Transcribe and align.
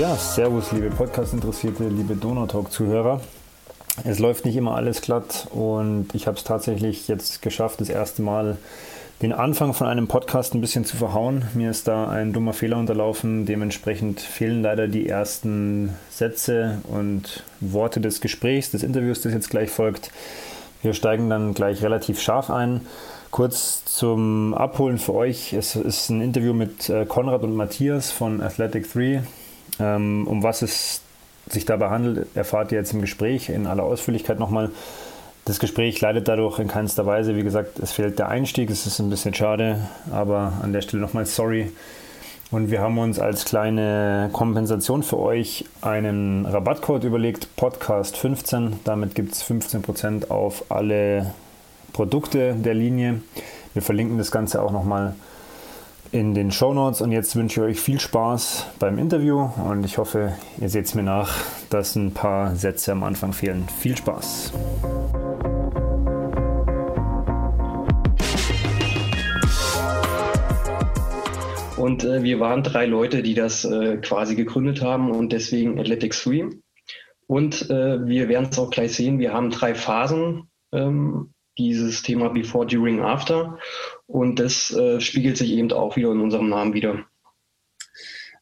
Ja, 0.00 0.16
servus, 0.16 0.72
liebe 0.72 0.88
Podcast-Interessierte, 0.88 1.86
liebe 1.86 2.16
Donautalk-Zuhörer. 2.16 3.20
Es 4.02 4.18
läuft 4.18 4.46
nicht 4.46 4.56
immer 4.56 4.74
alles 4.74 5.02
glatt 5.02 5.46
und 5.50 6.14
ich 6.14 6.26
habe 6.26 6.38
es 6.38 6.44
tatsächlich 6.44 7.06
jetzt 7.06 7.42
geschafft, 7.42 7.82
das 7.82 7.90
erste 7.90 8.22
Mal 8.22 8.56
den 9.20 9.34
Anfang 9.34 9.74
von 9.74 9.86
einem 9.86 10.08
Podcast 10.08 10.54
ein 10.54 10.62
bisschen 10.62 10.86
zu 10.86 10.96
verhauen. 10.96 11.44
Mir 11.52 11.70
ist 11.70 11.86
da 11.86 12.08
ein 12.08 12.32
dummer 12.32 12.54
Fehler 12.54 12.78
unterlaufen. 12.78 13.44
Dementsprechend 13.44 14.20
fehlen 14.20 14.62
leider 14.62 14.88
die 14.88 15.06
ersten 15.06 15.94
Sätze 16.08 16.78
und 16.84 17.44
Worte 17.60 18.00
des 18.00 18.22
Gesprächs, 18.22 18.70
des 18.70 18.82
Interviews, 18.82 19.20
das 19.20 19.34
jetzt 19.34 19.50
gleich 19.50 19.68
folgt. 19.68 20.10
Wir 20.80 20.94
steigen 20.94 21.28
dann 21.28 21.52
gleich 21.52 21.82
relativ 21.82 22.22
scharf 22.22 22.48
ein. 22.48 22.86
Kurz 23.30 23.84
zum 23.84 24.54
Abholen 24.54 24.96
für 24.96 25.12
euch. 25.12 25.52
Es 25.52 25.76
ist 25.76 26.08
ein 26.08 26.22
Interview 26.22 26.54
mit 26.54 26.88
äh, 26.88 27.04
Konrad 27.04 27.42
und 27.42 27.54
Matthias 27.54 28.10
von 28.10 28.40
Athletic 28.40 28.90
3. 28.90 29.22
Ähm, 29.80 30.26
um 30.26 30.42
was 30.42 30.62
es 30.62 31.02
sich 31.48 31.64
dabei 31.64 31.90
handelt, 31.90 32.28
erfahrt 32.36 32.72
ihr 32.72 32.78
jetzt 32.78 32.92
im 32.92 33.00
Gespräch 33.00 33.48
in 33.48 33.66
aller 33.66 33.82
Ausführlichkeit 33.82 34.38
nochmal. 34.38 34.70
Das 35.44 35.58
Gespräch 35.58 36.00
leidet 36.00 36.28
dadurch 36.28 36.58
in 36.58 36.68
keinster 36.68 37.06
Weise. 37.06 37.34
Wie 37.34 37.42
gesagt, 37.42 37.78
es 37.78 37.92
fehlt 37.92 38.18
der 38.18 38.28
Einstieg, 38.28 38.70
es 38.70 38.86
ist 38.86 39.00
ein 39.00 39.10
bisschen 39.10 39.34
schade, 39.34 39.88
aber 40.12 40.52
an 40.62 40.72
der 40.72 40.82
Stelle 40.82 41.02
nochmal 41.02 41.26
sorry. 41.26 41.72
Und 42.50 42.70
wir 42.70 42.80
haben 42.80 42.98
uns 42.98 43.18
als 43.20 43.44
kleine 43.44 44.28
Kompensation 44.32 45.02
für 45.02 45.18
euch 45.18 45.64
einen 45.82 46.46
Rabattcode 46.46 47.04
überlegt, 47.04 47.48
Podcast15. 47.56 48.72
Damit 48.84 49.14
gibt 49.14 49.32
es 49.32 49.44
15% 49.44 50.30
auf 50.30 50.64
alle 50.68 51.32
Produkte 51.92 52.54
der 52.54 52.74
Linie. 52.74 53.22
Wir 53.72 53.82
verlinken 53.82 54.18
das 54.18 54.32
Ganze 54.32 54.60
auch 54.62 54.72
nochmal 54.72 55.14
in 56.12 56.34
den 56.34 56.50
Show 56.50 56.74
Notes 56.74 57.00
und 57.00 57.12
jetzt 57.12 57.36
wünsche 57.36 57.60
ich 57.60 57.76
euch 57.76 57.80
viel 57.80 58.00
Spaß 58.00 58.66
beim 58.80 58.98
Interview 58.98 59.48
und 59.68 59.84
ich 59.84 59.98
hoffe, 59.98 60.32
ihr 60.60 60.68
seht 60.68 60.86
es 60.86 60.94
mir 60.94 61.04
nach, 61.04 61.30
dass 61.70 61.94
ein 61.94 62.12
paar 62.12 62.56
Sätze 62.56 62.92
am 62.92 63.04
Anfang 63.04 63.32
fehlen. 63.32 63.68
Viel 63.78 63.96
Spaß! 63.96 64.52
Und 71.76 72.04
äh, 72.04 72.22
wir 72.22 72.40
waren 72.40 72.62
drei 72.62 72.86
Leute, 72.86 73.22
die 73.22 73.34
das 73.34 73.64
äh, 73.64 73.96
quasi 73.98 74.34
gegründet 74.34 74.82
haben 74.82 75.12
und 75.12 75.32
deswegen 75.32 75.78
Athletics 75.78 76.24
3. 76.24 76.50
Und 77.26 77.70
äh, 77.70 78.04
wir 78.06 78.28
werden 78.28 78.48
es 78.50 78.58
auch 78.58 78.70
gleich 78.70 78.94
sehen, 78.94 79.18
wir 79.20 79.32
haben 79.32 79.50
drei 79.50 79.74
Phasen 79.74 80.50
ähm, 80.72 81.32
dieses 81.56 82.02
Thema 82.02 82.28
Before, 82.30 82.66
During, 82.66 83.00
After. 83.00 83.58
Und 84.10 84.40
das 84.40 84.72
äh, 84.72 85.00
spiegelt 85.00 85.36
sich 85.36 85.52
eben 85.52 85.70
auch 85.72 85.94
wieder 85.96 86.10
in 86.10 86.18
unserem 86.20 86.48
Namen 86.48 86.74
wieder. 86.74 87.04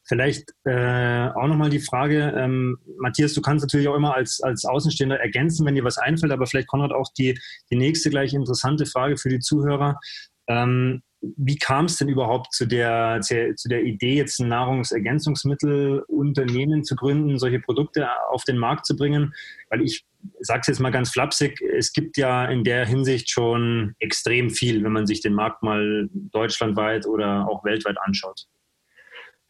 Vielleicht 0.03 0.51
äh, 0.63 1.29
auch 1.29 1.45
nochmal 1.45 1.69
die 1.69 1.77
Frage, 1.79 2.33
ähm, 2.35 2.79
Matthias, 2.97 3.35
du 3.35 3.41
kannst 3.41 3.63
natürlich 3.63 3.87
auch 3.87 3.95
immer 3.95 4.15
als, 4.15 4.41
als 4.41 4.65
Außenstehender 4.65 5.19
ergänzen, 5.19 5.67
wenn 5.67 5.75
dir 5.75 5.83
was 5.83 5.99
einfällt, 5.99 6.31
aber 6.31 6.47
vielleicht 6.47 6.67
Konrad 6.67 6.91
auch 6.91 7.13
die, 7.15 7.39
die 7.69 7.75
nächste 7.75 8.09
gleich 8.09 8.33
interessante 8.33 8.87
Frage 8.87 9.17
für 9.17 9.29
die 9.29 9.37
Zuhörer. 9.37 9.99
Ähm, 10.47 11.03
wie 11.21 11.57
kam 11.57 11.85
es 11.85 11.97
denn 11.97 12.09
überhaupt 12.09 12.51
zu 12.53 12.65
der, 12.65 13.21
zu 13.21 13.69
der 13.69 13.83
Idee, 13.83 14.15
jetzt 14.15 14.39
ein 14.39 14.47
Nahrungsergänzungsmittelunternehmen 14.47 16.83
zu 16.83 16.95
gründen, 16.95 17.37
solche 17.37 17.59
Produkte 17.59 18.07
auf 18.31 18.43
den 18.45 18.57
Markt 18.57 18.87
zu 18.87 18.95
bringen? 18.95 19.35
Weil 19.69 19.83
ich 19.83 20.03
sage 20.39 20.61
es 20.61 20.67
jetzt 20.67 20.79
mal 20.79 20.91
ganz 20.91 21.11
flapsig, 21.11 21.61
es 21.61 21.93
gibt 21.93 22.17
ja 22.17 22.45
in 22.45 22.63
der 22.63 22.85
Hinsicht 22.85 23.29
schon 23.29 23.95
extrem 23.99 24.49
viel, 24.49 24.83
wenn 24.83 24.91
man 24.91 25.07
sich 25.07 25.21
den 25.21 25.33
Markt 25.33 25.63
mal 25.63 26.09
deutschlandweit 26.11 27.05
oder 27.05 27.47
auch 27.49 27.63
weltweit 27.63 27.97
anschaut. 28.01 28.45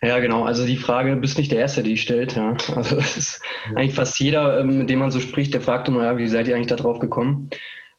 Ja, 0.02 0.20
genau. 0.20 0.44
Also 0.44 0.66
die 0.66 0.78
Frage, 0.78 1.16
bist 1.18 1.38
nicht 1.38 1.52
der 1.52 1.60
Erste, 1.60 1.84
die 1.84 1.94
ich 1.94 2.02
stellt. 2.02 2.36
Ja. 2.36 2.56
Also 2.76 2.96
das 2.96 3.18
ist 3.18 3.42
eigentlich 3.76 3.96
fast 3.96 4.20
jeder, 4.20 4.60
ähm, 4.60 4.80
mit 4.80 4.90
dem 4.90 5.00
man 5.00 5.12
so 5.12 5.20
spricht, 5.20 5.54
der 5.54 5.62
fragt 5.62 5.88
immer, 5.88 6.04
ja, 6.04 6.18
wie 6.18 6.28
seid 6.28 6.48
ihr 6.48 6.56
eigentlich 6.56 6.68
da 6.68 6.78
drauf 6.78 7.00
gekommen? 7.00 7.50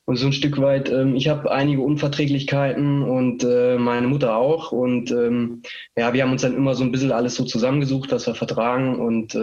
Und 0.07 0.17
so 0.17 0.27
ein 0.27 0.33
Stück 0.33 0.61
weit, 0.61 0.91
ähm, 0.91 1.15
ich 1.15 1.29
habe 1.29 1.53
einige 1.53 1.83
Unverträglichkeiten 1.83 3.03
und 3.03 3.45
äh, 3.45 3.77
meine 3.77 4.09
Mutter 4.09 4.35
auch. 4.35 4.73
Und 4.73 5.11
ähm, 5.11 5.63
ja, 5.97 6.13
wir 6.15 6.23
haben 6.23 6.33
uns 6.33 6.43
dann 6.43 6.57
immer 6.57 6.75
so 6.75 6.83
ein 6.85 6.91
bisschen 6.91 7.13
alles 7.13 7.35
so 7.35 7.45
zusammengesucht, 7.45 8.11
was 8.11 8.27
wir 8.27 8.35
vertragen. 8.35 8.99
Und 8.99 9.35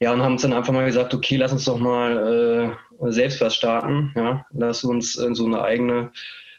ja, 0.00 0.12
und 0.12 0.22
haben 0.22 0.32
uns 0.32 0.42
dann 0.42 0.52
einfach 0.52 0.72
mal 0.72 0.84
gesagt, 0.84 1.14
okay, 1.14 1.36
lass 1.36 1.52
uns 1.52 1.64
doch 1.64 1.78
mal 1.78 2.76
äh, 3.00 3.12
selbst 3.12 3.40
was 3.40 3.54
starten. 3.54 4.12
Ja, 4.14 4.44
lass 4.52 4.84
uns 4.84 5.18
äh, 5.18 5.34
so 5.34 5.46
eine 5.46 5.62
eigene 5.62 6.12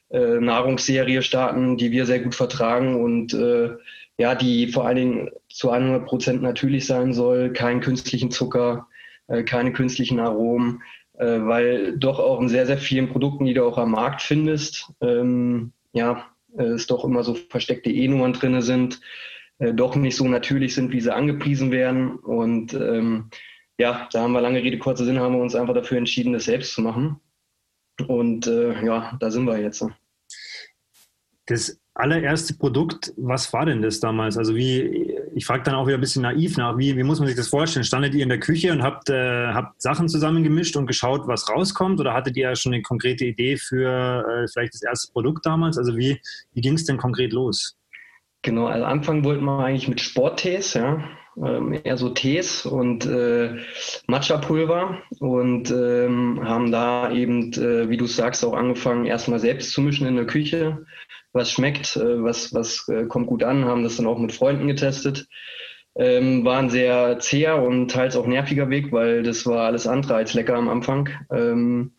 äh, 0.09 0.39
Nahrungsserie 0.39 1.21
starten, 1.21 1.77
die 1.77 1.91
wir 1.91 2.05
sehr 2.05 2.19
gut 2.19 2.35
vertragen 2.35 3.01
und 3.01 3.33
äh, 3.33 3.75
ja, 4.17 4.33
die 4.33 4.67
vor 4.67 4.87
allen 4.87 4.95
Dingen 4.95 5.29
zu 5.49 5.69
100 5.69 6.05
Prozent 6.07 6.41
natürlich 6.41 6.87
sein 6.87 7.13
soll, 7.13 7.53
keinen 7.53 7.81
künstlichen 7.81 8.31
Zucker, 8.31 8.87
äh, 9.27 9.43
keine 9.43 9.71
künstlichen 9.71 10.19
Aromen, 10.19 10.81
äh, 11.13 11.39
weil 11.41 11.97
doch 11.97 12.19
auch 12.19 12.41
in 12.41 12.49
sehr, 12.49 12.65
sehr 12.65 12.79
vielen 12.79 13.09
Produkten, 13.09 13.45
die 13.45 13.53
du 13.53 13.65
auch 13.65 13.77
am 13.77 13.91
Markt 13.91 14.23
findest, 14.23 14.91
ähm, 15.01 15.71
ja, 15.93 16.25
äh, 16.57 16.63
es 16.63 16.87
doch 16.87 17.05
immer 17.05 17.23
so 17.23 17.35
versteckte 17.35 17.91
E-Nummern 17.91 18.33
drin 18.33 18.61
sind, 18.61 18.99
äh, 19.59 19.73
doch 19.73 19.95
nicht 19.95 20.15
so 20.15 20.27
natürlich 20.27 20.75
sind, 20.75 20.91
wie 20.91 21.01
sie 21.01 21.13
angepriesen 21.13 21.71
werden. 21.71 22.17
Und 22.17 22.73
ähm, 22.73 23.29
ja, 23.77 24.07
da 24.11 24.21
haben 24.21 24.33
wir 24.33 24.41
lange 24.41 24.61
Rede, 24.61 24.77
kurzer 24.77 25.05
Sinn, 25.05 25.19
haben 25.19 25.35
wir 25.35 25.41
uns 25.41 25.55
einfach 25.55 25.73
dafür 25.73 25.97
entschieden, 25.97 26.33
das 26.33 26.45
selbst 26.45 26.73
zu 26.73 26.81
machen. 26.81 27.19
Und 28.07 28.47
äh, 28.47 28.83
ja, 28.85 29.17
da 29.19 29.31
sind 29.31 29.45
wir 29.45 29.59
jetzt. 29.59 29.85
Das 31.47 31.79
allererste 31.97 32.53
Produkt, 32.53 33.13
was 33.17 33.51
war 33.53 33.65
denn 33.65 33.81
das 33.81 33.99
damals? 33.99 34.37
Also 34.37 34.55
wie, 34.55 35.15
ich 35.33 35.45
frage 35.45 35.63
dann 35.63 35.75
auch 35.75 35.87
wieder 35.87 35.97
ein 35.97 36.01
bisschen 36.01 36.21
naiv 36.21 36.57
nach, 36.57 36.77
wie, 36.77 36.95
wie 36.95 37.03
muss 37.03 37.19
man 37.19 37.27
sich 37.27 37.37
das 37.37 37.47
vorstellen? 37.47 37.85
Standet 37.85 38.13
ihr 38.13 38.23
in 38.23 38.29
der 38.29 38.39
Küche 38.39 38.71
und 38.71 38.83
habt, 38.83 39.09
äh, 39.09 39.47
habt 39.47 39.81
Sachen 39.81 40.07
zusammengemischt 40.07 40.75
und 40.75 40.85
geschaut, 40.85 41.27
was 41.27 41.49
rauskommt? 41.49 41.99
Oder 41.99 42.13
hattet 42.13 42.37
ihr 42.37 42.49
ja 42.49 42.55
schon 42.55 42.73
eine 42.73 42.83
konkrete 42.83 43.25
Idee 43.25 43.57
für 43.57 44.25
äh, 44.27 44.47
vielleicht 44.47 44.75
das 44.75 44.83
erste 44.83 45.11
Produkt 45.11 45.45
damals? 45.45 45.77
Also 45.77 45.97
wie, 45.97 46.21
wie 46.53 46.61
ging 46.61 46.73
es 46.73 46.85
denn 46.85 46.97
konkret 46.97 47.33
los? 47.33 47.77
Genau, 48.43 48.67
also 48.67 48.85
Anfang 48.85 49.23
wollten 49.23 49.43
wir 49.43 49.59
eigentlich 49.59 49.87
mit 49.87 49.99
Sporttees, 49.99 50.73
ja, 50.73 51.03
ähm, 51.37 51.73
eher 51.83 51.97
so 51.97 52.09
Tees 52.09 52.65
und 52.65 53.05
äh, 53.05 53.57
Matcha-Pulver 54.07 55.01
und 55.19 55.69
ähm, 55.71 56.41
haben 56.43 56.71
da 56.71 57.11
eben, 57.11 57.51
äh, 57.53 57.89
wie 57.89 57.97
du 57.97 58.05
sagst, 58.05 58.45
auch 58.45 58.53
angefangen, 58.53 59.05
erstmal 59.05 59.39
selbst 59.39 59.71
zu 59.71 59.81
mischen 59.81 60.07
in 60.07 60.15
der 60.15 60.25
Küche 60.25 60.85
was 61.37 61.51
schmeckt, 61.51 61.95
äh, 61.95 62.23
was, 62.23 62.53
was 62.53 62.87
äh, 62.89 63.05
kommt 63.05 63.27
gut 63.27 63.43
an, 63.43 63.65
haben 63.65 63.83
das 63.83 63.97
dann 63.97 64.07
auch 64.07 64.19
mit 64.19 64.33
Freunden 64.33 64.67
getestet. 64.67 65.27
Ähm, 65.95 66.45
war 66.45 66.59
ein 66.59 66.69
sehr 66.69 67.19
zäher 67.19 67.61
und 67.61 67.89
teils 67.89 68.15
auch 68.15 68.27
nerviger 68.27 68.69
Weg, 68.69 68.91
weil 68.91 69.23
das 69.23 69.45
war 69.45 69.65
alles 69.65 69.87
andere 69.87 70.15
als 70.15 70.33
lecker 70.33 70.55
am 70.55 70.69
Anfang. 70.69 71.09
Ähm, 71.31 71.93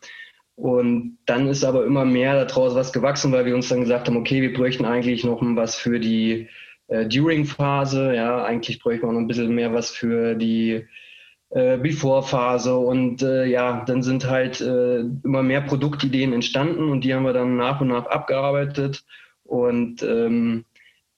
und 0.59 1.19
dann 1.25 1.47
ist 1.47 1.63
aber 1.63 1.85
immer 1.85 2.03
mehr 2.03 2.43
daraus 2.43 2.75
was 2.75 2.91
gewachsen, 2.91 3.31
weil 3.31 3.45
wir 3.45 3.55
uns 3.55 3.69
dann 3.69 3.79
gesagt 3.79 4.07
haben, 4.07 4.17
okay, 4.17 4.41
wir 4.41 4.51
bräuchten 4.51 4.83
eigentlich 4.83 5.23
noch 5.23 5.39
was 5.41 5.77
für 5.77 5.99
die 5.99 6.49
äh, 6.89 7.05
During-Phase. 7.05 8.13
Ja, 8.13 8.43
eigentlich 8.43 8.79
bräuchten 8.79 9.07
wir 9.07 9.13
noch 9.13 9.21
ein 9.21 9.27
bisschen 9.27 9.55
mehr 9.55 9.73
was 9.73 9.91
für 9.91 10.35
die 10.35 10.85
äh, 11.51 11.77
Before-Phase. 11.77 12.75
Und 12.75 13.21
äh, 13.21 13.45
ja, 13.45 13.85
dann 13.85 14.03
sind 14.03 14.29
halt 14.29 14.59
äh, 14.59 14.99
immer 14.99 15.43
mehr 15.43 15.61
Produktideen 15.61 16.33
entstanden 16.33 16.89
und 16.89 17.05
die 17.05 17.13
haben 17.13 17.23
wir 17.23 17.31
dann 17.31 17.55
nach 17.55 17.79
und 17.79 17.87
nach 17.87 18.07
abgearbeitet. 18.07 19.05
Und 19.45 20.03
ähm, 20.03 20.65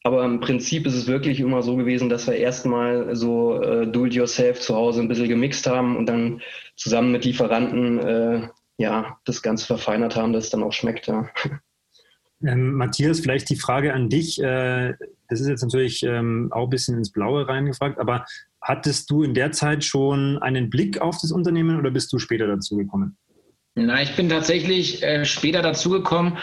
aber 0.04 0.24
im 0.24 0.40
Prinzip 0.40 0.86
ist 0.86 0.96
es 0.96 1.08
wirklich 1.08 1.40
immer 1.40 1.64
so 1.64 1.78
gewesen, 1.78 2.10
dass 2.10 2.28
wir 2.28 2.36
erstmal 2.36 3.16
so 3.16 3.60
äh, 3.60 3.88
do-it-yourself 3.88 4.60
zu 4.60 4.76
Hause 4.76 5.02
ein 5.02 5.08
bisschen 5.08 5.30
gemixt 5.30 5.66
haben 5.66 5.98
und 5.98 6.06
dann 6.06 6.42
zusammen 6.76 7.12
mit 7.12 7.26
Lieferanten 7.26 8.00
äh, 8.00 8.48
ja 8.78 9.18
das 9.26 9.42
Ganze 9.42 9.66
verfeinert 9.66 10.16
haben, 10.16 10.34
dass 10.34 10.46
es 10.46 10.50
dann 10.50 10.64
auch 10.64 10.74
schmeckt. 10.74 11.08
Ja. 11.08 11.30
Ähm, 12.44 12.74
Matthias, 12.74 13.20
vielleicht 13.20 13.50
die 13.50 13.56
Frage 13.56 13.94
an 13.94 14.10
dich. 14.10 14.42
Äh, 14.42 14.94
das 15.30 15.42
ist 15.42 15.48
jetzt 15.48 15.62
natürlich 15.62 16.04
ähm, 16.04 16.50
auch 16.52 16.64
ein 16.64 16.70
bisschen 16.70 16.98
ins 16.98 17.12
Blaue 17.12 17.48
reingefragt, 17.48 18.00
aber 18.00 18.26
hattest 18.62 19.10
du 19.12 19.24
in 19.24 19.34
der 19.34 19.52
Zeit 19.52 19.84
schon 19.84 20.40
einen 20.40 20.70
Blick 20.70 21.00
auf 21.00 21.18
das 21.22 21.32
Unternehmen 21.32 21.78
oder 21.78 21.92
bist 21.92 22.12
du 22.12 22.20
später 22.20 22.48
dazu 22.48 22.78
gekommen? 22.78 23.16
Na, 23.76 24.02
ich 24.02 24.16
bin 24.18 24.28
tatsächlich 24.28 25.02
äh, 25.02 25.24
später 25.24 25.62
dazugekommen, 25.62 26.38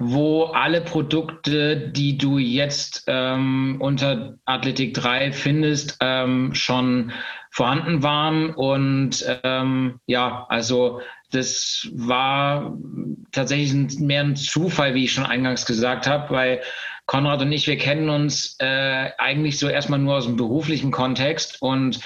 wo 0.00 0.44
alle 0.46 0.80
Produkte, 0.80 1.88
die 1.90 2.18
du 2.18 2.38
jetzt 2.38 3.04
ähm, 3.06 3.76
unter 3.80 4.34
Athletik 4.44 4.94
3 4.94 5.30
findest, 5.30 5.96
ähm, 6.00 6.52
schon 6.52 7.12
vorhanden 7.52 8.02
waren. 8.02 8.52
Und 8.52 9.24
ähm, 9.44 10.00
ja, 10.06 10.46
also 10.48 11.00
das 11.34 11.88
war 11.92 12.76
tatsächlich 13.32 13.98
mehr 13.98 14.22
ein 14.22 14.36
Zufall, 14.36 14.94
wie 14.94 15.04
ich 15.04 15.12
schon 15.12 15.26
eingangs 15.26 15.66
gesagt 15.66 16.06
habe, 16.06 16.32
weil 16.32 16.60
Konrad 17.06 17.42
und 17.42 17.52
ich, 17.52 17.66
wir 17.66 17.76
kennen 17.76 18.08
uns 18.08 18.56
äh, 18.60 19.10
eigentlich 19.18 19.58
so 19.58 19.68
erstmal 19.68 19.98
nur 19.98 20.16
aus 20.16 20.26
dem 20.26 20.36
beruflichen 20.36 20.90
Kontext 20.90 21.60
und 21.60 22.00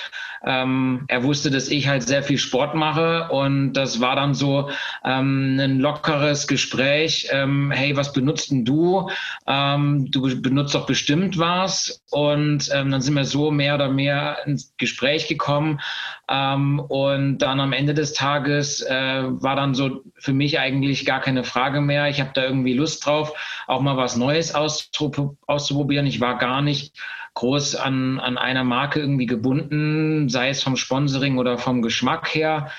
ähm, 0.44 1.04
er 1.08 1.22
wusste, 1.24 1.50
dass 1.50 1.68
ich 1.68 1.88
halt 1.88 2.02
sehr 2.02 2.22
viel 2.22 2.38
Sport 2.38 2.74
mache 2.74 3.28
und 3.30 3.72
das 3.72 4.00
war 4.00 4.16
dann 4.16 4.34
so 4.34 4.70
ähm, 5.04 5.58
ein 5.60 5.80
lockeres 5.80 6.46
Gespräch. 6.46 7.28
Ähm, 7.30 7.70
hey, 7.70 7.96
was 7.96 8.12
benutzt 8.12 8.50
denn 8.50 8.64
du? 8.64 9.10
Ähm, 9.46 10.10
du 10.10 10.22
benutzt 10.40 10.74
doch 10.74 10.86
bestimmt 10.86 11.38
was. 11.38 12.02
Und 12.10 12.70
ähm, 12.72 12.90
dann 12.90 13.00
sind 13.00 13.14
wir 13.14 13.24
so 13.24 13.50
mehr 13.50 13.74
oder 13.74 13.88
mehr 13.88 14.38
ins 14.46 14.74
Gespräch 14.76 15.28
gekommen. 15.28 15.80
Ähm, 16.28 16.78
und 16.80 17.38
dann 17.38 17.60
am 17.60 17.72
Ende 17.72 17.94
des 17.94 18.12
Tages 18.12 18.80
äh, 18.82 19.22
war 19.24 19.56
dann 19.56 19.74
so 19.74 20.02
für 20.18 20.32
mich 20.32 20.58
eigentlich 20.58 21.04
gar 21.04 21.20
keine 21.20 21.44
Frage 21.44 21.80
mehr. 21.80 22.08
Ich 22.08 22.20
habe 22.20 22.30
da 22.34 22.44
irgendwie 22.44 22.74
Lust 22.74 23.04
drauf, 23.04 23.32
auch 23.66 23.80
mal 23.80 23.96
was 23.96 24.16
Neues 24.16 24.54
auszuprobieren. 24.54 26.06
Ich 26.06 26.20
war 26.20 26.38
gar 26.38 26.62
nicht 26.62 26.94
groß 27.38 27.76
an, 27.76 28.18
an 28.18 28.36
einer 28.36 28.64
Marke 28.64 28.98
irgendwie 28.98 29.26
gebunden, 29.26 30.28
sei 30.28 30.48
es 30.48 30.60
vom 30.60 30.76
Sponsoring 30.76 31.38
oder 31.38 31.56
vom 31.56 31.82
Geschmack 31.82 32.34
her. 32.34 32.70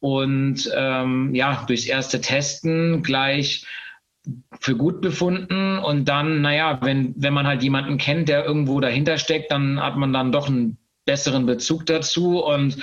Und 0.00 0.70
ähm, 0.74 1.34
ja, 1.34 1.64
durchs 1.66 1.84
erste 1.84 2.22
Testen 2.22 3.02
gleich 3.02 3.66
für 4.58 4.74
gut 4.74 5.02
befunden. 5.02 5.78
Und 5.78 6.06
dann, 6.06 6.40
naja, 6.40 6.78
wenn, 6.80 7.12
wenn 7.18 7.34
man 7.34 7.46
halt 7.46 7.62
jemanden 7.62 7.98
kennt, 7.98 8.30
der 8.30 8.46
irgendwo 8.46 8.80
dahinter 8.80 9.18
steckt, 9.18 9.52
dann 9.52 9.82
hat 9.82 9.96
man 9.96 10.14
dann 10.14 10.32
doch 10.32 10.48
einen 10.48 10.78
besseren 11.04 11.44
Bezug 11.44 11.84
dazu. 11.84 12.42
Und 12.42 12.78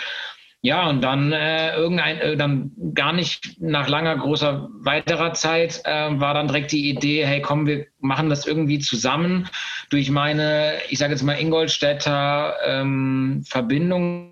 ja, 0.66 0.90
und 0.90 1.02
dann 1.02 1.34
äh, 1.34 1.76
irgendein, 1.76 2.20
äh, 2.20 2.38
dann 2.38 2.72
gar 2.94 3.12
nicht 3.12 3.62
nach 3.62 3.90
langer, 3.90 4.16
großer 4.16 4.70
weiterer 4.80 5.34
Zeit 5.34 5.82
äh, 5.84 6.20
war 6.22 6.34
dann 6.34 6.48
direkt 6.48 6.72
die 6.72 6.90
Idee, 6.90 7.26
hey 7.26 7.42
komm, 7.42 7.68
wir 7.68 7.88
machen 8.00 8.30
das 8.30 8.48
irgendwie 8.48 8.80
zusammen. 8.80 9.50
Durch 9.90 10.10
meine, 10.10 10.76
ich 10.88 11.00
sage 11.00 11.12
jetzt 11.12 11.24
mal 11.24 11.34
Ingolstädter 11.34 12.56
ähm, 12.66 13.44
Verbindungen 13.46 14.32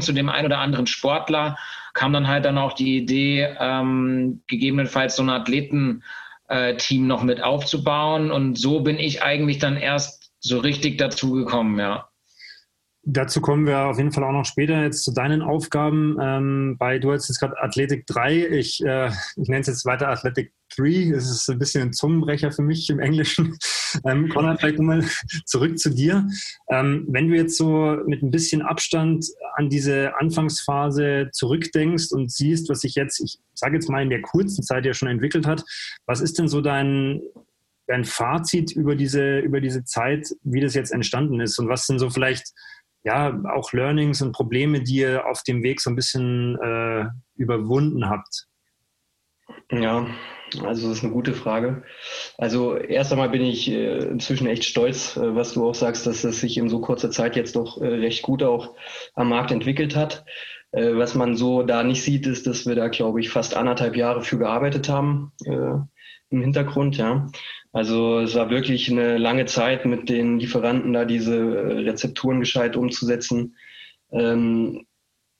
zu 0.00 0.12
dem 0.12 0.28
einen 0.28 0.44
oder 0.44 0.58
anderen 0.58 0.86
Sportler 0.86 1.56
kam 1.94 2.12
dann 2.12 2.28
halt 2.28 2.44
dann 2.44 2.58
auch 2.58 2.74
die 2.74 2.98
Idee, 2.98 3.56
ähm, 3.58 4.42
gegebenenfalls 4.48 5.16
so 5.16 5.22
ein 5.22 5.30
Athletenteam 5.30 6.02
äh, 6.50 6.98
noch 6.98 7.22
mit 7.22 7.42
aufzubauen. 7.42 8.30
Und 8.30 8.58
so 8.58 8.80
bin 8.80 8.98
ich 8.98 9.22
eigentlich 9.22 9.58
dann 9.58 9.78
erst 9.78 10.30
so 10.40 10.58
richtig 10.58 10.98
dazu 10.98 11.32
gekommen, 11.32 11.78
ja. 11.78 12.09
Dazu 13.02 13.40
kommen 13.40 13.66
wir 13.66 13.86
auf 13.86 13.96
jeden 13.96 14.12
Fall 14.12 14.24
auch 14.24 14.32
noch 14.32 14.44
später 14.44 14.82
jetzt 14.82 15.04
zu 15.04 15.12
deinen 15.12 15.40
Aufgaben. 15.40 16.18
Ähm, 16.20 16.76
bei 16.78 16.98
du 16.98 17.12
hast 17.12 17.28
jetzt 17.28 17.40
gerade 17.40 17.58
Athletik 17.58 18.06
3, 18.06 18.48
ich, 18.48 18.84
äh, 18.84 19.08
ich 19.36 19.48
nenne 19.48 19.62
es 19.62 19.68
jetzt 19.68 19.86
weiter 19.86 20.08
Athletic 20.08 20.52
3, 20.76 21.12
das 21.14 21.30
ist 21.30 21.48
ein 21.48 21.58
bisschen 21.58 21.82
ein 21.82 21.92
Zungenbrecher 21.94 22.52
für 22.52 22.62
mich 22.62 22.90
im 22.90 22.98
Englischen. 22.98 23.56
Ähm, 24.04 24.28
Konrad, 24.28 24.60
vielleicht 24.60 24.78
nochmal 24.78 25.04
zurück 25.46 25.76
zu 25.76 25.90
dir. 25.90 26.28
Ähm, 26.68 27.06
wenn 27.08 27.26
du 27.26 27.34
jetzt 27.34 27.56
so 27.56 27.96
mit 28.06 28.22
ein 28.22 28.30
bisschen 28.30 28.62
Abstand 28.62 29.26
an 29.56 29.68
diese 29.68 30.16
Anfangsphase 30.16 31.30
zurückdenkst 31.32 32.12
und 32.12 32.30
siehst, 32.30 32.68
was 32.68 32.82
sich 32.82 32.94
jetzt, 32.94 33.20
ich 33.20 33.40
sage 33.52 33.74
jetzt 33.74 33.90
mal 33.90 34.00
in 34.00 34.10
der 34.10 34.22
kurzen 34.22 34.62
Zeit 34.62 34.86
ja 34.86 34.94
schon 34.94 35.08
entwickelt 35.08 35.44
hat, 35.44 35.64
was 36.06 36.20
ist 36.20 36.38
denn 36.38 36.46
so 36.46 36.60
dein, 36.60 37.20
dein 37.88 38.04
Fazit 38.04 38.70
über 38.70 38.94
diese, 38.94 39.40
über 39.40 39.60
diese 39.60 39.82
Zeit, 39.82 40.28
wie 40.44 40.60
das 40.60 40.74
jetzt 40.74 40.92
entstanden 40.92 41.40
ist 41.40 41.58
und 41.58 41.68
was 41.68 41.86
sind 41.88 41.98
so 41.98 42.10
vielleicht 42.10 42.52
ja, 43.02 43.40
auch 43.54 43.72
Learnings 43.72 44.22
und 44.22 44.32
Probleme, 44.32 44.82
die 44.82 44.96
ihr 44.96 45.26
auf 45.26 45.42
dem 45.42 45.62
Weg 45.62 45.80
so 45.80 45.90
ein 45.90 45.96
bisschen 45.96 46.58
äh, 46.60 47.06
überwunden 47.36 48.08
habt? 48.08 48.46
Ja, 49.72 50.06
also 50.64 50.88
das 50.88 50.98
ist 50.98 51.04
eine 51.04 51.12
gute 51.12 51.32
Frage. 51.32 51.82
Also 52.36 52.76
erst 52.76 53.12
einmal 53.12 53.30
bin 53.30 53.42
ich 53.42 53.70
äh, 53.70 53.98
inzwischen 53.98 54.46
echt 54.46 54.64
stolz, 54.64 55.16
äh, 55.16 55.34
was 55.34 55.52
du 55.52 55.68
auch 55.68 55.74
sagst, 55.74 56.06
dass 56.06 56.24
es 56.24 56.40
sich 56.40 56.58
in 56.58 56.68
so 56.68 56.80
kurzer 56.80 57.10
Zeit 57.10 57.36
jetzt 57.36 57.56
doch 57.56 57.80
äh, 57.80 57.86
recht 57.86 58.22
gut 58.22 58.42
auch 58.42 58.74
am 59.14 59.28
Markt 59.28 59.52
entwickelt 59.52 59.96
hat. 59.96 60.24
Äh, 60.72 60.96
was 60.96 61.14
man 61.14 61.36
so 61.36 61.62
da 61.62 61.82
nicht 61.82 62.02
sieht, 62.02 62.26
ist, 62.26 62.46
dass 62.46 62.66
wir 62.66 62.74
da, 62.74 62.88
glaube 62.88 63.20
ich, 63.20 63.30
fast 63.30 63.56
anderthalb 63.56 63.96
Jahre 63.96 64.22
für 64.22 64.38
gearbeitet 64.38 64.88
haben 64.88 65.32
äh, 65.44 65.74
im 66.30 66.40
Hintergrund, 66.42 66.96
ja. 66.96 67.26
Also 67.72 68.20
es 68.20 68.34
war 68.34 68.50
wirklich 68.50 68.90
eine 68.90 69.16
lange 69.16 69.46
Zeit 69.46 69.86
mit 69.86 70.08
den 70.08 70.40
Lieferanten 70.40 70.92
da 70.92 71.04
diese 71.04 71.36
äh, 71.36 71.78
Rezepturen 71.82 72.40
gescheit 72.40 72.76
umzusetzen. 72.76 73.56
Ähm, 74.12 74.86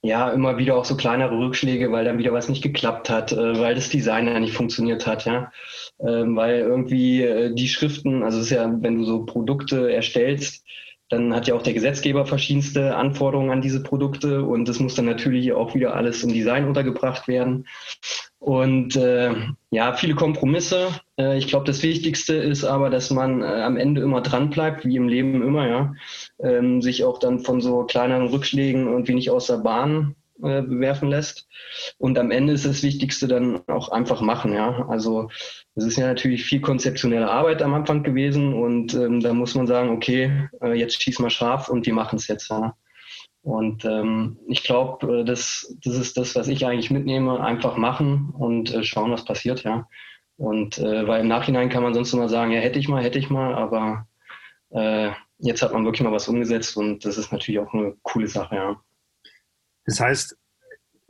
ja, 0.03 0.31
immer 0.31 0.56
wieder 0.56 0.77
auch 0.77 0.85
so 0.85 0.97
kleinere 0.97 1.37
Rückschläge, 1.38 1.93
weil 1.93 2.05
dann 2.05 2.19
wieder 2.19 2.32
was 2.32 2.49
nicht 2.49 2.62
geklappt 2.62 3.11
hat, 3.11 3.32
äh, 3.32 3.59
weil 3.59 3.75
das 3.75 3.91
Design 3.91 4.29
ja 4.29 4.38
nicht 4.41 4.55
funktioniert 4.55 5.06
hat, 5.06 5.27
ja. 5.27 5.53
Ähm, 6.00 6.37
weil 6.37 6.61
irgendwie 6.61 7.23
äh, 7.23 7.55
die 7.55 7.69
Schriften, 7.69 8.23
also 8.23 8.38
es 8.38 8.47
ist 8.47 8.50
ja, 8.53 8.73
wenn 8.81 8.99
du 8.99 9.05
so 9.05 9.26
Produkte 9.26 9.93
erstellst, 9.93 10.65
dann 11.11 11.35
hat 11.35 11.49
ja 11.49 11.55
auch 11.55 11.62
der 11.62 11.75
Gesetzgeber 11.75 12.25
verschiedenste 12.25 12.97
Anforderungen 12.97 13.51
an 13.51 13.61
diese 13.61 13.83
Produkte 13.83 14.45
und 14.45 14.69
das 14.69 14.79
muss 14.79 14.95
dann 14.95 15.07
natürlich 15.07 15.53
auch 15.53 15.75
wieder 15.75 15.95
alles 15.95 16.23
im 16.23 16.33
Design 16.33 16.67
untergebracht 16.67 17.27
werden. 17.29 17.67
Und 18.39 18.97
äh, 18.97 19.35
ja, 19.71 19.93
viele 19.93 20.15
Kompromisse. 20.15 20.89
Äh, 21.19 21.37
ich 21.37 21.49
glaube, 21.49 21.67
das 21.67 21.83
Wichtigste 21.83 22.35
ist 22.35 22.65
aber, 22.65 22.89
dass 22.89 23.11
man 23.11 23.43
äh, 23.43 23.45
am 23.45 23.77
Ende 23.77 24.01
immer 24.01 24.23
dran 24.23 24.49
bleibt, 24.49 24.87
wie 24.87 24.97
im 24.97 25.09
Leben 25.09 25.43
immer, 25.43 25.69
ja. 25.69 25.95
Ähm, 26.39 26.81
sich 26.81 27.05
auch 27.05 27.19
dann 27.19 27.41
von 27.41 27.61
so 27.61 27.85
kleineren 27.85 28.29
Rückschlägen 28.29 28.87
irgendwie 28.87 29.15
nicht 29.15 29.31
aus 29.31 29.49
der 29.49 29.59
Bahn 29.59 30.15
äh, 30.43 30.63
bewerfen 30.63 31.09
lässt. 31.09 31.49
Und 31.99 32.19
am 32.19 32.31
Ende 32.31 32.53
ist 32.53 32.67
das 32.67 32.83
Wichtigste 32.83 33.29
dann 33.29 33.61
auch 33.69 33.91
einfach 33.91 34.21
machen, 34.21 34.53
ja. 34.53 34.87
Also 34.89 35.29
es 35.75 35.85
ist 35.85 35.97
ja 35.97 36.07
natürlich 36.07 36.45
viel 36.45 36.61
konzeptionelle 36.61 37.31
Arbeit 37.31 37.63
am 37.63 37.75
Anfang 37.75 38.03
gewesen 38.03 38.55
und 38.55 38.95
ähm, 38.95 39.21
da 39.21 39.33
muss 39.35 39.55
man 39.55 39.67
sagen, 39.67 39.91
okay, 39.91 40.49
äh, 40.63 40.73
jetzt 40.75 41.03
schieß 41.03 41.19
mal 41.19 41.31
scharf 41.31 41.69
und 41.69 41.87
die 41.87 41.93
machen 41.93 42.17
es 42.17 42.29
jetzt, 42.29 42.51
ja. 42.51 42.75
Und 43.43 43.85
ähm, 43.85 44.39
ich 44.49 44.63
glaube, 44.63 45.21
äh, 45.21 45.25
das, 45.25 45.75
das 45.83 45.97
ist 45.97 46.17
das, 46.17 46.35
was 46.37 46.49
ich 46.49 46.67
eigentlich 46.67 46.91
mitnehme. 46.91 47.41
Einfach 47.41 47.77
machen 47.77 48.35
und 48.39 48.73
äh, 48.75 48.83
schauen, 48.85 49.13
was 49.13 49.25
passiert, 49.25 49.65
ja. 49.65 49.89
Und 50.37 50.79
äh, 50.79 51.07
weil 51.07 51.21
im 51.23 51.29
Nachhinein 51.29 51.69
kann 51.69 51.83
man 51.83 51.95
sonst 51.95 52.13
immer 52.13 52.29
sagen, 52.29 52.53
ja, 52.53 52.61
hätte 52.61 52.79
ich 52.79 52.89
mal, 52.89 53.03
hätte 53.03 53.19
ich 53.19 53.31
mal, 53.31 53.55
aber 53.55 54.07
äh, 54.71 55.11
jetzt 55.39 55.63
hat 55.63 55.73
man 55.73 55.85
wirklich 55.85 56.03
mal 56.03 56.13
was 56.13 56.29
umgesetzt 56.29 56.77
und 56.77 57.05
das 57.05 57.19
ist 57.19 57.33
natürlich 57.33 57.61
auch 57.61 57.73
eine 57.75 57.95
coole 58.03 58.29
Sache, 58.29 58.55
ja. 58.55 58.81
Das 59.91 59.99
heißt, 59.99 60.39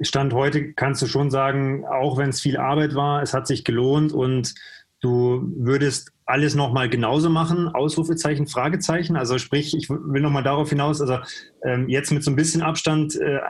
Stand 0.00 0.32
heute 0.32 0.73
kannst 0.73 1.03
du 1.03 1.06
schon 1.06 1.31
sagen, 1.31 1.85
auch 1.85 2.17
wenn 2.17 2.31
es 2.31 2.41
viel 2.41 2.56
Arbeit 2.56 2.94
war, 2.94 3.23
es 3.23 3.35
hat 3.35 3.47
sich 3.47 3.62
gelohnt 3.62 4.11
und 4.15 4.55
du 5.03 5.43
würdest 5.55 6.12
alles 6.25 6.55
nochmal 6.55 6.88
genauso 6.88 7.29
machen? 7.29 7.69
Ausrufezeichen, 7.69 8.47
Fragezeichen. 8.47 9.17
Also 9.17 9.37
sprich, 9.37 9.77
ich 9.77 9.91
will 9.91 10.23
nochmal 10.23 10.43
darauf 10.43 10.71
hinaus, 10.71 11.03
also 11.03 11.19
ähm, 11.62 11.91
jetzt 11.91 12.11
mit 12.11 12.25
so 12.25 12.31
ein 12.31 12.37
bisschen 12.37 12.62
Abstand, 12.62 13.17
äh, 13.17 13.41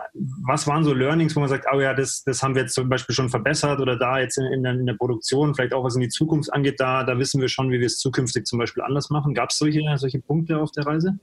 was 0.45 0.67
waren 0.67 0.83
so 0.83 0.95
Learnings, 0.95 1.37
wo 1.37 1.41
man 1.41 1.49
sagt, 1.49 1.67
oh 1.73 1.81
ja, 1.81 1.95
das, 1.95 2.25
das 2.25 2.43
haben 2.43 2.57
wir 2.57 2.63
jetzt 2.63 2.75
zum 2.75 2.89
Beispiel 2.89 3.15
schon 3.15 3.29
verbessert 3.29 3.79
oder 3.79 3.97
da 3.97 4.19
jetzt 4.19 4.37
in, 4.37 4.47
in, 4.47 4.65
der, 4.65 4.73
in 4.73 4.87
der 4.87 4.95
Produktion, 4.95 5.55
vielleicht 5.55 5.75
auch 5.75 5.85
was 5.85 5.95
in 5.95 6.01
die 6.01 6.09
Zukunft 6.09 6.53
angeht, 6.53 6.81
da, 6.81 7.05
da 7.05 7.17
wissen 7.21 7.41
wir 7.41 7.49
schon, 7.49 7.71
wie 7.71 7.79
wir 7.79 7.87
es 7.87 7.99
zukünftig 7.99 8.47
zum 8.47 8.59
Beispiel 8.59 8.83
anders 8.83 9.11
machen. 9.11 9.33
Gab 9.33 9.51
es 9.51 9.59
solche, 9.59 9.81
solche 9.97 10.19
Punkte 10.19 10.59
auf 10.59 10.73
der 10.73 10.87
Reise? 10.87 11.21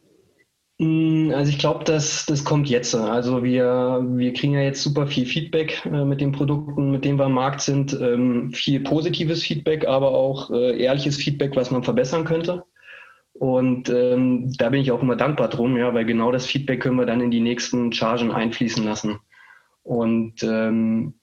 Mm, 0.80 1.32
also 1.34 1.50
ich 1.50 1.58
glaube, 1.58 1.84
das, 1.86 2.26
das 2.26 2.44
kommt 2.44 2.70
jetzt. 2.70 2.94
Also 2.94 3.44
wir, 3.44 4.06
wir 4.10 4.34
kriegen 4.34 4.54
ja 4.54 4.62
jetzt 4.62 4.84
super 4.84 5.08
viel 5.08 5.26
Feedback 5.26 5.86
äh, 5.86 6.06
mit 6.06 6.22
den 6.22 6.32
Produkten, 6.32 6.92
mit 6.92 7.04
denen 7.04 7.18
wir 7.18 7.26
am 7.26 7.34
Markt 7.34 7.62
sind. 7.62 7.94
Ähm, 8.00 8.52
viel 8.54 8.82
positives 8.82 9.44
Feedback, 9.44 9.88
aber 9.88 10.12
auch 10.12 10.52
äh, 10.52 10.80
ehrliches 10.82 11.18
Feedback, 11.18 11.56
was 11.56 11.72
man 11.72 11.84
verbessern 11.84 12.26
könnte. 12.26 12.64
Und 13.34 13.90
ähm, 13.90 14.52
da 14.58 14.70
bin 14.70 14.82
ich 14.82 14.92
auch 14.92 15.02
immer 15.02 15.16
dankbar 15.16 15.50
drum, 15.50 15.78
ja, 15.78 15.94
weil 15.94 16.06
genau 16.06 16.32
das 16.32 16.48
Feedback 16.48 16.82
können 16.82 16.98
wir 16.98 17.06
dann 17.06 17.22
in 17.22 17.32
die 17.32 17.40
nächsten 17.40 17.92
Chargen 17.92 18.32
einfließen 18.32 18.84
lassen. 18.84 19.20
Und 19.84 20.44
ähm, 20.44 21.20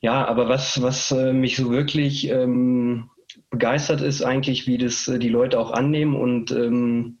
ja, 0.00 0.26
aber 0.26 0.48
was, 0.48 0.80
was 0.82 1.10
äh, 1.10 1.32
mich 1.32 1.56
so 1.56 1.70
wirklich 1.70 2.28
ähm, 2.30 3.10
begeistert 3.50 4.00
ist 4.00 4.22
eigentlich, 4.22 4.66
wie 4.66 4.78
das 4.78 5.08
äh, 5.08 5.18
die 5.18 5.28
Leute 5.28 5.58
auch 5.58 5.72
annehmen 5.72 6.16
und 6.16 6.52
ähm, 6.52 7.19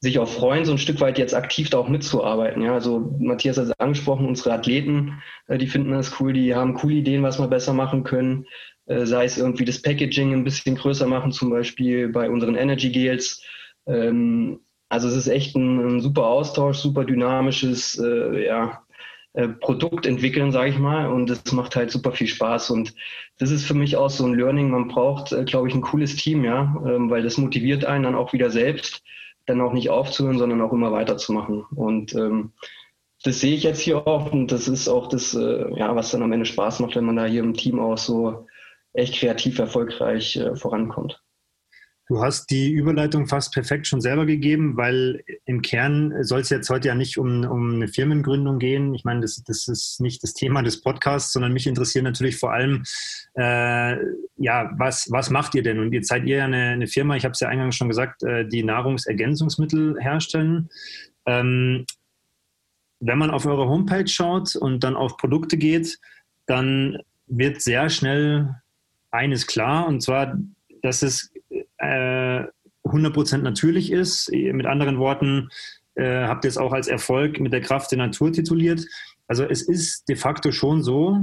sich 0.00 0.18
auch 0.18 0.28
freuen, 0.28 0.64
so 0.64 0.72
ein 0.72 0.78
Stück 0.78 1.00
weit 1.00 1.18
jetzt 1.18 1.34
aktiv 1.34 1.70
da 1.70 1.78
auch 1.78 1.88
mitzuarbeiten. 1.88 2.62
Ja, 2.62 2.74
also 2.74 3.16
Matthias 3.18 3.58
hat 3.58 3.64
es 3.64 3.80
angesprochen, 3.80 4.26
unsere 4.26 4.52
Athleten, 4.52 5.20
äh, 5.48 5.58
die 5.58 5.66
finden 5.66 5.92
das 5.92 6.20
cool, 6.20 6.32
die 6.32 6.54
haben 6.54 6.74
coole 6.74 6.94
Ideen, 6.94 7.22
was 7.22 7.38
wir 7.38 7.48
besser 7.48 7.72
machen 7.72 8.04
können. 8.04 8.46
Äh, 8.86 9.06
sei 9.06 9.24
es 9.24 9.38
irgendwie 9.38 9.64
das 9.64 9.82
Packaging 9.82 10.32
ein 10.32 10.44
bisschen 10.44 10.76
größer 10.76 11.06
machen, 11.06 11.32
zum 11.32 11.50
Beispiel 11.50 12.08
bei 12.08 12.30
unseren 12.30 12.54
Energy 12.54 12.90
Gels. 12.90 13.42
Ähm, 13.86 14.60
also 14.88 15.08
es 15.08 15.16
ist 15.16 15.28
echt 15.28 15.56
ein, 15.56 16.00
super 16.00 16.26
Austausch, 16.26 16.78
super 16.78 17.04
dynamisches 17.04 17.98
äh, 17.98 18.46
ja, 18.46 18.82
Produkt 19.60 20.06
entwickeln, 20.06 20.50
sage 20.50 20.70
ich 20.70 20.78
mal. 20.78 21.12
Und 21.12 21.28
es 21.28 21.52
macht 21.52 21.76
halt 21.76 21.90
super 21.90 22.12
viel 22.12 22.26
Spaß. 22.26 22.70
Und 22.70 22.94
das 23.38 23.50
ist 23.50 23.66
für 23.66 23.74
mich 23.74 23.96
auch 23.96 24.08
so 24.08 24.24
ein 24.24 24.34
Learning. 24.34 24.70
Man 24.70 24.88
braucht, 24.88 25.34
glaube 25.46 25.68
ich, 25.68 25.74
ein 25.74 25.82
cooles 25.82 26.16
Team, 26.16 26.42
ja, 26.42 26.74
ähm, 26.88 27.10
weil 27.10 27.22
das 27.22 27.36
motiviert 27.36 27.84
einen 27.84 28.04
dann 28.04 28.14
auch 28.14 28.32
wieder 28.32 28.50
selbst 28.50 29.02
dann 29.48 29.60
auch 29.60 29.72
nicht 29.72 29.90
aufzuhören, 29.90 30.38
sondern 30.38 30.60
auch 30.60 30.72
immer 30.72 30.92
weiterzumachen. 30.92 31.64
Und 31.74 32.14
ähm, 32.14 32.52
das 33.24 33.40
sehe 33.40 33.54
ich 33.54 33.64
jetzt 33.64 33.80
hier 33.80 34.06
auch 34.06 34.32
und 34.32 34.52
das 34.52 34.68
ist 34.68 34.88
auch 34.88 35.08
das, 35.08 35.34
äh, 35.34 35.76
ja, 35.76 35.94
was 35.96 36.10
dann 36.10 36.22
am 36.22 36.32
Ende 36.32 36.46
Spaß 36.46 36.80
macht, 36.80 36.94
wenn 36.96 37.04
man 37.04 37.16
da 37.16 37.24
hier 37.24 37.42
im 37.42 37.54
Team 37.54 37.80
auch 37.80 37.98
so 37.98 38.46
echt 38.92 39.14
kreativ 39.14 39.58
erfolgreich 39.58 40.36
äh, 40.36 40.54
vorankommt. 40.54 41.22
Du 42.10 42.22
hast 42.22 42.50
die 42.50 42.70
Überleitung 42.70 43.26
fast 43.26 43.52
perfekt 43.52 43.86
schon 43.86 44.00
selber 44.00 44.24
gegeben, 44.24 44.78
weil 44.78 45.22
im 45.44 45.60
Kern 45.60 46.24
soll 46.24 46.40
es 46.40 46.48
jetzt 46.48 46.70
heute 46.70 46.88
ja 46.88 46.94
nicht 46.94 47.18
um, 47.18 47.44
um 47.44 47.74
eine 47.74 47.86
Firmengründung 47.86 48.58
gehen. 48.58 48.94
Ich 48.94 49.04
meine, 49.04 49.20
das, 49.20 49.42
das 49.44 49.68
ist 49.68 50.00
nicht 50.00 50.22
das 50.22 50.32
Thema 50.32 50.62
des 50.62 50.80
Podcasts, 50.80 51.34
sondern 51.34 51.52
mich 51.52 51.66
interessiert 51.66 52.04
natürlich 52.04 52.38
vor 52.38 52.50
allem, 52.50 52.84
äh, 53.38 53.96
ja, 54.36 54.72
was, 54.78 55.10
was 55.12 55.30
macht 55.30 55.54
ihr 55.54 55.62
denn? 55.62 55.78
Und 55.78 55.92
jetzt 55.92 56.08
seid 56.08 56.24
ihr 56.26 56.38
ja 56.38 56.44
eine, 56.44 56.70
eine 56.70 56.88
Firma, 56.88 57.14
ich 57.14 57.24
habe 57.24 57.32
es 57.32 57.40
ja 57.40 57.48
eingangs 57.48 57.76
schon 57.76 57.88
gesagt, 57.88 58.24
äh, 58.24 58.44
die 58.46 58.64
Nahrungsergänzungsmittel 58.64 59.96
herstellen. 60.00 60.68
Ähm, 61.24 61.86
wenn 62.98 63.18
man 63.18 63.30
auf 63.30 63.46
eure 63.46 63.68
Homepage 63.68 64.08
schaut 64.08 64.56
und 64.56 64.82
dann 64.82 64.96
auf 64.96 65.16
Produkte 65.18 65.56
geht, 65.56 66.00
dann 66.46 66.98
wird 67.28 67.62
sehr 67.62 67.90
schnell 67.90 68.56
eines 69.12 69.46
klar, 69.46 69.86
und 69.86 70.02
zwar, 70.02 70.36
dass 70.82 71.02
es 71.02 71.32
äh, 71.76 72.42
100% 72.84 73.38
natürlich 73.38 73.92
ist. 73.92 74.32
Mit 74.32 74.66
anderen 74.66 74.98
Worten, 74.98 75.48
äh, 75.94 76.26
habt 76.26 76.44
ihr 76.44 76.48
es 76.48 76.58
auch 76.58 76.72
als 76.72 76.88
Erfolg 76.88 77.38
mit 77.38 77.52
der 77.52 77.60
Kraft 77.60 77.92
der 77.92 77.98
Natur 77.98 78.32
tituliert. 78.32 78.84
Also 79.28 79.44
es 79.44 79.62
ist 79.62 80.08
de 80.08 80.16
facto 80.16 80.50
schon 80.50 80.82
so, 80.82 81.18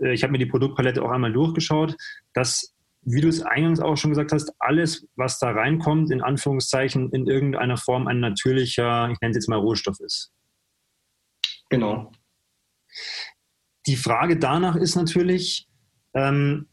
ich 0.00 0.22
habe 0.22 0.32
mir 0.32 0.38
die 0.38 0.46
Produktpalette 0.46 1.02
auch 1.02 1.10
einmal 1.10 1.32
durchgeschaut, 1.32 1.96
dass, 2.32 2.74
wie 3.02 3.20
du 3.20 3.28
es 3.28 3.42
eingangs 3.42 3.80
auch 3.80 3.96
schon 3.96 4.10
gesagt 4.10 4.32
hast, 4.32 4.52
alles, 4.58 5.06
was 5.16 5.38
da 5.38 5.50
reinkommt, 5.50 6.10
in 6.10 6.22
Anführungszeichen 6.22 7.10
in 7.10 7.26
irgendeiner 7.26 7.76
Form 7.76 8.06
ein 8.06 8.20
natürlicher, 8.20 9.10
ich 9.10 9.20
nenne 9.20 9.30
es 9.30 9.36
jetzt 9.36 9.48
mal 9.48 9.58
Rohstoff 9.58 10.00
ist. 10.00 10.32
Genau. 11.68 12.12
Die 13.86 13.96
Frage 13.96 14.38
danach 14.38 14.76
ist 14.76 14.96
natürlich, 14.96 15.68
ähm, 16.14 16.68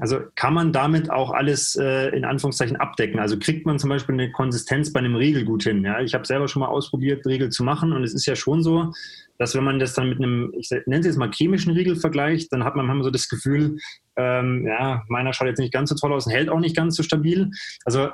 also 0.00 0.20
kann 0.34 0.54
man 0.54 0.72
damit 0.72 1.10
auch 1.10 1.30
alles 1.30 1.76
äh, 1.76 2.08
in 2.08 2.24
Anführungszeichen 2.24 2.76
abdecken? 2.76 3.18
Also 3.18 3.38
kriegt 3.38 3.66
man 3.66 3.78
zum 3.78 3.90
Beispiel 3.90 4.14
eine 4.14 4.30
Konsistenz 4.32 4.92
bei 4.92 5.00
einem 5.00 5.16
Riegel 5.16 5.44
gut 5.44 5.64
hin? 5.64 5.84
Ja? 5.84 6.00
Ich 6.00 6.14
habe 6.14 6.26
selber 6.26 6.48
schon 6.48 6.60
mal 6.60 6.68
ausprobiert, 6.68 7.26
Riegel 7.26 7.50
zu 7.50 7.64
machen 7.64 7.92
und 7.92 8.04
es 8.04 8.14
ist 8.14 8.26
ja 8.26 8.36
schon 8.36 8.62
so, 8.62 8.92
dass 9.38 9.54
wenn 9.54 9.64
man 9.64 9.78
das 9.78 9.94
dann 9.94 10.08
mit 10.08 10.18
einem, 10.18 10.52
ich 10.56 10.70
nenne 10.70 11.00
es 11.00 11.06
jetzt 11.06 11.18
mal 11.18 11.30
chemischen 11.30 11.72
Riegel 11.72 11.96
vergleicht, 11.96 12.52
dann 12.52 12.64
hat 12.64 12.76
man 12.76 12.86
manchmal 12.86 13.04
so 13.04 13.10
das 13.10 13.28
Gefühl, 13.28 13.78
ähm, 14.16 14.66
ja, 14.66 15.02
meiner 15.08 15.32
schaut 15.32 15.48
jetzt 15.48 15.58
nicht 15.58 15.72
ganz 15.72 15.90
so 15.90 15.96
toll 15.96 16.12
aus 16.12 16.26
und 16.26 16.32
hält 16.32 16.48
auch 16.48 16.60
nicht 16.60 16.76
ganz 16.76 16.96
so 16.96 17.02
stabil. 17.02 17.50
Also 17.84 18.08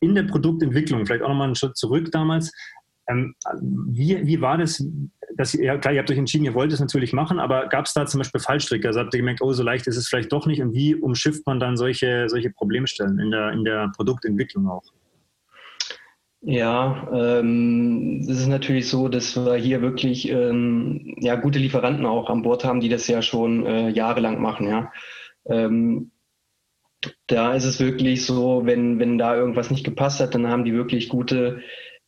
in 0.00 0.14
der 0.14 0.24
Produktentwicklung, 0.24 1.06
vielleicht 1.06 1.22
auch 1.22 1.28
nochmal 1.28 1.46
einen 1.46 1.54
Schritt 1.54 1.76
zurück 1.76 2.10
damals, 2.10 2.52
ähm, 3.12 3.34
wie, 3.88 4.26
wie 4.26 4.40
war 4.40 4.58
das? 4.58 4.84
Dass 5.36 5.54
ja, 5.54 5.78
klar, 5.78 5.94
ihr 5.94 6.00
habt 6.00 6.10
euch 6.10 6.18
entschieden, 6.18 6.44
ihr 6.44 6.54
wollt 6.54 6.72
es 6.72 6.80
natürlich 6.80 7.12
machen, 7.12 7.38
aber 7.38 7.68
gab 7.68 7.86
es 7.86 7.94
da 7.94 8.04
zum 8.06 8.18
Beispiel 8.18 8.40
Fallstricke? 8.40 8.88
Also 8.88 9.00
habt 9.00 9.14
ihr 9.14 9.20
gemerkt, 9.20 9.40
oh, 9.42 9.52
so 9.52 9.62
leicht 9.62 9.86
ist 9.86 9.96
es 9.96 10.08
vielleicht 10.08 10.32
doch 10.32 10.46
nicht. 10.46 10.60
Und 10.60 10.74
wie 10.74 10.94
umschifft 10.94 11.46
man 11.46 11.58
dann 11.58 11.76
solche, 11.76 12.28
solche 12.28 12.50
Problemstellen 12.50 13.18
in 13.18 13.30
der, 13.30 13.52
in 13.52 13.64
der 13.64 13.90
Produktentwicklung 13.96 14.68
auch? 14.68 14.84
Ja, 16.44 17.08
ähm, 17.14 18.26
es 18.28 18.40
ist 18.40 18.48
natürlich 18.48 18.88
so, 18.88 19.08
dass 19.08 19.36
wir 19.36 19.54
hier 19.54 19.80
wirklich 19.80 20.28
ähm, 20.28 21.14
ja, 21.20 21.36
gute 21.36 21.60
Lieferanten 21.60 22.04
auch 22.04 22.28
an 22.28 22.42
Bord 22.42 22.64
haben, 22.64 22.80
die 22.80 22.88
das 22.88 23.06
ja 23.06 23.22
schon 23.22 23.64
äh, 23.64 23.90
jahrelang 23.90 24.42
machen. 24.42 24.66
Ja. 24.66 24.92
Ähm, 25.46 26.10
da 27.28 27.54
ist 27.54 27.64
es 27.64 27.78
wirklich 27.78 28.26
so, 28.26 28.62
wenn, 28.64 28.98
wenn 28.98 29.18
da 29.18 29.36
irgendwas 29.36 29.70
nicht 29.70 29.84
gepasst 29.84 30.20
hat, 30.20 30.34
dann 30.34 30.48
haben 30.48 30.64
die 30.64 30.74
wirklich 30.74 31.08
gute 31.08 31.60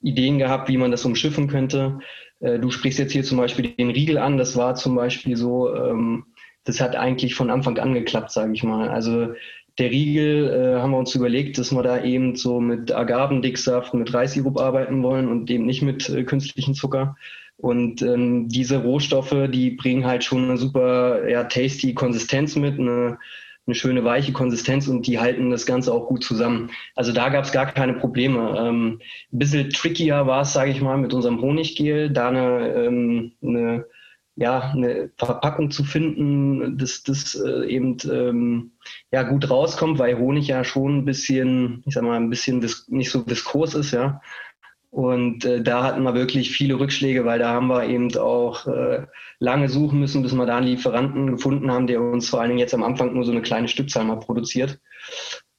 Ideen 0.05 0.39
gehabt, 0.39 0.69
wie 0.69 0.77
man 0.77 0.91
das 0.91 1.05
umschiffen 1.05 1.49
könnte. 1.49 1.99
Äh, 2.41 2.59
du 2.59 2.71
sprichst 2.71 2.99
jetzt 2.99 3.13
hier 3.13 3.25
zum 3.25 3.39
Beispiel 3.39 3.71
den 3.71 3.91
Riegel 3.91 4.19
an. 4.19 4.37
Das 4.37 4.57
war 4.57 4.75
zum 4.75 4.95
Beispiel 4.95 5.37
so, 5.37 5.75
ähm, 5.75 6.27
das 6.65 6.81
hat 6.81 6.95
eigentlich 6.95 7.35
von 7.35 7.51
Anfang 7.51 7.79
an 7.79 7.95
geklappt, 7.95 8.31
sage 8.31 8.53
ich 8.53 8.63
mal. 8.63 8.89
Also 8.89 9.35
der 9.79 9.91
Riegel 9.91 10.49
äh, 10.51 10.81
haben 10.81 10.93
wir 10.93 10.99
uns 10.99 11.15
überlegt, 11.15 11.59
dass 11.59 11.73
wir 11.73 11.83
da 11.83 12.05
eben 12.05 12.37
so 12.37 12.61
mit 12.61 12.93
Agavendicksaft, 12.93 13.95
mit 13.95 14.15
Reissirup 14.15 14.61
arbeiten 14.61 15.03
wollen 15.03 15.29
und 15.29 15.51
eben 15.51 15.67
nicht 15.67 15.83
mit 15.83 16.09
äh, 16.09 16.23
künstlichem 16.23 16.75
Zucker. 16.75 17.17
Und 17.57 18.03
ähm, 18.03 18.49
diese 18.49 18.79
Rohstoffe, 18.79 19.35
die 19.49 19.71
bringen 19.71 20.07
halt 20.07 20.25
schon 20.25 20.45
eine 20.45 20.59
super 20.59 21.29
ja, 21.29 21.45
tasty 21.45 21.95
Konsistenz 21.95 22.57
mit, 22.57 22.79
eine 22.79 23.19
eine 23.67 23.75
schöne 23.75 24.05
weiche 24.05 24.33
Konsistenz 24.33 24.89
und 24.89 25.07
die 25.07 25.19
halten 25.19 25.51
das 25.51 25.67
Ganze 25.67 25.93
auch 25.93 26.07
gut 26.07 26.23
zusammen. 26.23 26.71
Also 26.95 27.13
da 27.13 27.29
gab 27.31 27.45
es 27.45 27.53
gar 27.53 27.67
keine 27.67 27.95
Probleme. 27.95 28.55
Ähm, 28.59 29.01
ein 29.33 29.39
bisschen 29.39 29.71
trickier 29.71 30.27
war 30.27 30.43
es, 30.43 30.53
sage 30.53 30.71
ich 30.71 30.81
mal, 30.81 30.99
mit 30.99 31.15
unserem 31.15 31.41
Honiggel, 31.41 32.11
da 32.11 32.29
eine, 32.29 32.69
ähm, 32.75 33.33
eine, 33.43 33.87
ja, 34.37 34.73
eine 34.73 35.11
Verpackung 35.17 35.71
zu 35.71 35.85
finden, 35.85 36.77
dass 36.77 37.05
das 37.05 37.35
äh, 37.37 37.67
eben 37.67 37.97
ähm, 38.11 38.73
ja, 39.13 39.23
gut 39.23 39.49
rauskommt, 39.49 39.99
weil 39.99 40.19
Honig 40.19 40.49
ja 40.49 40.65
schon 40.65 40.99
ein 40.99 41.05
bisschen, 41.05 41.83
ich 41.87 41.95
sag 41.95 42.03
mal, 42.03 42.17
ein 42.17 42.31
bisschen 42.31 42.65
nicht 42.89 43.11
so 43.11 43.27
viskos 43.27 43.75
ist, 43.75 43.93
ja. 43.93 44.21
Und 44.95 45.45
äh, 45.45 45.61
da 45.61 45.83
hatten 45.83 46.05
wir 46.05 46.15
wirklich 46.15 46.53
viele 46.53 46.79
Rückschläge, 46.79 47.25
weil 47.25 47.41
da 47.41 47.49
haben 47.49 47.67
wir 47.67 47.89
eben 47.89 48.17
auch 48.17 48.69
äh, 48.69 49.05
lange 49.41 49.69
suchen 49.69 49.99
müssen, 49.99 50.23
bis 50.23 50.37
wir 50.37 50.47
da 50.47 50.59
einen 50.59 50.69
Lieferanten 50.69 51.33
gefunden 51.33 51.73
haben, 51.73 51.89
der 51.89 52.01
uns 52.01 52.29
vor 52.29 52.41
allen 52.41 52.51
Dingen 52.51 52.61
jetzt 52.61 52.75
am 52.75 52.85
Anfang 52.85 53.13
nur 53.13 53.25
so 53.25 53.33
eine 53.33 53.43
kleine 53.43 53.67
Stückzahl 53.67 54.05
mal 54.05 54.21
produziert. 54.21 54.79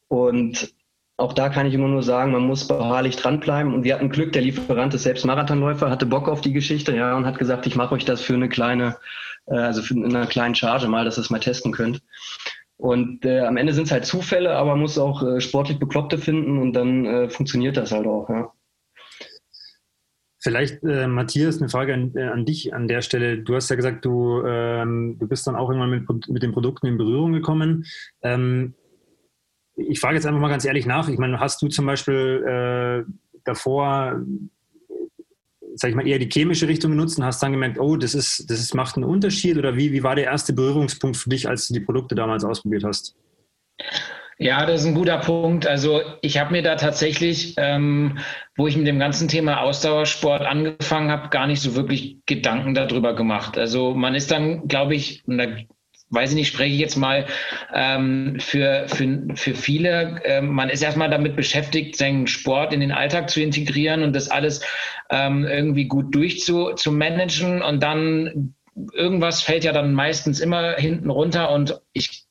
Und 0.07 0.73
auch 1.17 1.33
da 1.33 1.49
kann 1.49 1.65
ich 1.65 1.73
immer 1.73 1.89
nur 1.89 2.01
sagen, 2.01 2.31
man 2.31 2.47
muss 2.47 2.65
beharrlich 2.65 3.17
dranbleiben. 3.17 3.73
Und 3.73 3.83
wir 3.83 3.95
hatten 3.95 4.09
Glück, 4.09 4.31
der 4.31 4.41
Lieferant 4.41 4.93
ist 4.93 5.03
selbst 5.03 5.25
Marathonläufer, 5.25 5.89
hatte 5.89 6.05
Bock 6.05 6.29
auf 6.29 6.39
die 6.39 6.53
Geschichte, 6.53 6.95
ja, 6.95 7.17
und 7.17 7.25
hat 7.25 7.37
gesagt, 7.37 7.67
ich 7.67 7.75
mache 7.75 7.95
euch 7.95 8.05
das 8.05 8.21
für 8.21 8.35
eine 8.35 8.47
kleine, 8.47 8.95
äh, 9.47 9.57
also 9.57 9.81
für 9.81 9.95
eine 9.95 10.27
kleine 10.27 10.55
Charge 10.55 10.87
mal, 10.87 11.03
dass 11.03 11.17
ihr 11.17 11.23
es 11.23 11.29
mal 11.29 11.41
testen 11.41 11.73
könnt. 11.73 12.01
Und 12.77 13.25
äh, 13.25 13.41
am 13.41 13.57
Ende 13.57 13.73
sind 13.73 13.87
es 13.87 13.91
halt 13.91 14.05
Zufälle, 14.05 14.55
aber 14.55 14.71
man 14.71 14.79
muss 14.79 14.97
auch 14.97 15.23
äh, 15.23 15.41
sportlich 15.41 15.77
Bekloppte 15.77 16.17
finden 16.17 16.57
und 16.57 16.71
dann 16.71 17.05
äh, 17.05 17.29
funktioniert 17.29 17.75
das 17.75 17.91
halt 17.91 18.07
auch, 18.07 18.29
ja. 18.29 18.53
Vielleicht, 20.45 20.83
äh, 20.83 21.07
Matthias, 21.07 21.57
eine 21.57 21.69
Frage 21.69 21.95
an, 21.95 22.11
äh, 22.15 22.21
an, 22.21 22.45
dich 22.45 22.71
an 22.71 22.87
der 22.87 23.01
Stelle. 23.01 23.39
Du 23.39 23.55
hast 23.55 23.67
ja 23.71 23.75
gesagt, 23.75 24.05
du, 24.05 24.43
ähm, 24.45 25.17
du 25.17 25.27
bist 25.27 25.47
dann 25.47 25.55
auch 25.55 25.71
irgendwann 25.71 25.89
mit, 25.89 26.29
mit 26.29 26.43
den 26.43 26.51
Produkten 26.51 26.85
in 26.85 26.99
Berührung 26.99 27.33
gekommen. 27.33 27.87
Ähm, 28.21 28.75
ich 29.75 29.99
frage 29.99 30.13
jetzt 30.17 30.27
einfach 30.27 30.39
mal 30.39 30.49
ganz 30.49 30.63
ehrlich 30.63 30.85
nach. 30.85 31.09
Ich 31.09 31.17
meine, 31.17 31.39
hast 31.39 31.63
du 31.63 31.67
zum 31.67 31.87
Beispiel 31.87 32.45
äh, 32.45 33.11
davor, 33.43 34.21
sag 35.73 35.89
ich 35.89 35.95
mal, 35.95 36.07
eher 36.07 36.19
die 36.19 36.29
chemische 36.29 36.67
Richtung 36.67 36.91
genutzt 36.91 37.17
und 37.17 37.25
hast 37.25 37.41
dann 37.41 37.51
gemerkt, 37.51 37.79
oh, 37.79 37.97
das 37.97 38.13
ist, 38.13 38.47
das 38.47 38.59
ist, 38.59 38.75
macht 38.75 38.97
einen 38.97 39.05
Unterschied? 39.05 39.57
Oder 39.57 39.75
wie, 39.75 39.93
wie 39.93 40.03
war 40.03 40.13
der 40.13 40.25
erste 40.25 40.53
Berührungspunkt 40.53 41.17
für 41.17 41.29
dich, 41.31 41.49
als 41.49 41.69
du 41.69 41.73
die 41.73 41.79
Produkte 41.79 42.13
damals 42.13 42.43
ausprobiert 42.43 42.83
hast? 42.83 43.15
Ja, 44.37 44.65
das 44.65 44.81
ist 44.81 44.87
ein 44.87 44.95
guter 44.95 45.19
Punkt. 45.19 45.65
Also 45.65 46.01
ich 46.21 46.37
habe 46.37 46.51
mir 46.51 46.61
da 46.61 46.75
tatsächlich, 46.75 47.53
ähm, 47.57 48.17
wo 48.57 48.67
ich 48.67 48.75
mit 48.75 48.85
dem 48.85 48.99
ganzen 48.99 49.29
Thema 49.29 49.61
Ausdauersport 49.61 50.41
angefangen 50.41 51.09
habe, 51.09 51.29
gar 51.29 51.47
nicht 51.47 51.61
so 51.61 51.75
wirklich 51.75 52.17
Gedanken 52.25 52.73
darüber 52.73 53.15
gemacht. 53.15 53.57
Also 53.57 53.93
man 53.93 54.13
ist 54.13 54.31
dann, 54.31 54.67
glaube 54.67 54.93
ich, 54.95 55.25
und 55.25 55.37
da 55.37 55.45
weiß 56.09 56.31
ich 56.31 56.35
nicht, 56.35 56.47
spreche 56.49 56.73
ich 56.73 56.79
jetzt 56.79 56.97
mal 56.97 57.25
ähm, 57.73 58.37
für, 58.39 58.87
für, 58.89 59.25
für 59.35 59.55
viele, 59.55 60.21
ähm, 60.25 60.49
man 60.49 60.69
ist 60.69 60.83
erstmal 60.83 61.09
damit 61.09 61.35
beschäftigt, 61.35 61.95
seinen 61.95 62.27
Sport 62.27 62.73
in 62.73 62.81
den 62.81 62.91
Alltag 62.91 63.29
zu 63.29 63.41
integrieren 63.41 64.03
und 64.03 64.13
das 64.13 64.29
alles 64.29 64.61
ähm, 65.09 65.45
irgendwie 65.45 65.85
gut 65.85 66.13
durchzumanagen 66.13 67.61
und 67.61 67.81
dann 67.81 68.53
irgendwas 68.93 69.41
fällt 69.41 69.63
ja 69.63 69.71
dann 69.71 69.93
meistens 69.93 70.41
immer 70.41 70.73
hinten 70.75 71.09
runter 71.09 71.51
und 71.51 71.81
ich 71.93 72.24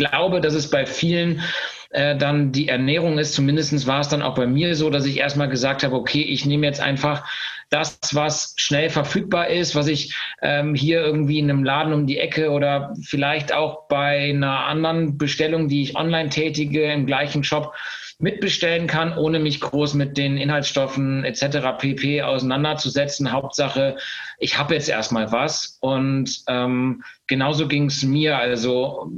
glaube, 0.00 0.40
dass 0.40 0.54
es 0.54 0.70
bei 0.70 0.86
vielen 0.86 1.42
äh, 1.90 2.16
dann 2.16 2.52
die 2.52 2.68
Ernährung 2.68 3.18
ist. 3.18 3.34
Zumindest 3.34 3.86
war 3.86 4.00
es 4.00 4.08
dann 4.08 4.22
auch 4.22 4.34
bei 4.34 4.46
mir 4.46 4.74
so, 4.74 4.90
dass 4.90 5.04
ich 5.04 5.18
erstmal 5.18 5.48
gesagt 5.48 5.82
habe, 5.82 5.94
okay, 5.94 6.22
ich 6.22 6.46
nehme 6.46 6.66
jetzt 6.66 6.80
einfach 6.80 7.28
das, 7.68 7.98
was 8.12 8.54
schnell 8.56 8.90
verfügbar 8.90 9.48
ist, 9.48 9.76
was 9.76 9.86
ich 9.86 10.14
ähm, 10.42 10.74
hier 10.74 11.00
irgendwie 11.00 11.38
in 11.38 11.50
einem 11.50 11.62
Laden 11.62 11.92
um 11.92 12.06
die 12.06 12.18
Ecke 12.18 12.50
oder 12.50 12.94
vielleicht 13.02 13.52
auch 13.52 13.86
bei 13.88 14.30
einer 14.30 14.66
anderen 14.66 15.18
Bestellung, 15.18 15.68
die 15.68 15.82
ich 15.82 15.96
online 15.96 16.30
tätige, 16.30 16.90
im 16.92 17.06
gleichen 17.06 17.44
Shop 17.44 17.74
mitbestellen 18.20 18.86
kann, 18.86 19.16
ohne 19.16 19.38
mich 19.38 19.60
groß 19.60 19.94
mit 19.94 20.16
den 20.16 20.36
Inhaltsstoffen 20.36 21.24
etc. 21.24 21.78
pp. 21.78 22.22
auseinanderzusetzen. 22.22 23.32
Hauptsache, 23.32 23.96
ich 24.38 24.58
habe 24.58 24.74
jetzt 24.74 24.88
erstmal 24.88 25.32
was. 25.32 25.78
Und 25.80 26.42
ähm, 26.46 27.02
genauso 27.26 27.66
ging 27.66 27.86
es 27.86 28.02
mir. 28.02 28.38
Also 28.38 29.10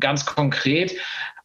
ganz 0.00 0.26
konkret 0.26 0.94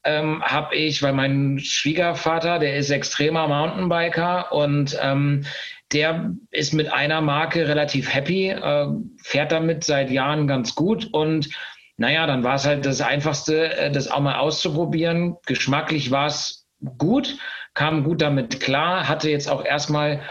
ähm, 0.04 0.42
habe 0.44 0.76
ich, 0.76 1.04
weil 1.04 1.14
mein 1.14 1.60
Schwiegervater, 1.60 2.60
der 2.60 2.78
ist 2.78 2.90
extremer 2.90 3.48
Mountainbiker 3.48 4.52
und 4.52 4.98
ähm, 5.02 5.46
der 5.92 6.34
ist 6.52 6.74
mit 6.74 6.92
einer 6.92 7.22
Marke 7.22 7.68
relativ 7.68 8.14
happy, 8.14 8.50
äh, 8.50 8.88
fährt 9.22 9.52
damit 9.52 9.84
seit 9.84 10.10
Jahren 10.10 10.48
ganz 10.48 10.76
gut 10.76 11.10
und 11.12 11.50
naja, 11.98 12.26
dann 12.26 12.44
war 12.44 12.56
es 12.56 12.66
halt 12.66 12.86
das 12.86 13.02
Einfachste, 13.02 13.78
äh, 13.78 13.92
das 13.92 14.10
auch 14.10 14.22
mal 14.22 14.40
auszuprobieren. 14.40 15.38
Geschmacklich 15.46 16.10
war 16.10 16.28
es 16.28 16.61
gut, 16.98 17.38
kam 17.74 18.04
gut 18.04 18.22
damit 18.22 18.60
klar, 18.60 19.08
hatte 19.08 19.30
jetzt 19.30 19.50
auch 19.50 19.64
erstmal 19.64 20.22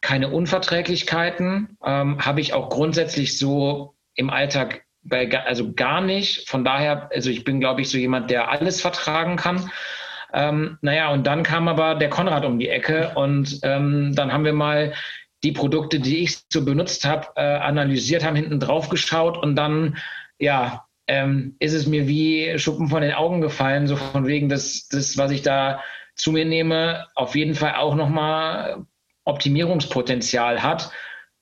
keine 0.00 0.28
Unverträglichkeiten, 0.30 1.76
ähm, 1.84 2.24
habe 2.24 2.40
ich 2.40 2.54
auch 2.54 2.70
grundsätzlich 2.70 3.38
so 3.38 3.94
im 4.14 4.30
Alltag 4.30 4.84
bei, 5.02 5.30
also 5.46 5.72
gar 5.72 6.00
nicht. 6.00 6.48
Von 6.48 6.64
daher, 6.64 7.10
also 7.12 7.30
ich 7.30 7.44
bin, 7.44 7.60
glaube 7.60 7.80
ich, 7.80 7.90
so 7.90 7.98
jemand, 7.98 8.30
der 8.30 8.50
alles 8.50 8.80
vertragen 8.80 9.36
kann. 9.36 9.70
Ähm, 10.32 10.78
naja, 10.80 11.10
und 11.10 11.26
dann 11.26 11.42
kam 11.42 11.68
aber 11.68 11.96
der 11.96 12.10
Konrad 12.10 12.44
um 12.44 12.58
die 12.58 12.68
Ecke 12.68 13.12
und 13.14 13.60
ähm, 13.62 14.14
dann 14.14 14.32
haben 14.32 14.44
wir 14.44 14.52
mal 14.52 14.92
die 15.42 15.52
Produkte, 15.52 16.00
die 16.00 16.18
ich 16.18 16.38
so 16.52 16.64
benutzt 16.64 17.04
habe, 17.04 17.28
äh, 17.36 17.40
analysiert, 17.40 18.24
haben 18.24 18.36
hinten 18.36 18.60
drauf 18.60 18.90
geschaut 18.90 19.38
und 19.38 19.56
dann, 19.56 19.96
ja, 20.38 20.84
ähm, 21.06 21.56
ist 21.58 21.72
es 21.72 21.86
mir 21.86 22.06
wie 22.06 22.58
Schuppen 22.58 22.88
von 22.88 23.02
den 23.02 23.14
Augen 23.14 23.40
gefallen, 23.40 23.88
so 23.88 23.96
von 23.96 24.26
wegen, 24.26 24.48
dass 24.48 24.86
das, 24.88 25.16
was 25.16 25.32
ich 25.32 25.42
da 25.42 25.80
zu 26.14 26.32
mir 26.32 26.44
nehme, 26.44 27.06
auf 27.14 27.34
jeden 27.34 27.54
Fall 27.54 27.74
auch 27.76 27.94
nochmal 27.94 28.84
Optimierungspotenzial 29.24 30.62
hat. 30.62 30.90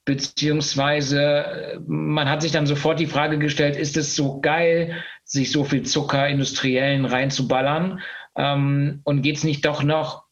Beziehungsweise 0.05 1.83
man 1.87 2.31
hat 2.31 2.43
sich 2.43 2.53
dann 2.53 2.67
sofort 2.67 2.99
die 2.99 3.07
Frage 3.07 3.39
gestellt, 3.39 3.77
ist 3.77 3.97
es 3.97 4.17
so 4.17 4.41
geil, 4.41 5.03
sich 5.25 5.53
so 5.53 5.65
viel 5.65 5.83
Zucker 5.83 6.29
industriellen 6.29 7.05
reinzuballern? 7.05 8.01
Ähm, 8.37 9.01
und 9.05 9.23
geht 9.23 9.37
es 9.37 9.45
nicht 9.45 9.65
doch 9.67 9.83
noch 9.83 10.25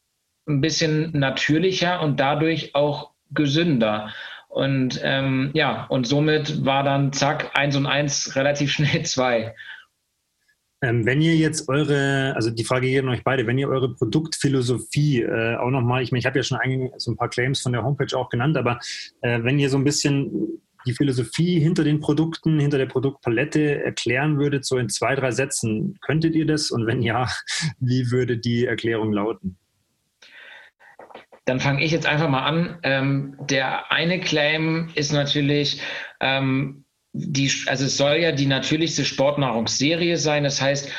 ein 0.47 0.61
bisschen 0.61 1.11
natürlicher 1.13 2.01
und 2.01 2.19
dadurch 2.19 2.73
auch 2.73 3.11
gesünder? 3.31 4.13
Und 4.47 4.99
ähm, 5.03 5.51
ja, 5.53 5.85
und 5.89 6.07
somit 6.07 6.65
war 6.65 6.83
dann 6.83 7.13
zack, 7.13 7.51
eins 7.53 7.75
und 7.75 7.85
eins 7.85 8.35
relativ 8.35 8.71
schnell 8.71 9.03
zwei. 9.03 9.53
Ähm, 10.81 11.05
wenn 11.05 11.21
ihr 11.21 11.35
jetzt 11.35 11.69
eure, 11.69 12.33
also 12.35 12.51
die 12.51 12.63
Frage 12.63 12.87
geht 12.87 13.01
an 13.01 13.09
euch 13.09 13.23
beide, 13.23 13.47
wenn 13.47 13.57
ihr 13.57 13.67
eure 13.67 13.95
Produktphilosophie 13.95 15.23
äh, 15.23 15.55
auch 15.55 15.71
nochmal, 15.71 16.03
ich 16.03 16.11
meine, 16.11 16.19
ich 16.19 16.25
habe 16.27 16.37
ja 16.37 16.43
schon 16.43 16.59
ein, 16.59 16.91
so 16.97 17.11
ein 17.11 17.17
paar 17.17 17.29
Claims 17.29 17.61
von 17.61 17.71
der 17.71 17.83
Homepage 17.83 18.15
auch 18.15 18.29
genannt, 18.29 18.57
aber 18.57 18.79
äh, 19.21 19.41
wenn 19.41 19.57
ihr 19.57 19.69
so 19.69 19.77
ein 19.77 19.83
bisschen 19.83 20.61
die 20.85 20.93
Philosophie 20.93 21.59
hinter 21.59 21.83
den 21.83 21.99
Produkten, 21.99 22.59
hinter 22.59 22.77
der 22.77 22.85
Produktpalette 22.85 23.83
erklären 23.83 24.37
würdet, 24.37 24.65
so 24.65 24.77
in 24.77 24.89
zwei, 24.89 25.15
drei 25.15 25.31
Sätzen, 25.31 25.97
könntet 26.01 26.35
ihr 26.35 26.45
das? 26.45 26.71
Und 26.71 26.85
wenn 26.85 27.01
ja, 27.01 27.27
wie 27.79 28.11
würde 28.11 28.37
die 28.37 28.65
Erklärung 28.65 29.11
lauten? 29.11 29.57
Dann 31.45 31.59
fange 31.59 31.83
ich 31.83 31.91
jetzt 31.91 32.05
einfach 32.05 32.29
mal 32.29 32.45
an. 32.45 32.79
Ähm, 32.83 33.37
der 33.49 33.91
eine 33.91 34.19
Claim 34.19 34.89
ist 34.95 35.13
natürlich, 35.13 35.81
ähm, 36.19 36.83
die, 37.17 37.51
also 37.67 37.85
es 37.85 37.97
soll 37.97 38.17
ja 38.17 38.31
die 38.31 38.45
natürlichste 38.45 39.05
Sportnahrungsserie 39.05 40.17
sein. 40.17 40.43
Das 40.43 40.61
heißt, 40.61 40.91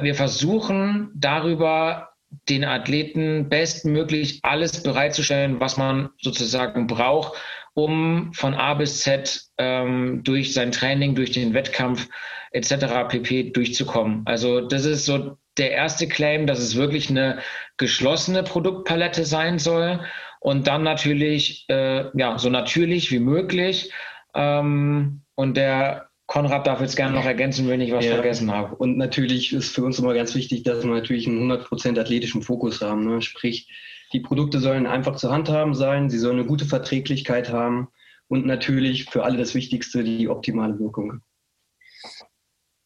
wir 0.00 0.14
versuchen 0.14 1.10
darüber 1.14 2.10
den 2.48 2.64
Athleten 2.64 3.48
bestmöglich 3.48 4.40
alles 4.42 4.82
bereitzustellen, 4.82 5.60
was 5.60 5.76
man 5.76 6.10
sozusagen 6.20 6.86
braucht, 6.86 7.38
um 7.74 8.32
von 8.32 8.54
A 8.54 8.74
bis 8.74 9.00
Z 9.00 9.42
ähm, 9.58 10.22
durch 10.22 10.52
sein 10.52 10.72
Training, 10.72 11.14
durch 11.14 11.32
den 11.32 11.54
Wettkampf 11.54 12.08
etc. 12.52 13.08
pp. 13.08 13.50
durchzukommen. 13.50 14.22
Also 14.26 14.60
das 14.60 14.84
ist 14.84 15.06
so 15.06 15.36
der 15.56 15.72
erste 15.72 16.08
Claim, 16.08 16.46
dass 16.46 16.60
es 16.60 16.76
wirklich 16.76 17.10
eine 17.10 17.38
geschlossene 17.76 18.42
Produktpalette 18.42 19.24
sein 19.24 19.58
soll 19.58 20.00
und 20.40 20.66
dann 20.66 20.82
natürlich 20.82 21.66
äh, 21.68 22.06
ja 22.16 22.38
so 22.38 22.48
natürlich 22.48 23.10
wie 23.12 23.18
möglich 23.18 23.92
ähm, 24.34 25.22
und 25.34 25.56
der 25.56 26.10
Konrad 26.26 26.66
darf 26.66 26.80
jetzt 26.80 26.96
gerne 26.96 27.16
noch 27.16 27.24
ergänzen, 27.24 27.68
wenn 27.68 27.80
ich 27.80 27.92
was 27.92 28.04
ja. 28.04 28.14
vergessen 28.14 28.52
habe. 28.52 28.76
Und 28.76 28.96
natürlich 28.96 29.52
ist 29.52 29.74
für 29.74 29.82
uns 29.82 29.98
immer 29.98 30.14
ganz 30.14 30.34
wichtig, 30.34 30.62
dass 30.62 30.84
wir 30.84 30.90
natürlich 30.90 31.26
einen 31.26 31.50
100% 31.50 31.98
athletischen 31.98 32.42
Fokus 32.42 32.80
haben. 32.80 33.04
Ne? 33.04 33.20
Sprich, 33.20 33.68
die 34.12 34.20
Produkte 34.20 34.60
sollen 34.60 34.86
einfach 34.86 35.16
zu 35.16 35.30
handhaben 35.30 35.74
sein, 35.74 36.08
sie 36.08 36.18
sollen 36.18 36.38
eine 36.38 36.46
gute 36.46 36.66
Verträglichkeit 36.66 37.50
haben 37.50 37.88
und 38.28 38.46
natürlich 38.46 39.06
für 39.06 39.24
alle 39.24 39.38
das 39.38 39.54
Wichtigste, 39.56 40.04
die 40.04 40.28
optimale 40.28 40.78
Wirkung. 40.78 41.20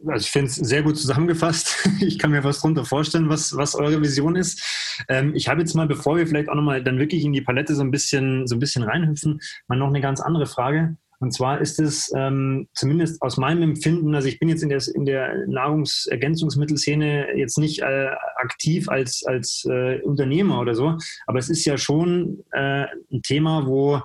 Also 0.07 0.25
ich 0.25 0.31
finde 0.31 0.49
es 0.49 0.57
sehr 0.57 0.83
gut 0.83 0.97
zusammengefasst. 0.97 1.89
Ich 2.01 2.19
kann 2.19 2.31
mir 2.31 2.45
was 2.45 2.61
darunter 2.61 2.85
vorstellen, 2.85 3.29
was, 3.29 3.57
was 3.57 3.75
eure 3.75 4.01
Vision 4.01 4.37
ist. 4.37 4.63
Ähm, 5.09 5.35
ich 5.35 5.49
habe 5.49 5.61
jetzt 5.61 5.75
mal, 5.75 5.87
bevor 5.87 6.17
wir 6.17 6.27
vielleicht 6.27 6.49
auch 6.49 6.55
nochmal 6.55 6.83
dann 6.83 6.99
wirklich 6.99 7.25
in 7.25 7.33
die 7.33 7.41
Palette 7.41 7.75
so 7.75 7.83
ein 7.83 7.91
bisschen, 7.91 8.47
so 8.47 8.57
ein 8.57 8.59
bisschen 8.59 8.83
reinhüpfen, 8.83 9.41
mal 9.69 9.77
noch 9.77 9.89
eine 9.89 10.01
ganz 10.01 10.21
andere 10.21 10.47
Frage. 10.47 10.97
Und 11.25 11.31
zwar 11.31 11.59
ist 11.63 11.81
es 11.81 12.13
ähm, 12.15 12.69
zumindest 12.75 13.23
aus 13.23 13.39
meinem 13.39 13.63
Empfinden, 13.63 14.15
also 14.15 14.29
ich 14.29 14.39
bin 14.39 14.51
jetzt 14.51 14.63
in 14.63 14.69
der, 14.69 14.83
in 14.95 15.07
der 15.07 15.47
Nahrungsergänzungsmittelszene 15.47 17.35
jetzt 17.35 17.57
nicht 17.57 17.81
äh, 17.81 18.11
aktiv 18.37 18.91
als, 18.91 19.25
als 19.25 19.67
äh, 19.67 20.03
Unternehmer 20.03 20.61
oder 20.61 20.75
so, 20.75 20.99
aber 21.27 21.39
es 21.39 21.49
ist 21.49 21.65
ja 21.65 21.79
schon 21.79 22.45
äh, 22.53 22.85
ein 23.11 23.23
Thema, 23.23 23.67
wo 23.67 24.03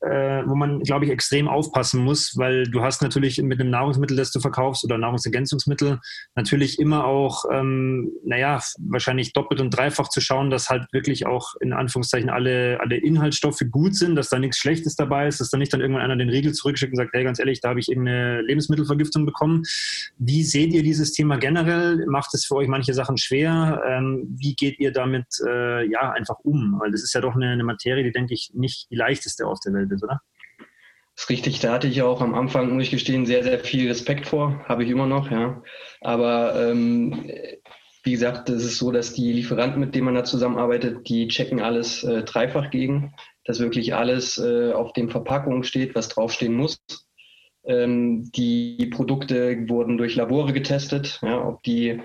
äh, 0.00 0.42
wo 0.46 0.54
man, 0.54 0.80
glaube 0.80 1.04
ich, 1.04 1.10
extrem 1.10 1.48
aufpassen 1.48 2.02
muss, 2.02 2.36
weil 2.36 2.64
du 2.64 2.82
hast 2.82 3.02
natürlich 3.02 3.40
mit 3.42 3.60
einem 3.60 3.70
Nahrungsmittel, 3.70 4.16
das 4.16 4.32
du 4.32 4.40
verkaufst 4.40 4.84
oder 4.84 4.96
Nahrungsergänzungsmittel, 4.98 6.00
natürlich 6.34 6.78
immer 6.78 7.04
auch, 7.04 7.44
ähm, 7.52 8.10
naja, 8.24 8.60
wahrscheinlich 8.78 9.32
doppelt 9.32 9.60
und 9.60 9.70
dreifach 9.70 10.08
zu 10.08 10.20
schauen, 10.20 10.50
dass 10.50 10.70
halt 10.70 10.86
wirklich 10.92 11.26
auch 11.26 11.54
in 11.60 11.72
Anführungszeichen 11.72 12.30
alle, 12.30 12.78
alle 12.80 12.96
Inhaltsstoffe 12.96 13.62
gut 13.70 13.94
sind, 13.94 14.16
dass 14.16 14.30
da 14.30 14.38
nichts 14.38 14.58
Schlechtes 14.58 14.96
dabei 14.96 15.26
ist, 15.26 15.40
dass 15.40 15.50
da 15.50 15.58
nicht 15.58 15.72
dann 15.72 15.80
irgendwann 15.80 16.02
einer 16.02 16.16
den 16.16 16.30
Riegel 16.30 16.52
zurückschickt 16.52 16.92
und 16.92 16.96
sagt, 16.96 17.12
hey, 17.12 17.24
ganz 17.24 17.38
ehrlich, 17.38 17.60
da 17.60 17.68
habe 17.70 17.80
ich 17.80 17.88
irgendeine 17.88 18.40
Lebensmittelvergiftung 18.42 19.26
bekommen. 19.26 19.64
Wie 20.16 20.42
seht 20.44 20.72
ihr 20.72 20.82
dieses 20.82 21.12
Thema 21.12 21.36
generell? 21.36 22.06
Macht 22.06 22.32
es 22.34 22.46
für 22.46 22.56
euch 22.56 22.68
manche 22.68 22.94
Sachen 22.94 23.18
schwer? 23.18 23.82
Ähm, 23.86 24.34
wie 24.38 24.54
geht 24.54 24.78
ihr 24.78 24.92
damit 24.92 25.26
äh, 25.46 25.86
ja 25.90 26.10
einfach 26.12 26.38
um? 26.42 26.78
Weil 26.80 26.90
das 26.90 27.02
ist 27.02 27.12
ja 27.12 27.20
doch 27.20 27.34
eine, 27.34 27.50
eine 27.50 27.64
Materie, 27.64 28.02
die, 28.02 28.12
denke 28.12 28.32
ich, 28.32 28.50
nicht 28.54 28.90
die 28.90 28.96
leichteste 28.96 29.46
auf 29.46 29.60
der 29.60 29.74
Welt 29.74 29.89
ist, 29.90 30.02
oder? 30.02 30.20
Das 31.14 31.24
ist 31.24 31.30
richtig, 31.30 31.60
da 31.60 31.72
hatte 31.74 31.86
ich 31.88 32.02
auch 32.02 32.20
am 32.20 32.34
Anfang, 32.34 32.72
muss 32.72 32.84
ich 32.84 32.90
gestehen, 32.90 33.26
sehr, 33.26 33.42
sehr 33.42 33.60
viel 33.60 33.88
Respekt 33.88 34.26
vor, 34.26 34.64
habe 34.66 34.84
ich 34.84 34.90
immer 34.90 35.06
noch, 35.06 35.30
ja. 35.30 35.62
Aber 36.00 36.54
ähm, 36.70 37.30
wie 38.02 38.12
gesagt, 38.12 38.48
es 38.48 38.64
ist 38.64 38.78
so, 38.78 38.90
dass 38.90 39.12
die 39.12 39.32
Lieferanten, 39.32 39.80
mit 39.80 39.94
denen 39.94 40.06
man 40.06 40.14
da 40.14 40.24
zusammenarbeitet, 40.24 41.08
die 41.08 41.28
checken 41.28 41.60
alles 41.60 42.02
äh, 42.04 42.22
dreifach 42.22 42.70
gegen, 42.70 43.14
dass 43.44 43.60
wirklich 43.60 43.94
alles 43.94 44.38
äh, 44.38 44.72
auf 44.72 44.92
den 44.92 45.10
Verpackungen 45.10 45.64
steht, 45.64 45.94
was 45.94 46.08
draufstehen 46.08 46.54
muss. 46.54 46.80
Ähm, 47.64 48.30
die 48.32 48.90
Produkte 48.90 49.68
wurden 49.68 49.98
durch 49.98 50.16
Labore 50.16 50.52
getestet, 50.52 51.20
ja, 51.22 51.44
ob 51.46 51.62
die 51.62 52.00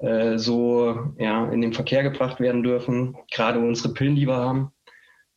äh, 0.00 0.38
so 0.38 1.14
ja, 1.18 1.50
in 1.50 1.60
den 1.60 1.72
Verkehr 1.72 2.02
gebracht 2.02 2.40
werden 2.40 2.62
dürfen, 2.62 3.16
gerade 3.30 3.58
unsere 3.58 3.94
Pillen, 3.94 4.16
die 4.16 4.26
wir 4.28 4.36
haben. 4.36 4.72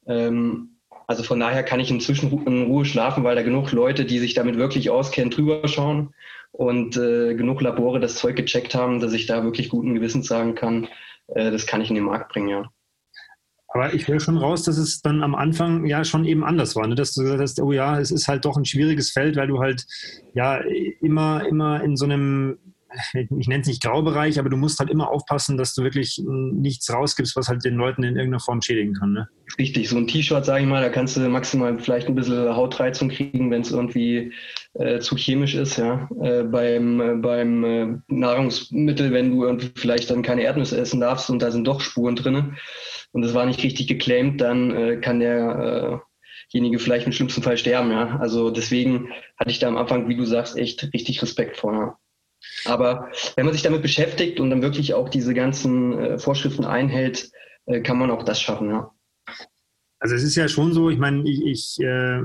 Ähm, 0.06 0.81
also 1.12 1.24
von 1.24 1.42
daher 1.42 1.64
kann 1.64 1.82
ich 1.82 1.92
inzwischen 1.92 2.32
in 2.46 2.64
Ruhe 2.64 2.86
schlafen, 2.86 3.26
weil 3.26 3.36
da 3.36 3.44
genug 3.44 3.74
Leute, 3.74 4.06
die 4.06 4.18
sich 4.20 4.34
damit 4.34 4.56
wirklich 4.56 4.90
auskennen, 4.90 5.30
drüber 5.30 5.68
schauen 5.68 6.14
und 6.54 6.96
äh, 6.96 7.36
genug 7.36 7.60
Labore 7.60 8.00
das 8.00 8.16
Zeug 8.16 8.38
gecheckt 8.38 8.76
haben, 8.76 9.02
dass 9.02 9.12
ich 9.12 9.26
da 9.26 9.44
wirklich 9.44 9.68
guten 9.68 9.94
Gewissens 9.94 10.28
sagen 10.28 10.56
kann, 10.56 10.88
äh, 11.28 11.52
das 11.52 11.68
kann 11.68 11.82
ich 11.82 11.90
in 11.90 11.96
den 11.96 12.06
Markt 12.06 12.32
bringen, 12.32 12.48
ja. 12.48 12.64
Aber 13.68 13.94
ich 13.94 14.08
höre 14.08 14.22
schon 14.22 14.38
raus, 14.38 14.64
dass 14.64 14.78
es 14.78 15.02
dann 15.02 15.22
am 15.22 15.36
Anfang 15.36 15.86
ja 15.86 16.06
schon 16.06 16.24
eben 16.24 16.46
anders 16.46 16.78
war, 16.78 16.88
ne? 16.88 16.96
dass 16.96 17.14
du 17.14 17.24
gesagt 17.24 17.42
hast, 17.42 17.60
oh 17.60 17.74
ja, 17.74 18.00
es 18.00 18.12
ist 18.12 18.30
halt 18.30 18.46
doch 18.46 18.56
ein 18.56 18.66
schwieriges 18.66 19.12
Feld, 19.12 19.36
weil 19.36 19.48
du 19.48 19.60
halt 19.60 19.86
ja 20.34 20.62
immer, 21.02 21.46
immer 21.46 21.84
in 21.84 21.98
so 21.98 22.06
einem 22.06 22.58
ich 23.14 23.48
nenne 23.48 23.62
es 23.62 23.68
nicht 23.68 23.84
Graubereich, 23.84 24.40
aber 24.40 24.50
du 24.50 24.58
musst 24.58 24.80
halt 24.80 24.90
immer 24.90 25.10
aufpassen, 25.10 25.58
dass 25.58 25.74
du 25.74 25.84
wirklich 25.84 26.22
nichts 26.26 26.92
rausgibst, 26.92 27.36
was 27.36 27.48
halt 27.48 27.64
den 27.64 27.76
Leuten 27.76 28.04
in 28.04 28.16
irgendeiner 28.16 28.40
Form 28.40 28.62
schädigen 28.62 28.94
kann. 28.94 29.14
Ne? 29.14 29.30
Richtig, 29.62 29.90
so 29.90 29.98
ein 29.98 30.08
T-Shirt, 30.08 30.44
sage 30.44 30.64
ich 30.64 30.68
mal, 30.68 30.82
da 30.82 30.90
kannst 30.90 31.16
du 31.16 31.20
maximal 31.30 31.78
vielleicht 31.78 32.08
ein 32.08 32.16
bisschen 32.16 32.56
Hautreizung 32.56 33.10
kriegen, 33.10 33.52
wenn 33.52 33.62
es 33.62 33.72
irgendwie 33.72 34.34
äh, 34.74 34.98
zu 34.98 35.16
chemisch 35.16 35.54
ist. 35.54 35.78
Ja? 35.78 36.10
Äh, 36.20 36.42
beim 36.42 37.00
äh, 37.00 37.14
beim 37.18 38.02
Nahrungsmittel, 38.08 39.14
wenn 39.14 39.30
du 39.30 39.44
irgendwie 39.44 39.70
vielleicht 39.76 40.10
dann 40.10 40.24
keine 40.24 40.42
Erdnüsse 40.42 40.80
essen 40.80 41.00
darfst 41.00 41.30
und 41.30 41.44
da 41.44 41.52
sind 41.52 41.66
doch 41.66 41.80
Spuren 41.80 42.16
drin 42.16 42.58
und 43.12 43.22
das 43.22 43.36
war 43.36 43.46
nicht 43.46 43.62
richtig 43.62 43.86
geclaimed, 43.86 44.42
dann 44.42 44.76
äh, 44.76 44.98
kann 44.98 45.20
der 45.20 46.02
derjenige 46.52 46.78
äh, 46.78 46.80
vielleicht 46.80 47.06
im 47.06 47.14
schlimmsten 47.14 47.44
Fall 47.44 47.58
sterben. 47.58 47.92
Ja? 47.92 48.18
Also 48.20 48.50
deswegen 48.50 49.10
hatte 49.38 49.52
ich 49.52 49.60
da 49.60 49.68
am 49.68 49.78
Anfang, 49.78 50.10
wie 50.10 50.16
du 50.16 50.26
sagst, 50.26 50.58
echt 50.58 50.92
richtig 50.92 51.22
Respekt 51.22 51.58
vor. 51.58 51.74
Ja? 51.74 52.00
Aber 52.66 53.12
wenn 53.36 53.46
man 53.46 53.54
sich 53.54 53.62
damit 53.62 53.84
beschäftigt 53.84 54.40
und 54.40 54.50
dann 54.50 54.64
wirklich 54.64 54.96
auch 54.96 55.08
diese 55.08 55.36
ganzen 55.36 56.00
äh, 56.00 56.18
Vorschriften 56.18 56.66
einhält, 56.66 57.30
kann 57.84 58.00
man 58.00 58.10
auch 58.10 58.24
das 58.24 58.42
schaffen, 58.42 58.72
ja. 58.72 58.92
Also 60.02 60.16
es 60.16 60.24
ist 60.24 60.36
ja 60.36 60.48
schon 60.48 60.74
so, 60.74 60.90
ich 60.90 60.98
meine, 60.98 61.30
ich, 61.30 61.46
ich 61.46 61.80
äh, 61.80 62.24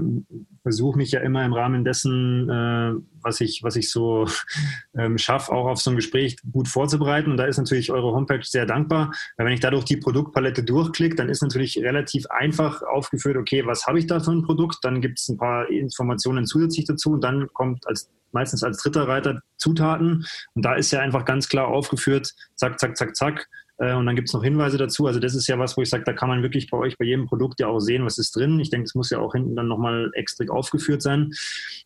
versuche 0.63 0.97
mich 0.97 1.13
ja 1.13 1.21
immer 1.21 1.45
im 1.45 1.53
Rahmen 1.53 1.85
dessen, 1.85 2.49
äh, 2.49 2.95
was, 3.21 3.43
ich, 3.43 3.63
was 3.63 3.77
ich 3.77 3.91
so 3.91 4.27
ähm, 4.99 5.19
schaffe, 5.19 5.53
auch 5.53 5.67
auf 5.67 5.83
so 5.83 5.91
ein 5.91 5.97
Gespräch 5.97 6.39
gut 6.51 6.69
vorzubereiten. 6.69 7.31
Und 7.31 7.37
da 7.37 7.45
ist 7.45 7.59
natürlich 7.59 7.93
eure 7.93 8.15
Homepage 8.15 8.43
sehr 8.43 8.65
dankbar, 8.65 9.13
weil 9.37 9.47
wenn 9.47 9.53
ich 9.53 9.61
dadurch 9.61 9.85
die 9.85 9.99
Produktpalette 9.99 10.65
durchklicke, 10.65 11.17
dann 11.17 11.29
ist 11.29 11.43
natürlich 11.43 11.77
relativ 11.77 12.25
einfach 12.31 12.81
aufgeführt, 12.81 13.37
okay, 13.37 13.67
was 13.67 13.87
habe 13.87 13.99
ich 13.99 14.07
da 14.07 14.21
für 14.21 14.33
ein 14.33 14.43
Produkt? 14.43 14.79
Dann 14.81 15.03
gibt 15.03 15.19
es 15.21 15.29
ein 15.29 15.37
paar 15.37 15.69
Informationen 15.69 16.47
zusätzlich 16.47 16.87
dazu 16.87 17.11
und 17.11 17.23
dann 17.23 17.47
kommt 17.53 17.87
als 17.87 18.11
meistens 18.33 18.63
als 18.63 18.79
dritter 18.79 19.07
Reiter 19.07 19.43
Zutaten. 19.59 20.25
Und 20.55 20.65
da 20.65 20.77
ist 20.77 20.93
ja 20.93 21.01
einfach 21.01 21.27
ganz 21.27 21.49
klar 21.49 21.69
aufgeführt, 21.69 22.35
zack, 22.55 22.81
zack, 22.81 22.97
zack, 22.97 23.15
zack, 23.15 23.49
äh, 23.79 23.95
und 23.95 24.07
dann 24.07 24.17
gibt 24.17 24.29
es 24.29 24.35
noch 24.35 24.43
Hinweise 24.43 24.79
dazu. 24.79 25.07
Also 25.07 25.21
das 25.21 25.35
ist 25.35 25.47
ja 25.47 25.59
was, 25.59 25.77
wo 25.77 25.83
ich 25.83 25.91
sage, 25.91 26.05
da 26.05 26.13
kann 26.13 26.29
man 26.29 26.43
wirklich 26.43 26.71
bei 26.71 26.79
euch 26.79 26.97
bei 26.99 27.05
jedem 27.05 27.27
Produkt 27.27 27.61
ja 27.61 27.69
auch 27.69 27.81
sehen, 27.81 28.05
was 28.05 28.19
ist 28.19 28.35
drin. 28.37 28.61
Ich 28.61 28.71
denke, 28.71 28.85
es 28.85 28.95
muss 28.95 29.11
ja 29.11 29.19
auch 29.19 29.33
hinten 29.33 29.57
dann 29.57 29.69
nochmal 29.69 30.11
extra 30.15 30.45
aufgeführt 30.49 31.03
sein. 31.03 31.33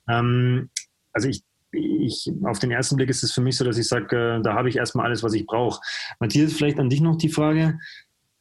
Ähm, 0.09 0.70
also 1.12 1.29
ich 1.29 1.42
ich, 1.72 2.31
auf 2.44 2.59
den 2.59 2.70
ersten 2.70 2.96
Blick 2.96 3.11
ist 3.11 3.22
es 3.22 3.33
für 3.33 3.40
mich 3.40 3.57
so, 3.57 3.64
dass 3.64 3.79
ich 3.79 3.88
sage, 3.88 4.37
äh, 4.38 4.42
da 4.42 4.55
habe 4.55 4.68
ich 4.68 4.76
erstmal 4.76 5.07
alles, 5.07 5.22
was 5.22 5.35
ich 5.35 5.46
brauche. 5.46 5.81
Matthias, 6.18 6.53
vielleicht 6.53 6.79
an 6.79 6.90
dich 6.90 7.00
noch 7.00 7.16
die 7.16 7.29
Frage. 7.29 7.79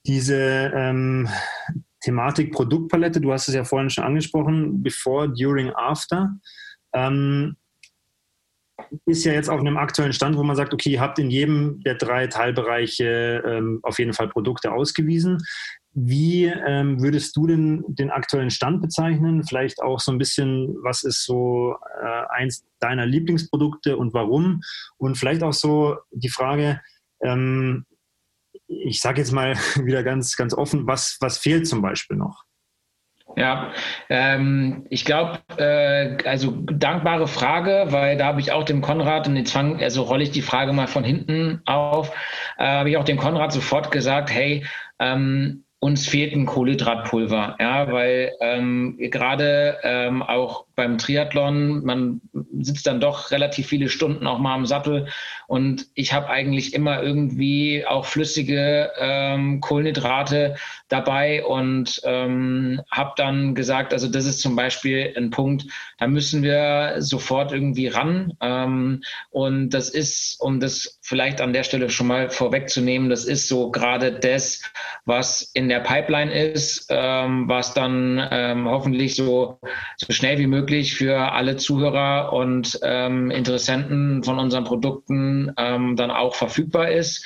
Diese 0.08 0.36
ähm, 0.36 1.30
Thematik 2.02 2.54
Produktpalette, 2.54 3.22
du 3.22 3.32
hast 3.32 3.48
es 3.48 3.56
ja 3.56 3.64
vorhin 3.64 3.90
schon 3.90 4.04
angesprochen, 4.04 4.82
before, 4.82 5.32
during, 5.32 5.70
after. 5.76 6.36
Ähm, 6.94 7.56
ist 9.06 9.24
ja 9.24 9.34
jetzt 9.34 9.50
auf 9.50 9.60
einem 9.60 9.78
aktuellen 9.78 10.14
Stand, 10.14 10.38
wo 10.38 10.44
man 10.44 10.56
sagt, 10.56 10.74
okay, 10.74 10.92
ihr 10.92 11.02
habt 11.02 11.20
in 11.20 11.30
jedem 11.30 11.82
der 11.82 11.96
drei 11.96 12.28
Teilbereiche 12.28 13.44
ähm, 13.46 13.80
auf 13.84 14.00
jeden 14.00 14.14
Fall 14.14 14.30
Produkte 14.30 14.72
ausgewiesen. 14.72 15.38
Wie 15.94 16.46
ähm, 16.46 17.02
würdest 17.02 17.36
du 17.36 17.48
denn 17.48 17.84
den 17.88 18.12
aktuellen 18.12 18.52
Stand 18.52 18.82
bezeichnen? 18.82 19.44
Vielleicht 19.44 19.82
auch 19.82 20.00
so 20.00 20.12
ein 20.12 20.18
bisschen, 20.18 20.76
was 20.84 21.04
ist 21.04 21.26
so 21.26 21.76
äh, 22.02 22.26
eins 22.30 22.64
deiner 22.80 23.06
Lieblingsprodukte 23.06 23.98
und 23.98 24.14
warum? 24.14 24.62
Und 24.98 25.18
vielleicht 25.18 25.44
auch 25.44 25.54
so 25.54 25.98
die 26.12 26.30
Frage, 26.30 26.80
ähm, 27.22 27.86
ich 28.68 29.02
sage 29.02 29.20
jetzt 29.20 29.32
mal 29.32 29.56
wieder 29.84 30.04
ganz, 30.04 30.36
ganz 30.36 30.54
offen, 30.54 30.88
was, 30.88 31.18
was 31.20 31.38
fehlt 31.38 31.68
zum 31.68 31.82
Beispiel 31.82 32.18
noch? 32.18 32.44
Ja, 33.36 33.72
ähm, 34.10 34.86
ich 34.90 35.06
glaube, 35.06 35.40
äh, 35.58 36.18
also 36.28 36.52
dankbare 36.66 37.28
Frage, 37.28 37.86
weil 37.90 38.18
da 38.18 38.26
habe 38.26 38.42
ich 38.42 38.52
auch 38.52 38.64
dem 38.64 38.82
Konrad 38.82 39.28
und 39.28 39.36
den 39.36 39.46
Zwang, 39.46 39.82
also 39.82 40.04
rolle 40.04 40.24
ich 40.24 40.32
die 40.32 40.42
Frage 40.42 40.74
mal 40.74 40.88
von 40.88 41.04
hinten 41.04 41.62
auf, 41.66 42.12
äh, 42.58 42.66
habe 42.66 42.90
ich 42.90 42.98
auch 42.98 43.06
dem 43.06 43.18
Konrad 43.18 43.54
sofort 43.54 43.92
gesagt, 43.92 44.32
hey, 44.32 44.66
ähm, 45.00 45.64
uns 45.80 46.08
fehlt 46.08 46.34
ein 46.34 46.46
Kohlenhydratpulver, 46.46 47.56
ja, 47.60 47.90
weil 47.92 48.34
ähm, 48.42 48.98
gerade 48.98 49.78
ähm, 49.84 50.22
auch 50.22 50.66
beim 50.76 50.98
Triathlon, 50.98 51.86
man 51.86 52.22
sitzt 52.60 52.86
dann 52.86 53.00
doch 53.00 53.32
relativ 53.32 53.68
viele 53.68 53.88
Stunden 53.90 54.28
auch 54.28 54.40
mal 54.40 54.56
am 54.56 54.66
Sattel 54.66 55.08
und 55.48 55.88
ich 55.94 56.14
habe 56.14 56.30
eigentlich 56.30 56.74
immer 56.74 57.02
irgendwie 57.02 57.86
auch 57.86 58.06
flüssige 58.06 58.92
ähm, 58.98 59.62
Kohlenhydrate 59.62 60.56
dabei 60.90 61.46
und 61.46 62.02
ähm, 62.04 62.82
habe 62.92 63.14
dann 63.16 63.56
gesagt, 63.56 63.94
also 63.94 64.08
das 64.10 64.26
ist 64.26 64.42
zum 64.42 64.56
Beispiel 64.58 65.14
ein 65.16 65.30
Punkt, 65.30 65.66
da 65.98 66.08
müssen 66.08 66.44
wir 66.44 66.96
sofort 67.00 67.54
irgendwie 67.54 67.88
ran 67.88 68.34
ähm, 68.42 69.02
und 69.30 69.70
das 69.70 69.90
ist, 69.90 70.42
um 70.42 70.60
das 70.60 71.00
vielleicht 71.02 71.40
an 71.42 71.54
der 71.54 71.64
Stelle 71.64 71.90
schon 71.90 72.08
mal 72.08 72.30
vorwegzunehmen, 72.30 73.10
das 73.10 73.24
ist 73.24 73.48
so 73.48 73.72
gerade 73.72 74.12
das, 74.12 74.62
was 75.06 75.42
in 75.54 75.69
der 75.70 75.80
Pipeline 75.80 76.32
ist, 76.32 76.88
ähm, 76.90 77.48
was 77.48 77.74
dann 77.74 78.28
ähm, 78.32 78.68
hoffentlich 78.68 79.16
so, 79.16 79.60
so 79.98 80.12
schnell 80.12 80.38
wie 80.40 80.48
möglich 80.48 80.96
für 80.96 81.32
alle 81.32 81.58
Zuhörer 81.58 82.34
und 82.34 82.80
ähm, 82.84 83.32
Interessenten 83.32 84.24
von 84.24 84.40
unseren 84.40 84.64
Produkten 84.64 85.54
ähm, 85.58 85.96
dann 85.96 86.12
auch 86.12 86.36
verfügbar 86.36 86.90
ist. 86.90 87.26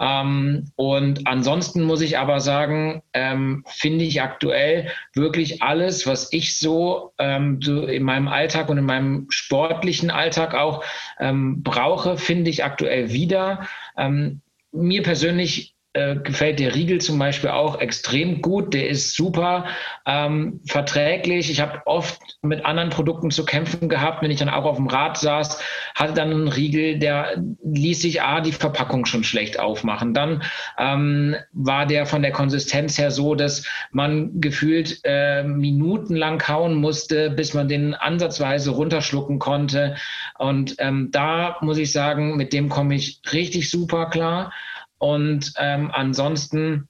Ähm, 0.00 0.70
und 0.76 1.26
ansonsten 1.26 1.82
muss 1.82 2.00
ich 2.00 2.18
aber 2.18 2.40
sagen, 2.40 3.02
ähm, 3.14 3.64
finde 3.66 4.04
ich 4.04 4.22
aktuell 4.22 4.90
wirklich 5.14 5.62
alles, 5.62 6.06
was 6.06 6.32
ich 6.32 6.58
so, 6.58 7.12
ähm, 7.18 7.60
so, 7.60 7.84
in 7.84 8.04
meinem 8.04 8.28
Alltag 8.28 8.68
und 8.68 8.78
in 8.78 8.84
meinem 8.84 9.26
sportlichen 9.28 10.10
Alltag 10.10 10.54
auch 10.54 10.84
ähm, 11.18 11.62
brauche, 11.62 12.16
finde 12.16 12.50
ich 12.50 12.64
aktuell 12.64 13.12
wieder. 13.12 13.66
Ähm, 13.96 14.40
mir 14.70 15.02
persönlich 15.02 15.74
äh, 15.98 16.16
gefällt 16.22 16.60
der 16.60 16.74
Riegel 16.74 17.00
zum 17.00 17.18
Beispiel 17.18 17.50
auch 17.50 17.80
extrem 17.80 18.40
gut. 18.40 18.72
Der 18.72 18.88
ist 18.88 19.16
super 19.16 19.66
ähm, 20.06 20.60
verträglich. 20.64 21.50
Ich 21.50 21.60
habe 21.60 21.82
oft 21.86 22.20
mit 22.42 22.64
anderen 22.64 22.90
Produkten 22.90 23.32
zu 23.32 23.44
kämpfen 23.44 23.88
gehabt, 23.88 24.22
wenn 24.22 24.30
ich 24.30 24.38
dann 24.38 24.48
auch 24.48 24.64
auf 24.64 24.76
dem 24.76 24.86
Rad 24.86 25.18
saß, 25.18 25.60
hatte 25.96 26.14
dann 26.14 26.30
einen 26.30 26.48
Riegel, 26.48 27.00
der 27.00 27.42
ließ 27.64 28.02
sich 28.02 28.22
A, 28.22 28.40
die 28.40 28.52
Verpackung 28.52 29.06
schon 29.06 29.24
schlecht 29.24 29.58
aufmachen. 29.58 30.14
Dann 30.14 30.42
ähm, 30.78 31.34
war 31.52 31.84
der 31.86 32.06
von 32.06 32.22
der 32.22 32.32
Konsistenz 32.32 32.96
her 32.96 33.10
so, 33.10 33.34
dass 33.34 33.66
man 33.90 34.40
gefühlt 34.40 35.00
äh, 35.02 35.42
minutenlang 35.42 36.38
kauen 36.38 36.74
musste, 36.74 37.30
bis 37.30 37.54
man 37.54 37.66
den 37.66 37.94
ansatzweise 37.94 38.70
runterschlucken 38.70 39.40
konnte. 39.40 39.96
Und 40.38 40.76
ähm, 40.78 41.08
da 41.10 41.56
muss 41.60 41.78
ich 41.78 41.90
sagen, 41.90 42.36
mit 42.36 42.52
dem 42.52 42.68
komme 42.68 42.94
ich 42.94 43.20
richtig 43.32 43.68
super 43.68 44.08
klar. 44.10 44.52
Und 44.98 45.52
ähm, 45.58 45.90
ansonsten 45.92 46.88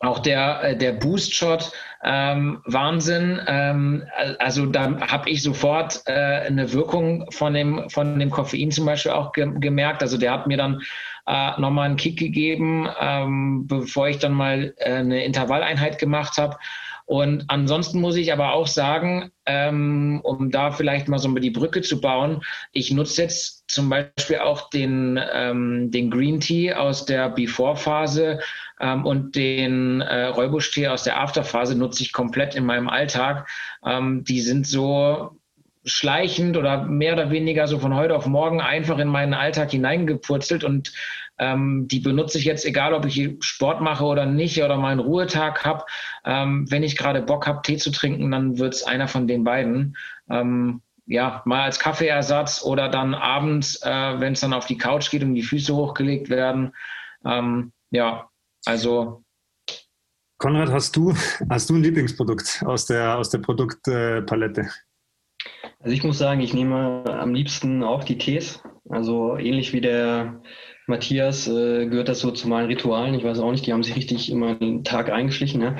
auch 0.00 0.18
der, 0.18 0.62
äh, 0.62 0.76
der 0.76 0.92
Boost-Shot, 0.92 1.72
ähm, 2.02 2.60
Wahnsinn. 2.66 3.40
Ähm, 3.46 4.04
also 4.38 4.66
da 4.66 5.00
habe 5.00 5.30
ich 5.30 5.42
sofort 5.42 6.02
äh, 6.06 6.12
eine 6.12 6.72
Wirkung 6.72 7.30
von 7.30 7.54
dem, 7.54 7.88
von 7.88 8.18
dem 8.18 8.30
Koffein 8.30 8.70
zum 8.70 8.86
Beispiel 8.86 9.12
auch 9.12 9.32
ge 9.32 9.50
gemerkt. 9.58 10.02
Also 10.02 10.18
der 10.18 10.32
hat 10.32 10.46
mir 10.46 10.56
dann 10.56 10.82
äh, 11.26 11.60
nochmal 11.60 11.86
einen 11.86 11.96
Kick 11.96 12.18
gegeben, 12.18 12.88
ähm, 13.00 13.66
bevor 13.66 14.08
ich 14.08 14.18
dann 14.18 14.32
mal 14.32 14.74
äh, 14.76 14.94
eine 14.94 15.24
Intervalleinheit 15.24 15.98
gemacht 15.98 16.36
habe. 16.38 16.56
Und 17.06 17.44
ansonsten 17.48 18.00
muss 18.00 18.16
ich 18.16 18.32
aber 18.32 18.54
auch 18.54 18.66
sagen, 18.66 19.30
ähm, 19.44 20.20
um 20.22 20.50
da 20.50 20.70
vielleicht 20.70 21.06
mal 21.08 21.18
so 21.18 21.28
die 21.34 21.50
Brücke 21.50 21.82
zu 21.82 22.00
bauen, 22.00 22.42
ich 22.72 22.90
nutze 22.92 23.22
jetzt 23.22 23.64
zum 23.68 23.90
Beispiel 23.90 24.38
auch 24.38 24.70
den, 24.70 25.20
ähm, 25.32 25.90
den 25.90 26.10
Green 26.10 26.40
Tea 26.40 26.74
aus 26.74 27.04
der 27.04 27.28
Before-Phase 27.28 28.40
ähm, 28.80 29.04
und 29.04 29.36
den 29.36 30.00
äh, 30.00 30.26
Räubusch-Tee 30.26 30.88
aus 30.88 31.04
der 31.04 31.20
After-Phase 31.20 31.76
nutze 31.76 32.02
ich 32.02 32.12
komplett 32.12 32.54
in 32.54 32.64
meinem 32.64 32.88
Alltag. 32.88 33.48
Ähm, 33.84 34.24
die 34.24 34.40
sind 34.40 34.66
so 34.66 35.38
schleichend 35.84 36.56
oder 36.56 36.84
mehr 36.84 37.12
oder 37.12 37.30
weniger 37.30 37.66
so 37.66 37.78
von 37.78 37.94
heute 37.94 38.16
auf 38.16 38.26
morgen 38.26 38.60
einfach 38.60 38.98
in 38.98 39.08
meinen 39.08 39.34
Alltag 39.34 39.70
hineingepurzelt 39.70 40.64
und 40.64 40.92
ähm, 41.38 41.88
die 41.88 42.00
benutze 42.00 42.38
ich 42.38 42.44
jetzt, 42.44 42.64
egal 42.64 42.94
ob 42.94 43.04
ich 43.04 43.36
Sport 43.40 43.80
mache 43.80 44.04
oder 44.04 44.24
nicht 44.24 44.62
oder 44.62 44.76
mal 44.76 44.92
einen 44.92 45.00
Ruhetag 45.00 45.64
habe. 45.64 45.84
Ähm, 46.24 46.70
wenn 46.70 46.82
ich 46.82 46.96
gerade 46.96 47.22
Bock 47.22 47.46
habe, 47.46 47.62
Tee 47.62 47.76
zu 47.76 47.90
trinken, 47.90 48.30
dann 48.30 48.58
wird 48.58 48.74
es 48.74 48.84
einer 48.84 49.08
von 49.08 49.26
den 49.26 49.42
beiden. 49.44 49.96
Ähm, 50.30 50.80
ja, 51.06 51.42
mal 51.44 51.64
als 51.64 51.78
Kaffeeersatz 51.78 52.62
oder 52.62 52.88
dann 52.88 53.14
abends, 53.14 53.82
äh, 53.82 54.20
wenn 54.20 54.34
es 54.34 54.40
dann 54.40 54.54
auf 54.54 54.66
die 54.66 54.78
Couch 54.78 55.10
geht 55.10 55.22
und 55.22 55.34
die 55.34 55.42
Füße 55.42 55.74
hochgelegt 55.74 56.30
werden. 56.30 56.72
Ähm, 57.24 57.72
ja, 57.90 58.28
also 58.64 59.24
Konrad, 60.38 60.70
hast 60.70 60.96
du, 60.96 61.14
hast 61.48 61.70
du 61.70 61.74
ein 61.74 61.82
Lieblingsprodukt 61.82 62.62
aus 62.66 62.86
der, 62.86 63.16
aus 63.16 63.30
der 63.30 63.38
Produktpalette? 63.38 64.68
Also 65.84 65.94
ich 65.94 66.02
muss 66.02 66.16
sagen, 66.16 66.40
ich 66.40 66.54
nehme 66.54 67.04
am 67.06 67.34
liebsten 67.34 67.82
auch 67.84 68.04
die 68.04 68.16
Tees. 68.16 68.62
Also 68.88 69.36
ähnlich 69.36 69.74
wie 69.74 69.82
der 69.82 70.40
Matthias 70.86 71.46
äh, 71.46 71.86
gehört 71.86 72.08
das 72.08 72.20
so 72.20 72.30
zu 72.30 72.48
meinen 72.48 72.68
Ritualen. 72.68 73.14
Ich 73.14 73.22
weiß 73.22 73.38
auch 73.38 73.50
nicht, 73.50 73.66
die 73.66 73.72
haben 73.74 73.82
sich 73.82 73.94
richtig 73.94 74.32
immer 74.32 74.54
den 74.54 74.82
Tag 74.82 75.12
eingeschlichen. 75.12 75.60
Ne? 75.60 75.76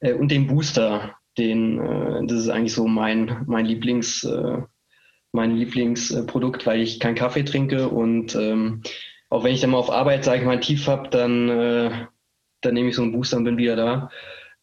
Äh, 0.00 0.12
und 0.12 0.30
den 0.30 0.46
Booster, 0.46 1.14
den, 1.38 1.78
äh, 1.78 2.26
das 2.26 2.40
ist 2.40 2.48
eigentlich 2.50 2.74
so 2.74 2.86
mein, 2.86 3.44
mein 3.46 3.64
Lieblings, 3.64 4.24
äh, 4.24 4.58
mein 5.32 5.56
Lieblingsprodukt, 5.56 6.66
weil 6.66 6.82
ich 6.82 7.00
keinen 7.00 7.14
Kaffee 7.14 7.44
trinke 7.44 7.88
und 7.88 8.34
ähm, 8.34 8.82
auch 9.30 9.42
wenn 9.42 9.54
ich 9.54 9.62
dann 9.62 9.70
mal 9.70 9.78
auf 9.78 9.90
Arbeit, 9.90 10.22
sage 10.22 10.40
ich 10.40 10.46
mal, 10.46 10.60
tief 10.60 10.86
habe, 10.86 11.08
dann, 11.08 11.48
äh, 11.48 12.06
dann 12.60 12.74
nehme 12.74 12.90
ich 12.90 12.94
so 12.94 13.00
einen 13.00 13.12
Booster 13.12 13.38
und 13.38 13.44
bin 13.44 13.56
wieder 13.56 13.76
da. 13.76 14.10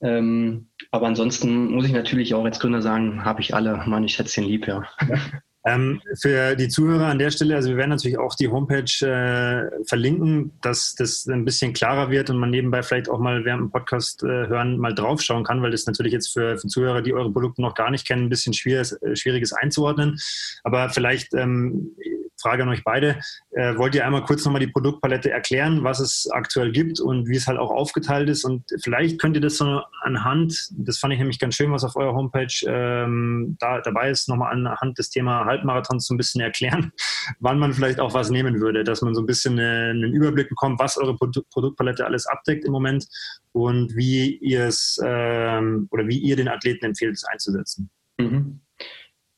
Ähm, 0.03 0.67
aber 0.91 1.07
ansonsten 1.07 1.71
muss 1.71 1.85
ich 1.85 1.93
natürlich 1.93 2.35
auch 2.35 2.43
als 2.43 2.59
Gründer 2.59 2.81
sagen, 2.81 3.23
habe 3.23 3.41
ich 3.41 3.55
alle 3.55 3.81
meine 3.87 4.09
Schätzchen 4.09 4.43
lieb, 4.43 4.67
ja. 4.67 4.83
Ähm, 5.65 6.01
für 6.19 6.57
die 6.57 6.67
Zuhörer 6.67 7.05
an 7.05 7.19
der 7.19 7.31
Stelle, 7.31 7.55
also 7.55 7.69
wir 7.69 7.77
werden 7.77 7.91
natürlich 7.91 8.17
auch 8.17 8.35
die 8.35 8.49
Homepage 8.49 8.83
äh, 9.07 9.69
verlinken, 9.87 10.51
dass 10.61 10.93
das 10.95 11.25
ein 11.25 11.45
bisschen 11.45 11.71
klarer 11.71 12.11
wird 12.11 12.29
und 12.29 12.37
man 12.37 12.49
nebenbei 12.49 12.83
vielleicht 12.83 13.07
auch 13.07 13.19
mal 13.19 13.45
während 13.45 13.61
dem 13.61 13.71
Podcast 13.71 14.23
äh, 14.23 14.27
hören 14.27 14.77
mal 14.77 14.93
draufschauen 14.93 15.45
kann, 15.45 15.61
weil 15.61 15.71
das 15.71 15.85
natürlich 15.85 16.11
jetzt 16.11 16.33
für, 16.33 16.57
für, 16.57 16.67
Zuhörer, 16.67 17.01
die 17.01 17.13
eure 17.13 17.31
Produkte 17.31 17.61
noch 17.61 17.75
gar 17.75 17.91
nicht 17.91 18.05
kennen, 18.05 18.23
ein 18.23 18.29
bisschen 18.29 18.53
schwierig, 18.53 18.91
äh, 19.01 19.15
schwieriges 19.15 19.53
einzuordnen. 19.53 20.19
Aber 20.65 20.89
vielleicht 20.89 21.33
ähm, 21.33 21.95
Frage 22.41 22.63
an 22.63 22.69
euch 22.69 22.83
beide. 22.83 23.19
Äh, 23.51 23.77
wollt 23.77 23.95
ihr 23.95 24.05
einmal 24.05 24.23
kurz 24.23 24.43
nochmal 24.45 24.59
die 24.59 24.71
Produktpalette 24.71 25.31
erklären, 25.31 25.83
was 25.83 25.99
es 25.99 26.29
aktuell 26.31 26.71
gibt 26.71 26.99
und 26.99 27.27
wie 27.27 27.35
es 27.35 27.47
halt 27.47 27.57
auch 27.57 27.71
aufgeteilt 27.71 28.29
ist? 28.29 28.43
Und 28.43 28.63
vielleicht 28.81 29.19
könnt 29.19 29.35
ihr 29.35 29.41
das 29.41 29.57
so 29.57 29.81
anhand, 30.01 30.69
das 30.71 30.97
fand 30.97 31.13
ich 31.13 31.19
nämlich 31.19 31.39
ganz 31.39 31.55
schön, 31.55 31.71
was 31.71 31.83
auf 31.83 31.95
eurer 31.95 32.13
Homepage 32.13 32.53
ähm, 32.67 33.55
da, 33.59 33.81
dabei 33.81 34.09
ist, 34.09 34.27
nochmal 34.27 34.51
anhand 34.51 34.97
des 34.97 35.09
Thema 35.09 35.45
Halbmarathons 35.45 36.05
so 36.05 36.13
ein 36.13 36.17
bisschen 36.17 36.41
erklären, 36.41 36.91
wann 37.39 37.59
man 37.59 37.73
vielleicht 37.73 37.99
auch 37.99 38.13
was 38.13 38.29
nehmen 38.29 38.59
würde, 38.59 38.83
dass 38.83 39.01
man 39.01 39.15
so 39.15 39.21
ein 39.21 39.27
bisschen 39.27 39.59
eine, 39.59 39.91
einen 39.91 40.13
Überblick 40.13 40.49
bekommt, 40.49 40.79
was 40.79 40.97
eure 40.97 41.15
Produ 41.15 41.43
Produktpalette 41.51 42.05
alles 42.05 42.25
abdeckt 42.25 42.65
im 42.65 42.71
Moment 42.71 43.07
und 43.51 43.95
wie 43.95 44.37
ihr 44.37 44.65
es 44.65 44.99
ähm, 45.03 45.87
oder 45.91 46.07
wie 46.07 46.17
ihr 46.17 46.35
den 46.35 46.47
Athleten 46.47 46.85
empfehlt, 46.85 47.13
es 47.13 47.23
einzusetzen. 47.25 47.89
Mhm. 48.17 48.62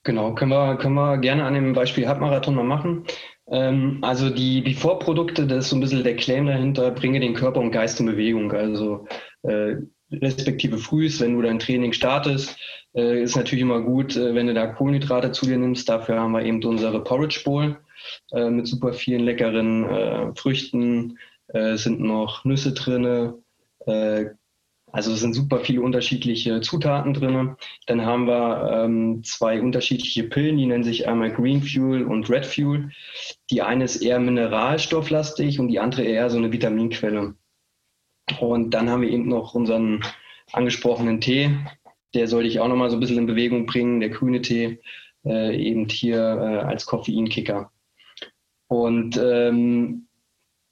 Genau, 0.06 0.36
können 0.36 0.52
wir, 0.52 0.78
können 0.78 0.94
wir 0.94 1.18
gerne 1.18 1.46
an 1.46 1.56
dem 1.56 1.74
Beispiel 1.74 2.08
Halbmarathon 2.08 2.54
mal 2.54 2.64
machen. 2.64 3.06
Ähm, 3.48 3.98
also 4.04 4.30
die 4.30 4.62
Before-Produkte, 4.62 5.48
das 5.48 5.66
ist 5.66 5.70
so 5.72 5.76
ein 5.76 5.80
bisschen 5.80 6.04
der 6.04 6.16
Claim 6.16 6.46
dahinter, 6.46 6.92
bringe 6.92 7.20
den 7.20 7.34
Körper 7.34 7.60
und 7.60 7.72
Geist 7.72 8.00
in 8.00 8.06
Bewegung. 8.06 8.52
Also 8.52 9.08
äh, 9.42 9.78
respektive 10.12 10.78
frühst, 10.78 11.22
wenn 11.22 11.34
du 11.34 11.42
dein 11.42 11.58
Training 11.58 11.92
startest, 11.92 12.56
äh, 12.94 13.24
ist 13.24 13.36
natürlich 13.36 13.64
immer 13.64 13.82
gut, 13.82 14.16
äh, 14.16 14.36
wenn 14.36 14.46
du 14.46 14.54
da 14.54 14.68
Kohlenhydrate 14.68 15.32
zu 15.32 15.48
dir 15.48 15.58
nimmst. 15.58 15.90
Dafür 15.90 16.20
haben 16.20 16.34
wir 16.34 16.46
eben 16.46 16.64
unsere 16.64 17.04
Porridge 17.04 17.42
Bowl 17.44 17.76
äh, 18.32 18.50
mit 18.52 18.68
super 18.68 18.94
vielen 18.94 19.26
leckeren 19.26 19.90
äh, 19.90 20.36
Früchten. 20.36 21.18
Äh, 21.48 21.72
es 21.72 21.84
sind 21.84 22.00
noch 22.00 22.46
Nüsse 22.46 22.74
drin. 22.74 23.34
Also 24.96 25.12
es 25.12 25.20
sind 25.20 25.34
super 25.34 25.60
viele 25.60 25.82
unterschiedliche 25.82 26.62
Zutaten 26.62 27.14
drin. 27.14 27.58
Dann 27.86 28.06
haben 28.06 28.28
wir 28.28 28.86
ähm, 28.86 29.26
zwei 29.26 29.62
unterschiedliche 29.62 30.24
Pillen, 30.24 30.56
die 30.56 30.66
nennen 30.66 30.86
sich 30.86 31.06
einmal 31.06 31.34
Green 31.34 31.62
Fuel 31.62 32.06
und 32.06 32.30
Red 32.30 32.46
Fuel. 32.46 32.92
Die 33.52 33.62
eine 33.62 33.84
ist 33.84 33.98
eher 33.98 34.22
mineralstofflastig 34.22 35.60
und 35.60 35.68
die 35.68 35.82
andere 35.82 36.04
eher 36.04 36.30
so 36.30 36.38
eine 36.38 36.54
Vitaminquelle. 36.54 37.36
Und 38.40 38.70
dann 38.74 38.90
haben 38.90 39.02
wir 39.02 39.10
eben 39.10 39.28
noch 39.28 39.54
unseren 39.54 40.02
angesprochenen 40.54 41.20
Tee. 41.20 41.50
Der 42.14 42.30
soll 42.30 42.46
ich 42.46 42.62
auch 42.62 42.70
nochmal 42.70 42.90
so 42.90 42.96
ein 42.96 43.02
bisschen 43.02 43.18
in 43.18 43.26
Bewegung 43.26 43.66
bringen, 43.66 44.00
der 44.00 44.12
grüne 44.12 44.42
Tee, 44.42 44.80
äh, 45.26 45.58
eben 45.58 45.90
hier 45.90 46.20
äh, 46.20 46.60
als 46.66 46.86
Koffeinkicker. 46.86 47.70
Und 48.68 49.20
ähm, 49.22 50.08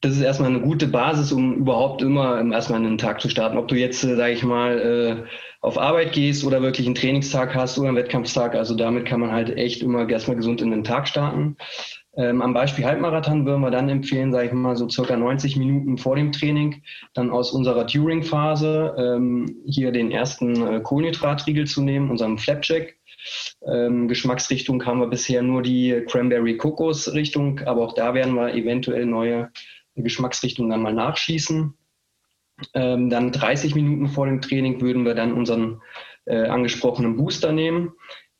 das 0.04 0.18
ist 0.18 0.22
erstmal 0.22 0.50
eine 0.50 0.60
gute 0.60 0.88
Basis, 0.88 1.32
um 1.32 1.54
überhaupt 1.56 2.02
immer 2.02 2.44
erstmal 2.52 2.80
einen 2.80 2.98
Tag 2.98 3.22
zu 3.22 3.30
starten. 3.30 3.58
Ob 3.58 3.70
du 3.70 3.76
jetzt, 3.76 4.04
äh, 4.04 4.18
sage 4.18 4.34
ich 4.34 4.44
mal, 4.44 4.78
äh, 4.78 5.30
auf 5.62 5.78
Arbeit 5.78 6.12
gehst 6.12 6.44
oder 6.44 6.62
wirklich 6.62 6.86
einen 6.86 6.96
Trainingstag 6.96 7.56
hast 7.56 7.80
oder 7.80 7.88
einen 7.88 7.98
Wettkampftag. 7.98 8.54
Also 8.54 8.76
damit 8.76 9.06
kann 9.06 9.22
man 9.22 9.32
halt 9.32 9.56
echt 9.56 9.82
immer 9.82 10.08
erstmal 10.10 10.36
gesund 10.36 10.62
in 10.62 10.72
den 10.72 10.84
Tag 10.84 11.08
starten. 11.08 11.56
Ähm, 12.18 12.42
am 12.42 12.54
Beispiel 12.54 12.84
Halbmarathon 12.84 13.46
würden 13.46 13.62
wir 13.62 13.72
dann 13.72 13.88
empfehlen, 13.88 14.34
sage 14.34 14.48
ich 14.48 14.52
mal, 14.52 14.76
so 14.76 14.90
circa 14.90 15.16
90 15.16 15.56
Minuten 15.56 15.98
vor 15.98 16.18
dem 16.18 16.34
Training, 16.34 16.84
dann 17.14 17.32
aus 17.32 17.54
unserer 17.54 17.86
During-Phase 17.86 18.96
ähm, 18.98 19.56
hier 19.66 19.94
den 19.94 20.12
ersten 20.12 20.68
äh, 20.68 20.82
Kohlenhydratriegel 20.82 21.66
zu 21.66 21.82
nehmen, 21.82 22.12
unserem 22.12 22.38
Flapjack. 22.38 22.96
Ähm, 23.66 24.10
Geschmacksrichtung 24.10 24.86
haben 24.86 25.00
wir 25.00 25.08
bisher 25.08 25.42
nur 25.42 25.62
die 25.62 26.04
Cranberry-Kokos-Richtung, 26.08 27.62
aber 27.62 27.84
auch 27.84 27.94
da 27.94 28.14
werden 28.14 28.36
wir 28.36 28.54
eventuell 28.54 29.06
neue 29.06 29.50
Geschmacksrichtungen 29.96 30.72
dann 30.72 30.82
mal 30.82 30.94
nachschießen. 30.94 31.74
Ähm, 32.74 33.10
dann 33.10 33.32
30 33.32 33.76
Minuten 33.76 34.08
vor 34.08 34.26
dem 34.26 34.42
Training 34.42 34.82
würden 34.82 35.06
wir 35.06 35.16
dann 35.16 35.34
unseren 35.34 35.82
äh, 36.26 36.48
angesprochenen 36.48 37.18
Booster 37.18 37.52
nehmen. 37.52 37.94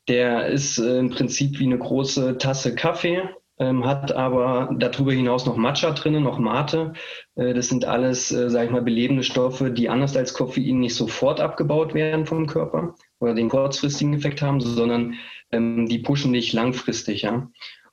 Der 0.08 0.46
ist 0.46 0.78
äh, 0.78 0.98
im 0.98 1.10
Prinzip 1.10 1.58
wie 1.58 1.66
eine 1.66 1.78
große 1.78 2.38
Tasse 2.38 2.74
Kaffee 2.74 3.28
ähm, 3.58 3.84
hat 3.84 4.10
aber 4.12 4.74
darüber 4.76 5.12
hinaus 5.12 5.46
noch 5.46 5.56
Matcha 5.56 5.92
drin, 5.92 6.20
noch 6.22 6.38
Mate. 6.38 6.92
Äh, 7.36 7.54
das 7.54 7.68
sind 7.68 7.84
alles, 7.84 8.32
äh, 8.32 8.50
sage 8.50 8.66
ich 8.66 8.72
mal, 8.72 8.82
belebende 8.82 9.22
Stoffe, 9.22 9.70
die 9.70 9.88
anders 9.88 10.16
als 10.16 10.34
Koffein 10.34 10.80
nicht 10.80 10.94
sofort 10.94 11.40
abgebaut 11.40 11.94
werden 11.94 12.26
vom 12.26 12.46
Körper 12.46 12.94
oder 13.20 13.34
den 13.34 13.48
kurzfristigen 13.48 14.14
Effekt 14.14 14.42
haben, 14.42 14.60
sondern 14.60 15.14
ähm, 15.52 15.86
die 15.86 16.00
pushen 16.00 16.32
dich 16.32 16.52
langfristig. 16.52 17.22
Ja? 17.22 17.48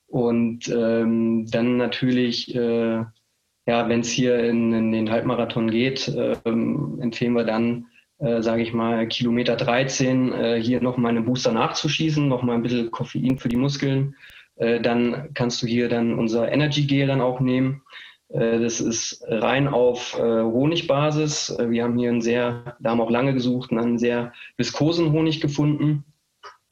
Und 0.08 0.68
ähm, 0.70 1.46
dann 1.52 1.78
natürlich, 1.78 2.56
äh, 2.56 3.04
ja, 3.66 3.88
wenn 3.88 4.02
es 4.02 4.10
hier 4.10 4.40
in, 4.44 4.74
in, 4.74 4.92
den 4.92 5.12
Halbmarathon 5.12 5.70
geht, 5.70 6.08
äh, 6.08 6.36
empfehlen 6.44 7.34
wir 7.34 7.44
dann, 7.44 7.88
äh, 8.20 8.42
sage 8.42 8.64
ich 8.64 8.74
mal, 8.74 9.08
Kilometer 9.08 9.56
13 9.56 10.34
äh, 10.34 10.62
hier 10.62 10.82
nochmal 10.82 11.12
einen 11.12 11.26
Booster 11.26 11.52
nachzuschießen, 11.52 12.28
nochmal 12.28 12.56
ein 12.56 12.64
bisschen 12.64 12.92
Koffein 12.92 13.38
für 13.38 13.50
die 13.50 13.58
Muskeln 13.58 14.16
äh, 14.58 14.82
dann 14.82 15.34
kannst 15.34 15.62
du 15.62 15.68
hier 15.68 15.90
dann 15.90 16.18
unser 16.18 16.52
Energy 16.52 16.86
Gel 16.86 17.08
dann 17.08 17.22
auch 17.22 17.40
nehmen. 17.40 17.84
Das 18.34 18.80
ist 18.80 19.26
rein 19.28 19.68
auf 19.68 20.18
Honigbasis. 20.18 21.54
Wir 21.68 21.84
haben 21.84 21.98
hier 21.98 22.10
einen 22.10 22.22
sehr, 22.22 22.78
da 22.80 22.92
haben 22.92 23.02
auch 23.02 23.10
lange 23.10 23.34
gesucht, 23.34 23.72
einen 23.72 23.98
sehr 23.98 24.32
viskosen 24.56 25.12
Honig 25.12 25.42
gefunden, 25.42 26.06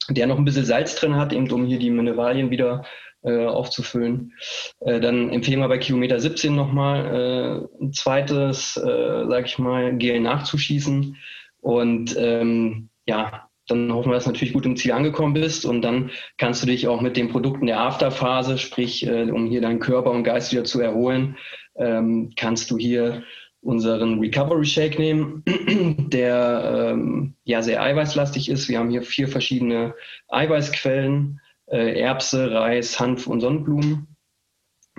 der 0.08 0.26
noch 0.26 0.38
ein 0.38 0.46
bisschen 0.46 0.64
Salz 0.64 0.94
drin 0.94 1.16
hat, 1.16 1.34
eben 1.34 1.50
um 1.50 1.66
hier 1.66 1.78
die 1.78 1.90
Mineralien 1.90 2.50
wieder 2.50 2.86
aufzufüllen. 3.22 4.32
dann 4.80 5.28
empfehlen 5.28 5.60
wir 5.60 5.68
bei 5.68 5.78
Kilometer 5.78 6.18
17 6.18 6.54
nochmal 6.54 7.68
ein 7.80 7.92
zweites, 7.92 8.74
sag 8.74 9.46
ich 9.46 9.58
mal, 9.58 9.96
Gel 9.96 10.20
nachzuschießen. 10.20 11.16
Und 11.60 12.16
ähm, 12.18 12.88
ja, 13.06 13.50
dann 13.70 13.92
hoffen 13.92 14.10
wir, 14.10 14.14
dass 14.14 14.24
du 14.24 14.30
natürlich 14.30 14.52
gut 14.52 14.66
im 14.66 14.76
Ziel 14.76 14.92
angekommen 14.92 15.34
bist 15.34 15.64
und 15.64 15.82
dann 15.82 16.10
kannst 16.38 16.62
du 16.62 16.66
dich 16.66 16.88
auch 16.88 17.00
mit 17.00 17.16
den 17.16 17.28
Produkten 17.28 17.66
der 17.66 17.80
Afterphase, 17.80 18.58
sprich, 18.58 19.06
äh, 19.06 19.30
um 19.30 19.46
hier 19.46 19.60
deinen 19.60 19.78
Körper 19.78 20.10
und 20.10 20.24
Geist 20.24 20.52
wieder 20.52 20.64
zu 20.64 20.80
erholen, 20.80 21.36
ähm, 21.76 22.32
kannst 22.36 22.70
du 22.70 22.78
hier 22.78 23.22
unseren 23.62 24.18
Recovery 24.18 24.64
Shake 24.64 24.98
nehmen, 24.98 25.44
der 26.08 26.92
ähm, 26.92 27.34
ja 27.44 27.62
sehr 27.62 27.82
eiweißlastig 27.82 28.48
ist. 28.48 28.68
Wir 28.68 28.78
haben 28.78 28.90
hier 28.90 29.02
vier 29.02 29.28
verschiedene 29.28 29.94
Eiweißquellen, 30.28 31.36
äh, 31.36 31.49
Erbse, 31.76 32.50
Reis, 32.52 32.98
Hanf 32.98 33.26
und 33.26 33.40
Sonnenblumen 33.40 34.16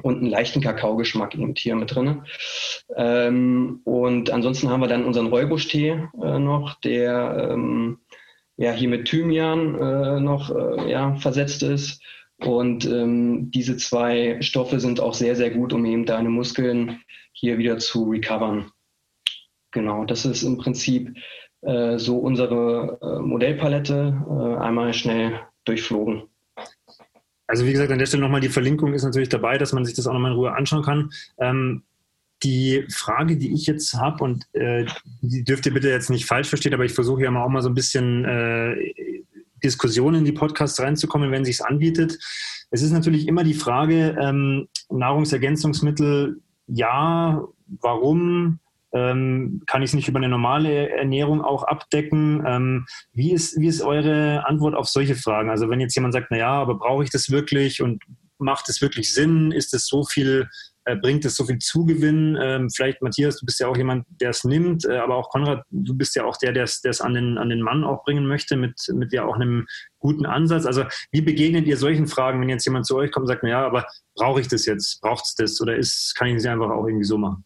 und 0.02 0.18
einen 0.18 0.30
leichten 0.30 0.62
Kakaogeschmack 0.62 1.36
eben 1.36 1.54
hier 1.56 1.76
mit 1.76 1.94
drin. 1.94 2.24
Ähm, 2.96 3.82
und 3.84 4.30
ansonsten 4.32 4.70
haben 4.70 4.82
wir 4.82 4.88
dann 4.88 5.06
unseren 5.06 5.28
Räubusch-Tee 5.28 6.08
äh, 6.22 6.40
noch, 6.40 6.80
der 6.82 7.50
ähm, 7.52 8.00
ja, 8.58 8.72
hier 8.72 8.90
mit 8.90 9.08
Thymian 9.08 9.76
äh, 9.76 10.20
noch 10.20 10.50
äh, 10.56 10.90
ja, 10.92 11.16
versetzt 11.16 11.64
ist. 11.64 12.02
Und 12.38 12.86
ähm, 12.86 13.52
diese 13.52 13.78
zwei 13.78 14.42
Stoffe 14.42 14.80
sind 14.80 15.00
auch 15.00 15.14
sehr, 15.14 15.36
sehr 15.36 15.52
gut, 15.52 15.74
um 15.74 15.86
eben 15.86 16.06
deine 16.06 16.30
Muskeln 16.30 17.02
hier 17.34 17.58
wieder 17.58 17.78
zu 17.78 18.10
recovern. 18.10 18.72
Genau, 19.72 20.06
das 20.06 20.26
ist 20.26 20.44
im 20.44 20.58
Prinzip 20.58 21.16
äh, 21.62 21.98
so 21.98 22.18
unsere 22.18 22.98
äh, 23.02 23.20
Modellpalette 23.20 24.24
äh, 24.28 24.62
einmal 24.62 24.94
schnell 24.94 25.40
durchflogen. 25.66 26.31
Also 27.52 27.66
wie 27.66 27.74
gesagt, 27.74 27.92
an 27.92 28.00
der 28.00 28.06
Stelle 28.06 28.24
nochmal 28.24 28.40
die 28.40 28.48
Verlinkung 28.48 28.94
ist 28.94 29.04
natürlich 29.04 29.28
dabei, 29.28 29.58
dass 29.58 29.74
man 29.74 29.84
sich 29.84 29.94
das 29.94 30.08
auch 30.08 30.14
nochmal 30.14 30.32
in 30.32 30.38
Ruhe 30.38 30.54
anschauen 30.54 30.84
kann. 30.84 31.12
Ähm, 31.38 31.84
die 32.44 32.86
Frage, 32.88 33.36
die 33.36 33.54
ich 33.54 33.66
jetzt 33.68 33.94
habe, 33.94 34.24
und 34.24 34.46
äh, 34.54 34.86
die 35.22 35.44
dürft 35.44 35.66
ihr 35.66 35.74
bitte 35.74 35.90
jetzt 35.90 36.10
nicht 36.10 36.26
falsch 36.26 36.48
verstehen, 36.48 36.74
aber 36.74 36.86
ich 36.86 36.94
versuche 36.94 37.24
ja 37.24 37.30
mal 37.30 37.44
auch 37.44 37.50
mal 37.50 37.62
so 37.62 37.68
ein 37.68 37.76
bisschen 37.76 38.24
äh, 38.24 38.94
Diskussionen 39.62 40.20
in 40.20 40.26
die 40.26 40.32
Podcasts 40.32 40.80
reinzukommen, 40.80 41.30
wenn 41.32 41.44
sich 41.44 41.62
anbietet. 41.62 42.20
Es 42.70 42.82
ist 42.82 42.92
natürlich 42.92 43.28
immer 43.28 43.44
die 43.44 43.54
Frage, 43.54 44.16
ähm, 44.18 44.70
Nahrungsergänzungsmittel, 44.90 46.40
ja, 46.68 47.44
warum? 47.82 48.61
Ähm, 48.94 49.62
kann 49.68 49.82
ich 49.82 49.92
es 49.92 49.94
nicht 49.94 50.08
über 50.08 50.20
eine 50.20 50.30
normale 50.30 50.90
Ernährung 50.90 51.42
auch 51.42 51.64
abdecken? 51.64 52.44
Ähm, 52.46 52.86
wie, 53.14 53.32
ist, 53.32 53.60
wie 53.60 53.68
ist 53.68 53.82
eure 53.82 54.46
Antwort 54.48 54.76
auf 54.76 54.88
solche 54.88 55.16
Fragen? 55.16 55.50
Also 55.50 55.70
wenn 55.70 55.80
jetzt 55.80 55.96
jemand 55.96 56.14
sagt, 56.14 56.28
na 56.30 56.38
ja, 56.38 56.54
aber 56.54 56.76
brauche 56.76 57.04
ich 57.04 57.10
das 57.10 57.30
wirklich 57.30 57.82
und 57.82 58.04
macht 58.38 58.70
es 58.70 58.82
wirklich 58.82 59.14
Sinn? 59.14 59.52
Ist 59.52 59.74
es 59.74 59.88
so 59.88 60.04
viel 60.04 60.50
äh, 60.86 60.96
bringt 60.96 61.26
es 61.26 61.36
so 61.36 61.46
viel 61.46 61.60
Zugewinn. 61.60 62.38
Ähm, 62.42 62.70
vielleicht, 62.70 63.02
Matthias, 63.02 63.38
du 63.38 63.46
bist 63.46 63.60
ja 63.60 63.68
auch 63.68 63.78
jemand, 63.78 64.06
der 64.20 64.32
es 64.32 64.44
nimmt, 64.44 64.86
äh, 64.86 64.98
aber 64.98 65.16
auch 65.16 65.30
Konrad, 65.30 65.64
du 65.70 65.96
bist 65.96 66.16
ja 66.16 66.26
auch 66.26 66.38
der, 66.38 66.54
der 66.54 66.64
es 66.64 67.02
an 67.02 67.14
den, 67.14 67.38
an 67.38 67.50
den 67.50 67.62
Mann 67.62 67.84
auch 67.84 68.04
bringen 68.04 68.26
möchte, 68.26 68.58
mit, 68.58 68.82
mit 68.94 69.14
ja 69.14 69.26
auch 69.26 69.36
einem 69.36 69.68
guten 70.00 70.26
Ansatz. 70.26 70.66
Also 70.66 70.86
wie 71.12 71.22
begegnet 71.22 71.68
ihr 71.68 71.78
solchen 71.78 72.08
Fragen, 72.08 72.42
wenn 72.42 72.50
jetzt 72.50 72.66
jemand 72.66 72.88
zu 72.88 72.96
euch 72.96 73.12
kommt 73.12 73.26
und 73.26 73.28
sagt, 73.28 73.44
naja, 73.44 73.66
aber 73.66 73.86
brauche 74.16 74.42
ich 74.42 74.48
das 74.48 74.66
jetzt? 74.66 75.02
Braucht 75.02 75.26
es 75.26 75.36
das? 75.36 75.62
Oder 75.62 75.76
ist, 75.76 76.16
kann 76.18 76.28
ich 76.28 76.36
es 76.38 76.46
einfach 76.48 76.72
auch 76.72 76.88
irgendwie 76.88 77.06
so 77.06 77.18
machen? 77.18 77.46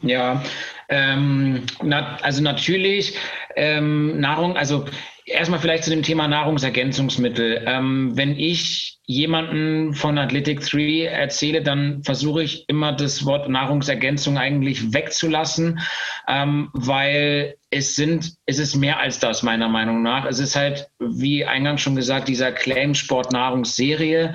Ja, 0.00 0.42
ähm, 0.88 1.66
na, 1.82 2.16
also 2.22 2.42
natürlich 2.42 3.16
ähm, 3.56 4.20
Nahrung, 4.20 4.56
also 4.56 4.84
erstmal 5.28 5.60
vielleicht 5.60 5.84
zu 5.84 5.90
dem 5.90 6.02
Thema 6.02 6.28
Nahrungsergänzungsmittel. 6.28 7.64
Ähm, 7.66 8.16
wenn 8.16 8.38
ich 8.38 8.98
jemanden 9.06 9.94
von 9.94 10.18
Athletic 10.18 10.60
3 10.60 11.06
erzähle, 11.06 11.62
dann 11.62 12.02
versuche 12.04 12.42
ich 12.42 12.68
immer 12.68 12.92
das 12.92 13.24
Wort 13.24 13.48
Nahrungsergänzung 13.48 14.38
eigentlich 14.38 14.92
wegzulassen, 14.92 15.80
ähm, 16.28 16.70
weil 16.72 17.56
es 17.70 17.96
sind, 17.96 18.34
es 18.46 18.58
ist 18.58 18.76
mehr 18.76 18.98
als 18.98 19.18
das 19.18 19.42
meiner 19.42 19.68
Meinung 19.68 20.02
nach. 20.02 20.24
Es 20.26 20.38
ist 20.38 20.56
halt, 20.56 20.88
wie 20.98 21.44
eingangs 21.44 21.80
schon 21.80 21.96
gesagt, 21.96 22.28
dieser 22.28 22.52
Claim 22.52 22.94
Sport 22.94 23.32
Nahrungsserie. 23.32 24.34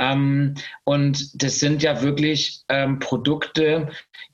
Ähm, 0.00 0.54
und 0.84 1.42
das 1.42 1.60
sind 1.60 1.82
ja 1.82 2.00
wirklich 2.00 2.62
ähm, 2.68 2.98
Produkte, 2.98 3.90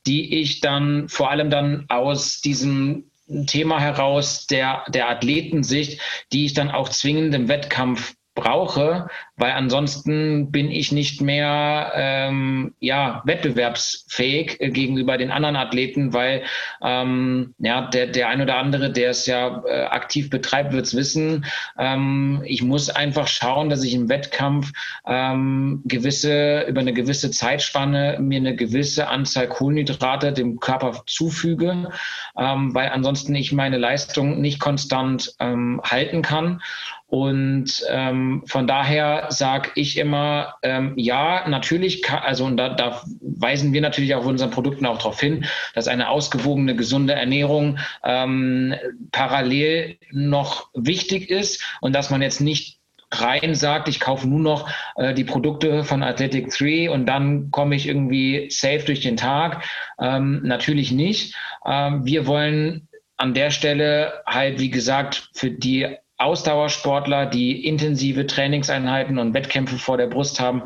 die 0.07 0.41
ich 0.41 0.61
dann 0.61 1.09
vor 1.09 1.31
allem 1.31 1.51
dann 1.51 1.87
aus 1.89 2.41
diesem 2.41 3.11
Thema 3.47 3.81
heraus 3.81 4.47
der, 4.47 4.85
der 4.89 5.11
Athletensicht, 5.11 6.01
die 6.33 6.47
ich 6.47 6.55
dann 6.55 6.71
auch 6.71 6.89
zwingend 6.89 7.35
im 7.35 7.49
Wettkampf 7.49 8.15
brauche, 8.37 9.09
weil 9.37 9.53
ansonsten 9.53 10.51
bin 10.51 10.71
ich 10.71 10.93
nicht 10.93 11.21
mehr 11.21 11.93
ähm, 11.95 12.75
ja, 12.81 13.23
wettbewerbsfähig 13.25 14.61
äh, 14.61 14.71
gegenüber 14.71 15.19
den 15.19 15.31
anderen 15.31 15.57
Athleten, 15.57 16.15
weil 16.15 16.43
ähm, 16.83 17.55
ja, 17.59 17.83
der, 17.89 18.07
der 18.07 18.29
ein 18.29 18.41
oder 18.41 18.57
andere, 18.57 18.91
der 18.91 19.11
es 19.11 19.27
ja 19.27 19.63
äh, 19.67 19.85
aktiv 19.85 20.31
betreibt, 20.31 20.73
wird 20.73 20.87
es 20.87 20.97
wissen. 20.97 21.45
Ähm, 21.79 22.43
ich 22.47 22.63
muss 22.63 22.89
einfach 22.89 23.29
schauen, 23.29 23.69
dass 23.69 23.85
ich 23.85 23.95
im 23.95 24.09
Wettkampf 24.09 24.73
ähm, 25.07 25.83
gewisse, 25.85 26.63
über 26.63 26.81
eine 26.81 26.95
gewisse 26.95 27.31
Zeitspanne 27.31 28.17
mir 28.21 28.39
eine 28.39 28.57
gewisse 28.57 29.09
Anzahl 29.09 29.49
Kohlenhydrate 29.49 30.33
dem 30.33 30.61
Körper 30.61 31.03
zufüge, 31.07 31.91
ähm, 32.39 32.75
weil 32.75 32.89
ansonsten 32.89 33.35
ich 33.35 33.53
meine 33.53 33.77
Leistung 33.77 34.41
nicht 34.41 34.61
konstant 34.61 35.35
ähm, 35.41 35.81
halten 35.85 36.23
kann. 36.23 36.63
Und 37.09 37.85
ähm, 37.89 38.43
von 38.47 38.67
daher 38.67 39.26
sage 39.31 39.71
ich 39.75 39.99
immer, 39.99 40.55
ähm, 40.63 40.95
ja, 40.97 41.49
natürlich, 41.49 42.03
kann, 42.03 42.21
also 42.21 42.45
und 42.45 42.57
da, 42.57 42.71
da 42.71 43.03
weisen 43.21 43.73
wir 43.73 43.81
natürlich 43.81 44.15
auf 44.15 44.27
unseren 44.27 44.51
Produkten 44.51 44.87
auch 44.87 44.99
darauf 44.99 45.21
hin, 45.21 45.45
dass 45.75 45.89
eine 45.89 46.09
ausgewogene, 46.09 46.77
gesunde 46.77 47.15
Ernährung 47.15 47.79
ähm, 48.05 48.75
parallel 49.13 49.99
noch 50.11 50.69
wichtig 50.75 51.31
ist 51.31 51.63
und 51.81 51.95
dass 51.95 52.11
man 52.11 52.23
jetzt 52.23 52.41
nicht 52.41 52.81
rein 53.13 53.55
sagt, 53.55 53.89
ich 53.89 54.01
kaufe 54.01 54.29
nur 54.29 54.41
noch 54.41 54.69
äh, 54.97 55.15
die 55.15 55.25
Produkte 55.25 55.85
von 55.85 56.03
Athletic 56.03 56.51
3 56.51 56.91
und 56.91 57.07
dann 57.07 57.51
komme 57.51 57.77
ich 57.77 57.87
irgendwie 57.87 58.49
safe 58.51 58.85
durch 58.85 59.01
den 59.01 59.17
Tag. 59.17 59.65
Ähm, 60.01 60.43
natürlich 60.43 60.93
nicht. 60.93 61.35
Ähm, 61.65 62.05
wir 62.05 62.27
wollen 62.27 62.89
an 63.17 63.35
der 63.35 63.51
Stelle 63.51 64.23
halt, 64.27 64.61
wie 64.61 64.71
gesagt, 64.71 65.31
für 65.35 65.51
die 65.51 65.97
Ausdauersportler, 66.19 67.27
die 67.27 67.67
intensive 67.67 68.27
Trainingseinheiten 68.27 69.19
und 69.19 69.35
Wettkämpfe 69.35 69.77
vor 69.77 69.99
der 69.99 70.07
Brust 70.07 70.41
haben, 70.41 70.63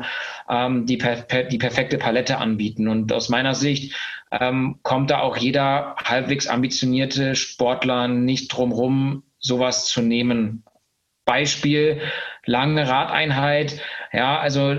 ähm, 0.49 0.85
die, 0.85 0.97
per, 0.97 1.43
die 1.43 1.57
perfekte 1.57 1.97
Palette 1.97 2.37
anbieten. 2.37 2.87
Und 2.87 3.11
aus 3.11 3.29
meiner 3.29 3.53
Sicht 3.53 3.95
ähm, 4.31 4.79
kommt 4.81 5.11
da 5.11 5.19
auch 5.19 5.35
jeder 5.35 5.95
halbwegs 6.03 6.47
ambitionierte 6.47 7.35
Sportler 7.35 8.07
nicht 8.07 8.47
drum 8.47 8.71
rum, 8.71 9.23
sowas 9.39 9.87
zu 9.87 10.01
nehmen. 10.01 10.63
Beispiel, 11.25 12.01
lange 12.45 12.87
Radeinheit. 12.87 13.79
Ja, 14.11 14.39
also 14.39 14.75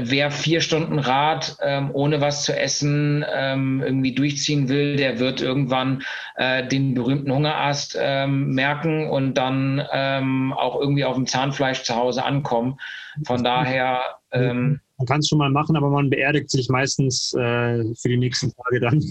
wer 0.00 0.30
vier 0.30 0.60
Stunden 0.60 0.98
Rad 0.98 1.56
ähm, 1.62 1.90
ohne 1.92 2.20
was 2.20 2.44
zu 2.44 2.58
essen 2.58 3.24
ähm, 3.32 3.82
irgendwie 3.82 4.14
durchziehen 4.14 4.68
will, 4.68 4.96
der 4.96 5.18
wird 5.18 5.40
irgendwann 5.40 6.02
äh, 6.36 6.66
den 6.66 6.94
berühmten 6.94 7.32
Hungerast 7.32 7.96
ähm, 8.00 8.54
merken 8.54 9.10
und 9.10 9.34
dann 9.34 9.84
ähm, 9.92 10.52
auch 10.52 10.80
irgendwie 10.80 11.04
auf 11.04 11.16
dem 11.16 11.26
Zahnfleisch 11.26 11.82
zu 11.82 11.94
Hause 11.94 12.24
ankommen. 12.24 12.78
Von 13.26 13.44
daher. 13.44 14.00
Ähm, 14.32 14.80
man 14.96 15.06
kann 15.06 15.20
es 15.20 15.28
schon 15.28 15.38
mal 15.38 15.50
machen, 15.50 15.76
aber 15.76 15.90
man 15.90 16.08
beerdigt 16.08 16.50
sich 16.50 16.68
meistens 16.68 17.34
äh, 17.34 17.84
für 17.94 18.08
die 18.08 18.16
nächsten 18.16 18.52
Tage 18.54 18.80
dann. 18.80 19.02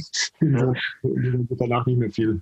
Ja. 0.42 0.74
danach 1.58 1.86
nicht 1.86 2.00
mehr 2.00 2.12
viel. 2.12 2.42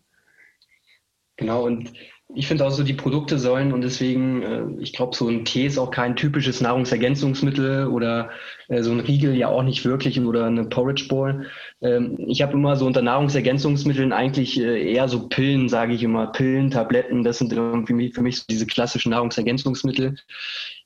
Genau, 1.37 1.65
und 1.65 1.91
ich 2.33 2.47
finde 2.47 2.65
auch 2.65 2.71
so, 2.71 2.83
die 2.83 2.93
Produkte 2.93 3.37
sollen 3.37 3.73
und 3.73 3.81
deswegen, 3.81 4.41
äh, 4.41 4.63
ich 4.79 4.93
glaube, 4.93 5.15
so 5.15 5.27
ein 5.27 5.45
Tee 5.45 5.65
ist 5.65 5.77
auch 5.77 5.91
kein 5.91 6.15
typisches 6.15 6.61
Nahrungsergänzungsmittel 6.61 7.87
oder 7.87 8.29
äh, 8.69 8.81
so 8.81 8.91
ein 8.91 8.99
Riegel 8.99 9.35
ja 9.35 9.49
auch 9.49 9.63
nicht 9.63 9.83
wirklich 9.85 10.19
oder 10.21 10.45
eine 10.45 10.65
Porridge 10.65 11.07
Bowl. 11.09 11.47
Ähm, 11.81 12.17
ich 12.27 12.41
habe 12.41 12.53
immer 12.53 12.75
so 12.75 12.85
unter 12.85 13.01
Nahrungsergänzungsmitteln 13.01 14.13
eigentlich 14.13 14.59
äh, 14.59 14.93
eher 14.93 15.07
so 15.07 15.27
Pillen, 15.27 15.67
sage 15.67 15.93
ich 15.93 16.03
immer, 16.03 16.27
Pillen, 16.27 16.71
Tabletten, 16.71 17.23
das 17.23 17.39
sind 17.39 17.51
irgendwie 17.51 18.11
für 18.11 18.21
mich 18.21 18.39
so 18.39 18.43
diese 18.49 18.65
klassischen 18.65 19.11
Nahrungsergänzungsmittel. 19.11 20.15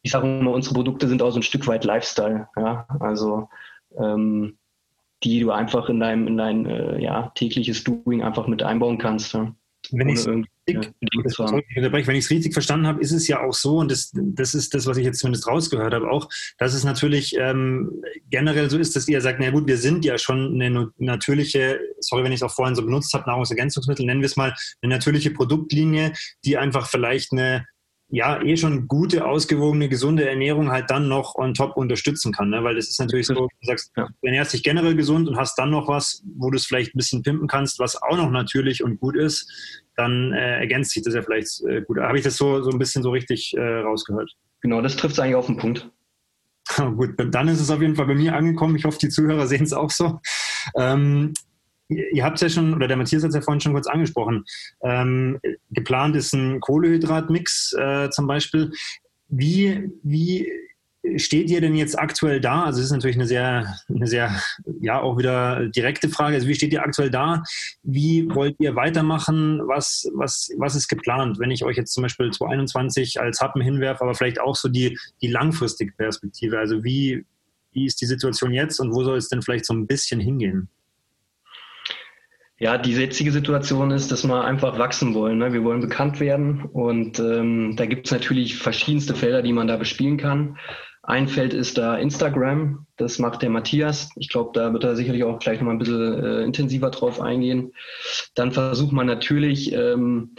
Ich 0.02 0.12
sage 0.12 0.40
immer, 0.40 0.52
unsere 0.52 0.76
Produkte 0.76 1.08
sind 1.08 1.22
auch 1.22 1.32
so 1.32 1.40
ein 1.40 1.44
Stück 1.44 1.68
weit 1.68 1.86
Lifestyle, 1.86 2.48
ja, 2.58 2.88
also 3.00 3.50
ähm, 3.98 4.58
die 5.24 5.40
du 5.40 5.52
einfach 5.52 5.90
in 5.90 6.00
deinem, 6.00 6.28
in 6.28 6.38
dein 6.38 6.66
äh, 6.66 7.02
ja, 7.02 7.32
tägliches 7.36 7.84
Doing 7.84 8.24
einfach 8.24 8.48
mit 8.48 8.64
einbauen 8.64 8.98
kannst. 8.98 9.34
Ja. 9.34 9.54
Wenn 9.92 10.10
ich 10.10 10.28
wenn 10.68 12.16
ich 12.16 12.26
es 12.26 12.30
richtig 12.30 12.54
verstanden 12.54 12.88
habe, 12.88 13.02
ist 13.02 13.12
es 13.12 13.28
ja 13.28 13.42
auch 13.42 13.54
so, 13.54 13.78
und 13.78 13.92
das, 13.92 14.12
das 14.14 14.56
ist 14.56 14.74
das, 14.74 14.86
was 14.88 14.98
ich 14.98 15.06
jetzt 15.06 15.20
zumindest 15.20 15.48
rausgehört 15.48 15.94
habe, 15.94 16.10
auch, 16.10 16.30
dass 16.58 16.74
es 16.74 16.84
natürlich 16.84 17.36
ähm, 17.38 18.02
generell 18.30 18.70
so 18.70 18.78
ist, 18.78 18.96
dass 18.96 19.08
ihr 19.08 19.22
sagt, 19.22 19.40
na 19.40 19.52
gut, 19.52 19.68
wir 19.68 19.78
sind 19.78 20.06
ja 20.06 20.18
schon 20.18 20.60
eine 20.60 20.92
natürliche, 20.98 21.80
sorry, 22.00 22.24
wenn 22.24 22.32
ich 22.32 22.40
es 22.40 22.44
auch 22.44 22.54
vorhin 22.54 22.76
so 22.76 22.84
benutzt 22.84 23.14
habe, 23.14 23.30
Nahrungsergänzungsmittel, 23.30 24.06
nennen 24.06 24.22
wir 24.22 24.28
es 24.28 24.38
mal, 24.38 24.56
eine 24.82 24.94
natürliche 24.94 25.32
Produktlinie, 25.32 26.14
die 26.44 26.58
einfach 26.58 26.88
vielleicht 26.88 27.32
eine 27.32 27.66
ja, 28.10 28.42
eh 28.42 28.56
schon 28.56 28.88
gute, 28.88 29.26
ausgewogene, 29.26 29.90
gesunde 29.90 30.30
Ernährung 30.30 30.72
halt 30.72 30.90
dann 30.90 31.08
noch 31.08 31.36
on 31.36 31.54
top 31.54 31.76
unterstützen 31.76 32.32
kann. 32.32 32.50
Ne? 32.50 32.64
Weil 32.64 32.76
das 32.76 32.88
ist 32.88 33.00
natürlich 33.00 33.28
so, 33.28 33.34
du 33.34 33.48
sagst, 33.62 33.92
ja. 33.98 34.08
du 34.08 34.28
ernährst 34.28 34.54
dich 34.54 34.64
generell 34.64 34.96
gesund 34.96 35.28
und 35.28 35.38
hast 35.38 35.58
dann 35.58 35.72
noch 35.72 35.88
was, 35.88 36.24
wo 36.38 36.52
du 36.52 36.58
es 36.58 36.66
vielleicht 36.66 36.94
ein 36.94 36.98
bisschen 36.98 37.24
pimpen 37.24 37.48
kannst, 37.48 37.80
was 37.80 38.02
auch 38.02 38.16
noch 38.16 38.30
natürlich 38.30 38.84
und 38.84 39.00
gut 39.00 39.16
ist, 39.16 39.52
dann 39.96 40.34
äh, 40.34 40.60
ergänzt 40.60 40.92
sich 40.92 41.04
das 41.04 41.16
ja 41.16 41.24
vielleicht 41.24 41.64
äh, 41.68 41.82
gut. 41.82 41.98
Habe 41.98 42.18
ich 42.18 42.24
das 42.24 42.38
so, 42.38 42.62
so 42.62 42.70
ein 42.70 42.78
bisschen 42.80 43.02
so 43.02 43.10
richtig 43.10 43.54
äh, 43.58 43.80
rausgehört? 43.80 44.32
Genau, 44.62 44.82
das 44.82 44.96
trifft 44.96 45.14
es 45.14 45.20
eigentlich 45.20 45.36
auf 45.36 45.48
den 45.48 45.58
Punkt. 45.58 45.90
gut, 46.96 47.16
dann 47.18 47.48
ist 47.48 47.60
es 47.60 47.70
auf 47.70 47.82
jeden 47.82 47.96
Fall 47.96 48.08
bei 48.08 48.16
mir 48.16 48.36
angekommen. 48.36 48.76
Ich 48.76 48.86
hoffe, 48.86 48.98
die 49.00 49.10
Zuhörer 49.10 49.48
sehen 49.48 49.64
es 49.64 49.74
auch 49.74 49.92
so. 49.92 50.20
Ähm, 50.78 51.34
ihr 51.88 52.24
habt 52.24 52.36
es 52.36 52.42
ja 52.42 52.50
schon, 52.50 52.74
oder 52.74 52.88
der 52.88 52.98
Matthias 52.98 53.24
hat 53.24 53.30
es 53.30 53.36
ja 53.36 53.42
vorhin 53.42 53.62
schon 53.62 53.74
kurz 53.74 53.88
angesprochen, 53.88 54.46
ähm, 54.82 55.40
geplant 55.72 56.16
ist 56.16 56.34
ein 56.34 56.60
Kohlehydratmix 56.60 57.74
äh, 57.74 58.10
zum 58.10 58.28
Beispiel. 58.28 58.72
Wie, 59.28 59.90
wie 60.04 60.52
steht 61.18 61.50
ihr 61.50 61.62
denn 61.62 61.76
jetzt 61.76 61.98
aktuell 61.98 62.42
da? 62.42 62.64
Also 62.64 62.80
das 62.80 62.88
ist 62.88 62.92
natürlich 62.92 63.16
eine 63.16 63.28
sehr, 63.28 63.76
eine 63.90 64.08
sehr, 64.08 64.42
ja, 64.82 65.02
auch 65.02 65.18
wieder 65.18 65.68
direkte 65.68 66.10
Frage. 66.10 66.36
Also 66.36 66.48
wie 66.48 66.56
steht 66.56 66.74
ihr 66.74 66.84
aktuell 66.84 67.10
da? 67.10 67.44
Wie 67.84 68.28
wollt 68.34 68.56
ihr 68.60 68.76
weitermachen? 68.76 69.62
Was, 69.68 70.10
was, 70.14 70.50
was 70.58 70.76
ist 70.76 70.88
geplant? 70.88 71.40
Wenn 71.40 71.52
ich 71.52 71.64
euch 71.64 71.78
jetzt 71.78 71.94
zum 71.94 72.04
Beispiel 72.04 72.32
2021 72.32 73.20
als 73.20 73.42
Happen 73.42 73.62
hinwerfe, 73.62 74.04
aber 74.04 74.16
vielleicht 74.16 74.40
auch 74.40 74.56
so 74.56 74.70
die, 74.70 74.98
die 75.22 75.28
langfristige 75.28 75.94
Perspektive. 75.94 76.58
Also 76.58 76.84
wie, 76.84 77.26
wie 77.72 77.86
ist 77.86 78.02
die 78.02 78.06
Situation 78.06 78.54
jetzt 78.54 78.80
und 78.80 78.94
wo 78.94 79.04
soll 79.04 79.18
es 79.18 79.30
denn 79.30 79.42
vielleicht 79.42 79.66
so 79.66 79.74
ein 79.74 79.88
bisschen 79.88 80.20
hingehen? 80.20 80.70
Ja, 82.58 82.78
die 82.78 82.94
jetzige 82.94 83.34
Situation 83.34 83.92
ist, 83.92 84.14
dass 84.14 84.26
wir 84.26 84.46
einfach 84.46 84.80
wachsen 84.80 85.14
wollen. 85.14 85.40
Ne? 85.40 85.52
Wir 85.52 85.66
wollen 85.66 85.82
bekannt 85.82 86.22
werden 86.22 86.64
und 86.72 87.20
ähm, 87.20 87.76
da 87.76 87.86
gibt 87.86 88.06
es 88.06 88.14
natürlich 88.14 88.58
verschiedenste 88.58 89.14
Felder, 89.14 89.42
die 89.42 89.52
man 89.52 89.68
da 89.68 89.76
bespielen 89.76 90.18
kann. 90.18 90.58
Ein 91.04 91.28
Feld 91.28 91.54
ist 91.54 91.78
da 91.78 91.98
Instagram, 91.98 92.88
das 92.96 93.20
macht 93.20 93.42
der 93.42 93.50
Matthias. 93.50 94.10
Ich 94.16 94.30
glaube, 94.30 94.52
da 94.54 94.72
wird 94.72 94.86
er 94.86 94.96
sicherlich 94.96 95.24
auch 95.26 95.38
gleich 95.38 95.60
nochmal 95.60 95.76
ein 95.76 95.80
bisschen 95.80 96.24
äh, 96.24 96.44
intensiver 96.44 96.90
drauf 96.90 97.20
eingehen. 97.20 97.74
Dann 98.36 98.54
versucht 98.54 98.94
man 98.94 99.06
natürlich, 99.06 99.74
ähm, 99.74 100.36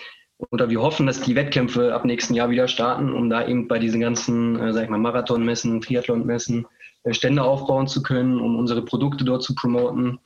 oder 0.50 0.70
wir 0.70 0.80
hoffen, 0.80 1.06
dass 1.06 1.20
die 1.20 1.36
Wettkämpfe 1.36 1.94
ab 1.94 2.04
nächsten 2.04 2.34
Jahr 2.34 2.50
wieder 2.50 2.66
starten, 2.66 3.12
um 3.12 3.28
da 3.28 3.46
eben 3.46 3.68
bei 3.68 3.78
diesen 3.78 4.00
ganzen, 4.00 4.58
äh, 4.58 4.72
sag 4.72 4.84
ich 4.84 4.90
mal, 4.90 4.98
Marathonmessen, 4.98 5.82
Triathlonmessen 5.82 6.66
äh, 7.04 7.12
Stände 7.14 7.42
aufbauen 7.44 7.86
zu 7.86 8.02
können, 8.02 8.40
um 8.40 8.58
unsere 8.58 8.82
Produkte 8.82 9.24
dort 9.24 9.42
zu 9.42 9.54
promoten, 9.54 10.18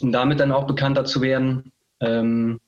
um 0.00 0.12
damit 0.12 0.40
dann 0.40 0.52
auch 0.52 0.66
bekannter 0.66 1.04
zu 1.04 1.22
werden. 1.22 1.72
Ähm, 2.00 2.60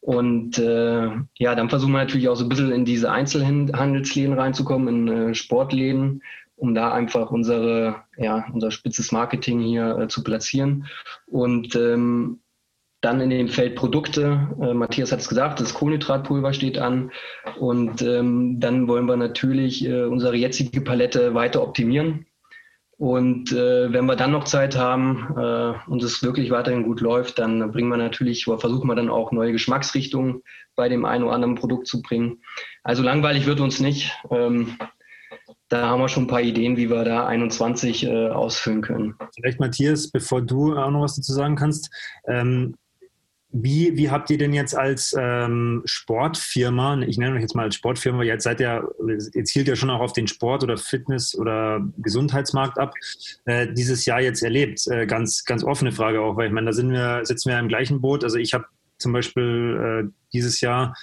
und 0.00 0.58
äh, 0.58 1.10
ja, 1.38 1.54
dann 1.54 1.70
versuchen 1.70 1.92
wir 1.92 1.98
natürlich 1.98 2.28
auch 2.28 2.34
so 2.34 2.44
ein 2.44 2.48
bisschen 2.48 2.72
in 2.72 2.84
diese 2.84 3.10
Einzelhandelsläden 3.12 4.36
reinzukommen, 4.36 4.88
in 4.88 5.30
äh, 5.30 5.34
Sportläden, 5.34 6.22
um 6.56 6.74
da 6.74 6.92
einfach 6.92 7.30
unsere, 7.30 8.02
ja, 8.16 8.44
unser 8.52 8.72
spitzes 8.72 9.12
Marketing 9.12 9.60
hier 9.60 9.96
äh, 9.98 10.08
zu 10.08 10.24
platzieren. 10.24 10.86
Und 11.26 11.76
ähm, 11.76 12.40
dann 13.00 13.20
in 13.20 13.30
dem 13.30 13.48
Feld 13.48 13.76
Produkte, 13.76 14.48
äh, 14.60 14.74
Matthias 14.74 15.12
hat 15.12 15.20
es 15.20 15.28
gesagt, 15.28 15.60
das 15.60 15.74
Kohlenhydratpulver 15.74 16.52
steht 16.52 16.78
an. 16.78 17.12
Und 17.58 18.02
ähm, 18.02 18.58
dann 18.58 18.88
wollen 18.88 19.06
wir 19.06 19.16
natürlich 19.16 19.84
äh, 19.84 20.04
unsere 20.04 20.36
jetzige 20.36 20.80
Palette 20.80 21.34
weiter 21.34 21.62
optimieren. 21.62 22.26
Und 23.02 23.50
äh, 23.50 23.92
wenn 23.92 24.06
wir 24.06 24.14
dann 24.14 24.30
noch 24.30 24.44
Zeit 24.44 24.76
haben 24.76 25.34
äh, 25.36 25.90
und 25.90 26.04
es 26.04 26.22
wirklich 26.22 26.52
weiterhin 26.52 26.84
gut 26.84 27.00
läuft, 27.00 27.40
dann 27.40 27.72
bringen 27.72 27.88
wir 27.88 27.96
natürlich 27.96 28.46
oder 28.46 28.60
versuchen 28.60 28.86
wir 28.86 28.94
dann 28.94 29.10
auch 29.10 29.32
neue 29.32 29.50
Geschmacksrichtungen 29.50 30.42
bei 30.76 30.88
dem 30.88 31.04
einen 31.04 31.24
oder 31.24 31.32
anderen 31.32 31.56
Produkt 31.56 31.88
zu 31.88 32.00
bringen. 32.00 32.44
Also 32.84 33.02
langweilig 33.02 33.44
wird 33.44 33.58
uns 33.58 33.80
nicht. 33.80 34.16
Ähm, 34.30 34.78
da 35.68 35.88
haben 35.88 36.00
wir 36.00 36.08
schon 36.08 36.24
ein 36.24 36.28
paar 36.28 36.42
Ideen, 36.42 36.76
wie 36.76 36.90
wir 36.90 37.02
da 37.02 37.26
21 37.26 38.04
äh, 38.04 38.28
ausfüllen 38.28 38.82
können. 38.82 39.16
Vielleicht 39.34 39.58
Matthias, 39.58 40.08
bevor 40.12 40.40
du 40.40 40.76
auch 40.76 40.92
noch 40.92 41.02
was 41.02 41.16
dazu 41.16 41.32
sagen 41.32 41.56
kannst, 41.56 41.90
ähm, 42.28 42.76
wie, 43.52 43.96
wie 43.96 44.10
habt 44.10 44.30
ihr 44.30 44.38
denn 44.38 44.54
jetzt 44.54 44.74
als 44.74 45.14
ähm, 45.18 45.82
Sportfirma, 45.84 47.02
ich 47.02 47.18
nenne 47.18 47.36
euch 47.36 47.42
jetzt 47.42 47.54
mal 47.54 47.64
als 47.64 47.74
Sportfirma, 47.74 48.22
jetzt 48.22 48.44
seid 48.44 48.60
ihr, 48.60 48.88
ihr 49.34 49.44
zielt 49.44 49.68
ja 49.68 49.76
schon 49.76 49.90
auch 49.90 50.00
auf 50.00 50.14
den 50.14 50.26
Sport- 50.26 50.62
oder 50.62 50.78
Fitness- 50.78 51.36
oder 51.36 51.86
Gesundheitsmarkt 51.98 52.78
ab, 52.78 52.94
äh, 53.44 53.68
dieses 53.72 54.06
Jahr 54.06 54.20
jetzt 54.20 54.42
erlebt? 54.42 54.86
Äh, 54.88 55.06
ganz, 55.06 55.44
ganz 55.44 55.64
offene 55.64 55.92
Frage 55.92 56.22
auch, 56.22 56.36
weil 56.36 56.46
ich 56.46 56.52
meine, 56.52 56.66
da 56.66 56.72
sind 56.72 56.90
wir, 56.90 57.20
sitzen 57.24 57.50
wir 57.50 57.58
im 57.58 57.68
gleichen 57.68 58.00
Boot. 58.00 58.24
Also 58.24 58.38
ich 58.38 58.54
habe 58.54 58.64
zum 58.98 59.12
Beispiel 59.12 60.04
äh, 60.06 60.10
dieses 60.32 60.60
Jahr 60.60 60.94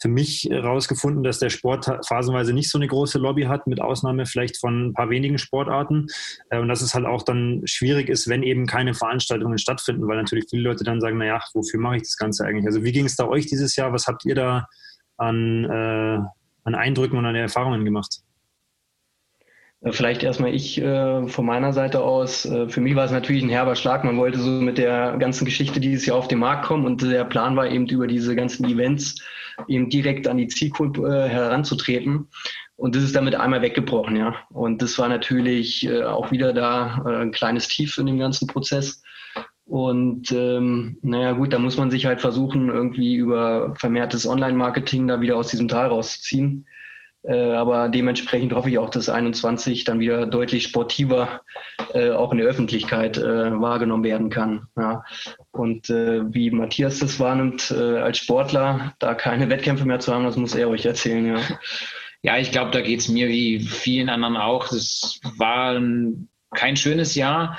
für 0.00 0.08
mich 0.08 0.48
herausgefunden, 0.50 1.22
dass 1.22 1.38
der 1.38 1.50
Sport 1.50 1.90
phasenweise 2.06 2.52
nicht 2.52 2.70
so 2.70 2.78
eine 2.78 2.86
große 2.86 3.18
Lobby 3.18 3.44
hat, 3.44 3.66
mit 3.66 3.80
Ausnahme 3.80 4.26
vielleicht 4.26 4.58
von 4.58 4.88
ein 4.88 4.92
paar 4.92 5.10
wenigen 5.10 5.38
Sportarten. 5.38 6.06
Äh, 6.50 6.60
und 6.60 6.68
dass 6.68 6.82
es 6.82 6.94
halt 6.94 7.06
auch 7.06 7.22
dann 7.22 7.62
schwierig 7.64 8.08
ist, 8.08 8.28
wenn 8.28 8.42
eben 8.42 8.66
keine 8.66 8.94
Veranstaltungen 8.94 9.58
stattfinden, 9.58 10.06
weil 10.06 10.16
natürlich 10.16 10.46
viele 10.48 10.62
Leute 10.62 10.84
dann 10.84 11.00
sagen, 11.00 11.18
naja, 11.18 11.40
wofür 11.54 11.80
mache 11.80 11.96
ich 11.96 12.02
das 12.02 12.16
Ganze 12.16 12.44
eigentlich? 12.44 12.66
Also 12.66 12.84
wie 12.84 12.92
ging 12.92 13.06
es 13.06 13.16
da 13.16 13.26
euch 13.26 13.46
dieses 13.46 13.76
Jahr? 13.76 13.92
Was 13.92 14.06
habt 14.06 14.24
ihr 14.24 14.34
da 14.34 14.66
an, 15.16 15.64
äh, 15.64 16.18
an 16.64 16.74
Eindrücken 16.74 17.18
und 17.18 17.26
an 17.26 17.34
Erfahrungen 17.34 17.84
gemacht? 17.84 18.20
Äh, 19.80 19.92
vielleicht 19.92 20.22
erstmal 20.22 20.54
ich 20.54 20.80
äh, 20.80 21.26
von 21.26 21.46
meiner 21.46 21.72
Seite 21.72 22.02
aus. 22.02 22.44
Äh, 22.44 22.68
für 22.68 22.80
mich 22.80 22.94
war 22.94 23.04
es 23.04 23.12
natürlich 23.12 23.42
ein 23.42 23.48
herber 23.48 23.74
Schlag. 23.74 24.04
Man 24.04 24.18
wollte 24.18 24.38
so 24.38 24.50
mit 24.50 24.78
der 24.78 25.16
ganzen 25.18 25.44
Geschichte 25.44 25.80
dieses 25.80 26.06
Jahr 26.06 26.16
auf 26.16 26.28
den 26.28 26.38
Markt 26.38 26.66
kommen 26.66 26.86
und 26.86 27.02
der 27.02 27.24
Plan 27.24 27.56
war 27.56 27.68
eben 27.68 27.86
über 27.88 28.06
diese 28.06 28.34
ganzen 28.34 28.64
Events 28.66 29.16
eben 29.66 29.90
direkt 29.90 30.28
an 30.28 30.38
die 30.38 30.48
Zielgruppe 30.48 31.06
äh, 31.06 31.28
heranzutreten. 31.28 32.28
Und 32.76 32.94
das 32.94 33.02
ist 33.02 33.16
damit 33.16 33.34
einmal 33.34 33.62
weggebrochen, 33.62 34.16
ja. 34.16 34.36
Und 34.50 34.82
das 34.82 34.98
war 34.98 35.08
natürlich 35.08 35.84
äh, 35.86 36.04
auch 36.04 36.30
wieder 36.30 36.52
da 36.52 37.02
äh, 37.04 37.22
ein 37.22 37.32
kleines 37.32 37.66
Tief 37.66 37.98
in 37.98 38.06
dem 38.06 38.18
ganzen 38.18 38.46
Prozess. 38.46 39.02
Und 39.64 40.32
ähm, 40.32 40.96
naja 41.02 41.32
gut, 41.32 41.52
da 41.52 41.58
muss 41.58 41.76
man 41.76 41.90
sich 41.90 42.06
halt 42.06 42.20
versuchen, 42.20 42.68
irgendwie 42.68 43.16
über 43.16 43.74
vermehrtes 43.74 44.26
Online-Marketing 44.26 45.08
da 45.08 45.20
wieder 45.20 45.36
aus 45.36 45.48
diesem 45.48 45.68
Tal 45.68 45.88
rauszuziehen. 45.88 46.66
Äh, 47.28 47.52
aber 47.52 47.90
dementsprechend 47.90 48.54
hoffe 48.54 48.70
ich 48.70 48.78
auch, 48.78 48.88
dass 48.88 49.10
21 49.10 49.84
dann 49.84 50.00
wieder 50.00 50.24
deutlich 50.24 50.64
sportiver 50.64 51.42
äh, 51.92 52.10
auch 52.10 52.32
in 52.32 52.38
der 52.38 52.46
Öffentlichkeit 52.46 53.18
äh, 53.18 53.60
wahrgenommen 53.60 54.02
werden 54.02 54.30
kann. 54.30 54.66
Ja. 54.78 55.04
Und 55.50 55.90
äh, 55.90 56.22
wie 56.32 56.50
Matthias 56.50 57.00
das 57.00 57.20
wahrnimmt 57.20 57.70
äh, 57.70 57.98
als 57.98 58.16
Sportler, 58.16 58.94
da 58.98 59.14
keine 59.14 59.50
Wettkämpfe 59.50 59.84
mehr 59.84 60.00
zu 60.00 60.14
haben, 60.14 60.24
das 60.24 60.38
muss 60.38 60.54
er 60.54 60.70
euch 60.70 60.86
erzählen. 60.86 61.26
Ja, 61.26 61.40
ja 62.22 62.38
ich 62.38 62.50
glaube, 62.50 62.70
da 62.70 62.80
geht 62.80 63.00
es 63.00 63.08
mir 63.10 63.28
wie 63.28 63.60
vielen 63.60 64.08
anderen 64.08 64.38
auch. 64.38 64.66
Das 64.68 65.20
war 65.36 65.78
ein, 65.78 66.30
kein 66.54 66.76
schönes 66.76 67.14
Jahr. 67.14 67.58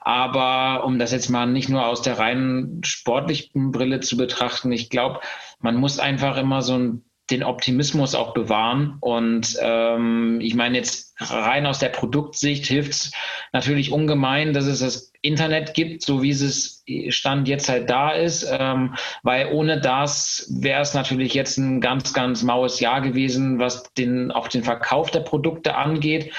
Aber 0.00 0.84
um 0.84 1.00
das 1.00 1.10
jetzt 1.10 1.28
mal 1.28 1.46
nicht 1.46 1.68
nur 1.68 1.84
aus 1.84 2.02
der 2.02 2.20
reinen 2.20 2.84
sportlichen 2.84 3.72
Brille 3.72 3.98
zu 3.98 4.16
betrachten, 4.16 4.70
ich 4.70 4.90
glaube, 4.90 5.20
man 5.58 5.74
muss 5.74 5.98
einfach 5.98 6.36
immer 6.36 6.62
so 6.62 6.74
ein 6.74 7.04
den 7.30 7.42
Optimismus 7.42 8.14
auch 8.14 8.32
bewahren. 8.34 8.96
Und 9.00 9.56
ähm, 9.60 10.40
ich 10.40 10.54
meine, 10.54 10.78
jetzt 10.78 11.14
rein 11.18 11.66
aus 11.66 11.78
der 11.78 11.88
Produktsicht 11.88 12.66
hilft 12.66 12.92
es 12.92 13.12
natürlich 13.52 13.92
ungemein, 13.92 14.52
dass 14.52 14.66
es 14.66 14.80
das 14.80 15.12
Internet 15.20 15.74
gibt, 15.74 16.02
so 16.02 16.22
wie 16.22 16.30
es 16.30 16.84
Stand 17.08 17.48
jetzt 17.48 17.68
halt 17.68 17.90
da 17.90 18.12
ist, 18.12 18.48
ähm, 18.50 18.94
weil 19.22 19.52
ohne 19.52 19.80
das 19.80 20.48
wäre 20.60 20.80
es 20.80 20.94
natürlich 20.94 21.34
jetzt 21.34 21.58
ein 21.58 21.80
ganz, 21.80 22.14
ganz 22.14 22.42
maues 22.42 22.78
Jahr 22.80 23.00
gewesen, 23.00 23.58
was 23.58 23.92
den, 23.94 24.30
auch 24.30 24.48
den 24.48 24.62
Verkauf 24.62 25.10
der 25.10 25.20
Produkte 25.20 25.74
angeht. 25.74 26.32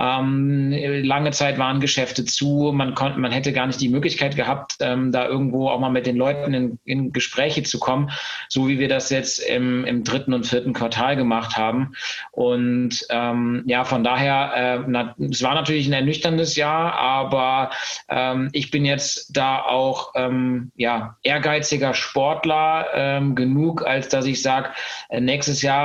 Ähm, 0.00 0.72
lange 1.04 1.30
Zeit 1.32 1.58
waren 1.58 1.80
Geschäfte 1.80 2.24
zu, 2.24 2.72
man 2.74 2.94
konnte, 2.94 3.18
man 3.20 3.32
hätte 3.32 3.52
gar 3.52 3.66
nicht 3.66 3.80
die 3.80 3.90
Möglichkeit 3.90 4.34
gehabt, 4.34 4.76
ähm, 4.80 5.12
da 5.12 5.26
irgendwo 5.26 5.68
auch 5.68 5.78
mal 5.78 5.90
mit 5.90 6.06
den 6.06 6.16
Leuten 6.16 6.54
in, 6.54 6.78
in 6.86 7.12
Gespräche 7.12 7.62
zu 7.64 7.78
kommen, 7.78 8.10
so 8.48 8.66
wie 8.66 8.78
wir 8.78 8.88
das 8.88 9.10
jetzt 9.10 9.38
im, 9.40 9.84
im 9.84 10.02
dritten 10.02 10.32
und 10.32 10.46
vierten 10.46 10.72
Quartal 10.72 11.16
gemacht 11.16 11.58
haben. 11.58 11.92
Und 12.32 13.06
ähm, 13.10 13.62
ja, 13.66 13.84
von 13.84 14.02
daher, 14.02 14.52
äh, 14.56 14.84
na, 14.86 15.14
es 15.30 15.42
war 15.42 15.54
natürlich 15.54 15.86
ein 15.86 15.92
ernüchterndes 15.92 16.56
Jahr, 16.56 16.94
aber 16.94 17.70
ähm, 18.08 18.48
ich 18.52 18.70
bin 18.70 18.86
jetzt 18.86 19.36
da 19.36 19.60
auch 19.60 20.12
ähm, 20.14 20.72
ja, 20.76 21.16
ehrgeiziger 21.22 21.92
Sportler 21.92 22.86
ähm, 22.94 23.34
genug, 23.34 23.86
als 23.86 24.08
dass 24.08 24.24
ich 24.24 24.40
sage, 24.40 24.70
äh, 25.10 25.20
nächstes 25.20 25.60
Jahr 25.62 25.80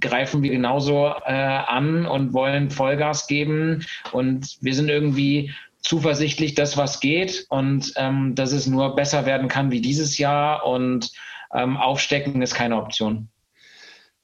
greifen 0.00 0.42
wir 0.42 0.50
genauso 0.50 1.12
äh, 1.24 1.32
an 1.32 2.06
und 2.06 2.32
wollen 2.32 2.70
Vollgas 2.76 3.26
geben. 3.26 3.84
Und 4.12 4.56
wir 4.60 4.74
sind 4.74 4.88
irgendwie 4.88 5.52
zuversichtlich, 5.80 6.54
dass 6.54 6.76
was 6.76 7.00
geht 7.00 7.46
und 7.48 7.92
ähm, 7.96 8.34
dass 8.34 8.52
es 8.52 8.66
nur 8.66 8.94
besser 8.94 9.26
werden 9.26 9.48
kann 9.48 9.70
wie 9.70 9.80
dieses 9.80 10.18
Jahr. 10.18 10.66
Und 10.66 11.10
ähm, 11.54 11.76
aufstecken 11.76 12.42
ist 12.42 12.54
keine 12.54 12.76
Option. 12.76 13.28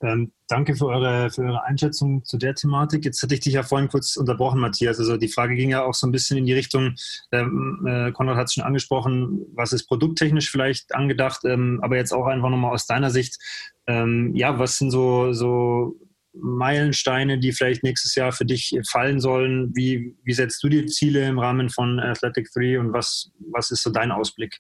Ähm, 0.03 0.33
danke 0.49 0.75
für 0.75 0.87
eure, 0.87 1.31
für 1.31 1.43
eure 1.43 1.65
Einschätzung 1.65 2.25
zu 2.25 2.37
der 2.37 2.55
Thematik. 2.55 3.05
Jetzt 3.05 3.23
hatte 3.23 3.35
ich 3.35 3.41
dich 3.41 3.55
ja 3.55 3.63
vorhin 3.63 3.89
kurz 3.89 4.17
unterbrochen, 4.17 4.61
Matthias. 4.61 4.99
Also 4.99 5.17
die 5.17 5.29
Frage 5.29 5.55
ging 5.55 5.71
ja 5.71 5.85
auch 5.85 5.95
so 5.95 6.07
ein 6.09 6.13
bisschen 6.13 6.39
in 6.39 6.47
die 6.47 6.53
Richtung, 6.53 6.97
ähm, 7.31 7.87
äh, 7.87 8.11
Konrad 8.11 8.37
hat 8.37 8.47
es 8.47 8.55
schon 8.55 8.65
angesprochen, 8.65 9.47
was 9.55 9.73
ist 9.73 9.87
produkttechnisch 9.87 10.51
vielleicht 10.51 10.95
angedacht, 10.95 11.45
ähm, 11.45 11.79
aber 11.83 11.97
jetzt 11.97 12.13
auch 12.13 12.27
einfach 12.27 12.51
nochmal 12.51 12.73
aus 12.73 12.87
deiner 12.87 13.11
Sicht, 13.11 13.39
ähm, 13.87 14.35
ja, 14.35 14.59
was 14.59 14.79
sind 14.79 14.91
so, 14.91 15.33
so 15.33 15.97
Meilensteine, 16.35 17.39
die 17.39 17.53
vielleicht 17.53 17.83
nächstes 17.83 18.15
Jahr 18.15 18.33
für 18.33 18.45
dich 18.45 18.75
fallen 18.91 19.21
sollen? 19.21 19.71
Wie, 19.75 20.17
wie 20.25 20.33
setzt 20.33 20.63
du 20.63 20.69
die 20.69 20.87
Ziele 20.87 21.27
im 21.27 21.39
Rahmen 21.39 21.69
von 21.69 22.01
Athletic 22.01 22.49
3 22.55 22.81
und 22.81 22.93
was, 22.93 23.31
was 23.53 23.71
ist 23.71 23.83
so 23.83 23.91
dein 23.91 24.11
Ausblick? 24.11 24.59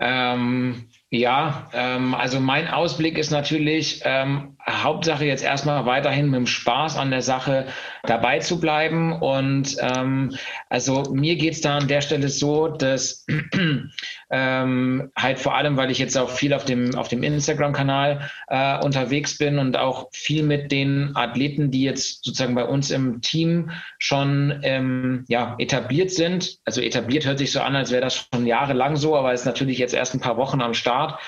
Ähm, 0.00 0.88
ja, 1.10 1.68
ähm, 1.72 2.14
also 2.14 2.38
mein 2.38 2.68
Ausblick 2.68 3.18
ist 3.18 3.30
natürlich, 3.30 4.00
ähm, 4.04 4.56
Hauptsache 4.70 5.24
jetzt 5.24 5.42
erstmal 5.42 5.86
weiterhin 5.86 6.26
mit 6.26 6.36
dem 6.36 6.46
Spaß 6.46 6.96
an 6.96 7.10
der 7.10 7.22
Sache 7.22 7.66
dabei 8.04 8.38
zu 8.38 8.60
bleiben. 8.60 9.12
Und 9.12 9.76
ähm, 9.80 10.34
also 10.68 11.04
mir 11.12 11.36
geht's 11.36 11.60
da 11.60 11.78
an 11.78 11.88
der 11.88 12.00
Stelle 12.00 12.28
so, 12.28 12.68
dass 12.68 13.26
ähm, 14.30 15.10
halt 15.16 15.38
vor 15.38 15.54
allem, 15.56 15.76
weil 15.76 15.90
ich 15.90 15.98
jetzt 15.98 16.16
auch 16.16 16.30
viel 16.30 16.52
auf 16.52 16.64
dem, 16.64 16.94
auf 16.94 17.08
dem 17.08 17.22
Instagram-Kanal 17.22 18.30
äh, 18.48 18.84
unterwegs 18.84 19.38
bin 19.38 19.58
und 19.58 19.76
auch 19.76 20.08
viel 20.12 20.42
mit 20.42 20.72
den 20.72 21.16
Athleten, 21.16 21.70
die 21.70 21.82
jetzt 21.82 22.24
sozusagen 22.24 22.54
bei 22.54 22.64
uns 22.64 22.90
im 22.90 23.20
Team 23.20 23.70
schon 23.98 24.60
ähm, 24.62 25.24
ja, 25.28 25.54
etabliert 25.58 26.10
sind. 26.10 26.58
Also 26.64 26.80
etabliert 26.80 27.26
hört 27.26 27.38
sich 27.38 27.52
so 27.52 27.60
an, 27.60 27.76
als 27.76 27.90
wäre 27.90 28.02
das 28.02 28.28
schon 28.32 28.46
jahrelang 28.46 28.96
so, 28.96 29.16
aber 29.16 29.32
ist 29.32 29.46
natürlich 29.46 29.78
jetzt 29.78 29.94
erst 29.94 30.14
ein 30.14 30.20
paar 30.20 30.36
Wochen 30.36 30.60
am 30.60 30.74
Start. 30.74 31.18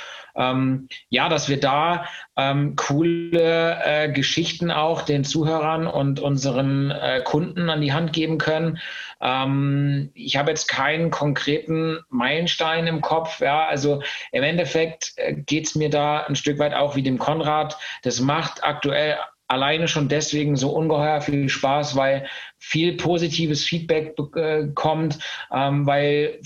Ähm, 0.40 0.88
ja, 1.10 1.28
dass 1.28 1.50
wir 1.50 1.60
da 1.60 2.06
ähm, 2.36 2.74
coole 2.74 3.78
äh, 3.84 4.10
Geschichten 4.10 4.70
auch 4.70 5.02
den 5.02 5.22
Zuhörern 5.22 5.86
und 5.86 6.18
unseren 6.18 6.90
äh, 6.90 7.20
Kunden 7.22 7.68
an 7.68 7.82
die 7.82 7.92
Hand 7.92 8.14
geben 8.14 8.38
können. 8.38 8.78
Ähm, 9.20 10.10
ich 10.14 10.36
habe 10.38 10.50
jetzt 10.50 10.66
keinen 10.66 11.10
konkreten 11.10 11.98
Meilenstein 12.08 12.86
im 12.86 13.02
Kopf. 13.02 13.40
Ja, 13.40 13.66
also 13.66 14.02
im 14.32 14.42
Endeffekt 14.42 15.12
äh, 15.16 15.34
geht 15.34 15.66
es 15.66 15.74
mir 15.74 15.90
da 15.90 16.20
ein 16.20 16.36
Stück 16.36 16.58
weit 16.58 16.72
auch 16.72 16.96
wie 16.96 17.02
dem 17.02 17.18
Konrad. 17.18 17.76
Das 18.02 18.20
macht 18.20 18.64
aktuell 18.64 19.18
alleine 19.46 19.88
schon 19.88 20.08
deswegen 20.08 20.56
so 20.56 20.70
ungeheuer 20.70 21.20
viel 21.20 21.48
Spaß, 21.48 21.96
weil 21.96 22.26
viel 22.60 22.96
positives 22.96 23.64
Feedback 23.64 24.14
äh, 24.36 24.68
kommt, 24.74 25.18
ähm, 25.52 25.86
weil 25.86 26.40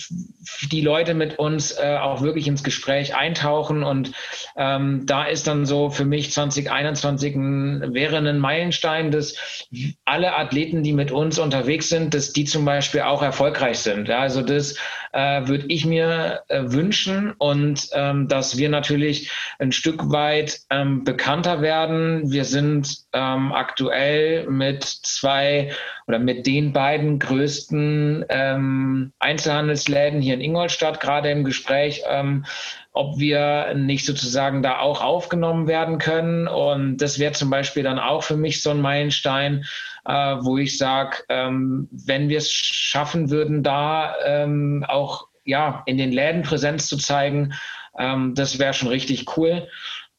die 0.71 0.81
Leute 0.81 1.13
mit 1.13 1.39
uns 1.41 1.73
äh, 1.73 1.99
auch 2.01 2.23
wirklich 2.23 2.47
ins 2.47 2.63
Gespräch 2.63 3.17
eintauchen 3.17 3.83
und 3.83 4.13
ähm, 4.57 5.03
da 5.07 5.25
ist 5.25 5.49
dann 5.49 5.67
so 5.67 5.91
für 5.91 6.05
mich 6.05 6.33
2021 6.33 7.35
ein, 7.35 7.95
wäre 7.95 8.17
ein 8.19 8.39
Meilenstein, 8.39 9.11
dass 9.11 9.67
alle 10.05 10.37
Athleten, 10.37 10.85
die 10.85 10.93
mit 10.93 11.11
uns 11.11 11.39
unterwegs 11.39 11.89
sind, 11.89 12.15
dass 12.15 12.33
die 12.33 12.45
zum 12.45 12.65
Beispiel 12.65 13.03
auch 13.03 13.23
erfolgreich 13.23 13.81
sind. 13.81 14.09
Ja, 14.09 14.21
also 14.21 14.41
das 14.41 14.77
äh, 15.13 15.47
würde 15.49 15.67
ich 15.69 15.85
mir 15.85 16.43
äh, 16.49 16.63
wünschen 16.67 17.33
und 17.39 17.89
ähm, 17.93 18.29
dass 18.29 18.57
wir 18.57 18.69
natürlich 18.69 19.31
ein 19.59 19.73
Stück 19.73 20.11
weit 20.13 20.61
ähm, 20.71 21.03
bekannter 21.03 21.61
werden. 21.61 22.31
Wir 22.31 22.45
sind 22.45 22.99
ähm, 23.13 23.53
aktuell 23.53 24.49
mit 24.49 24.85
zwei 24.85 25.73
oder 26.07 26.19
mit 26.19 26.47
den 26.47 26.73
beiden 26.73 27.19
größten 27.19 28.25
ähm, 28.29 29.13
Einzelhandelsläden 29.19 30.21
hier 30.21 30.35
in 30.35 30.41
Ingolstadt 30.41 31.01
gerade 31.01 31.31
im 31.31 31.45
Gespräch, 31.45 32.03
ähm, 32.09 32.45
ob 32.93 33.19
wir 33.19 33.75
nicht 33.75 34.07
sozusagen 34.07 34.63
da 34.63 34.79
auch 34.79 35.03
aufgenommen 35.03 35.67
werden 35.67 35.99
können. 35.99 36.47
Und 36.47 36.99
das 36.99 37.19
wäre 37.19 37.33
zum 37.33 37.51
Beispiel 37.51 37.83
dann 37.83 37.99
auch 37.99 38.23
für 38.23 38.37
mich 38.37 38.63
so 38.63 38.71
ein 38.71 38.81
Meilenstein, 38.81 39.65
äh, 40.05 40.13
wo 40.13 40.59
ich 40.59 40.79
sage, 40.79 41.19
ähm, 41.29 41.89
wenn 41.91 42.29
wir 42.29 42.39
es 42.39 42.53
schaffen 42.53 43.31
würden, 43.31 43.63
da 43.63 44.15
ähm, 44.25 44.85
auch 44.87 45.29
ja, 45.45 45.83
in 45.87 45.99
den 45.99 46.13
Läden 46.13 46.43
Präsenz 46.43 46.87
zu 46.87 46.97
zeigen, 46.97 47.55
ähm, 47.99 48.35
das 48.35 48.59
wäre 48.59 48.75
schon 48.75 48.89
richtig 48.89 49.37
cool. 49.37 49.69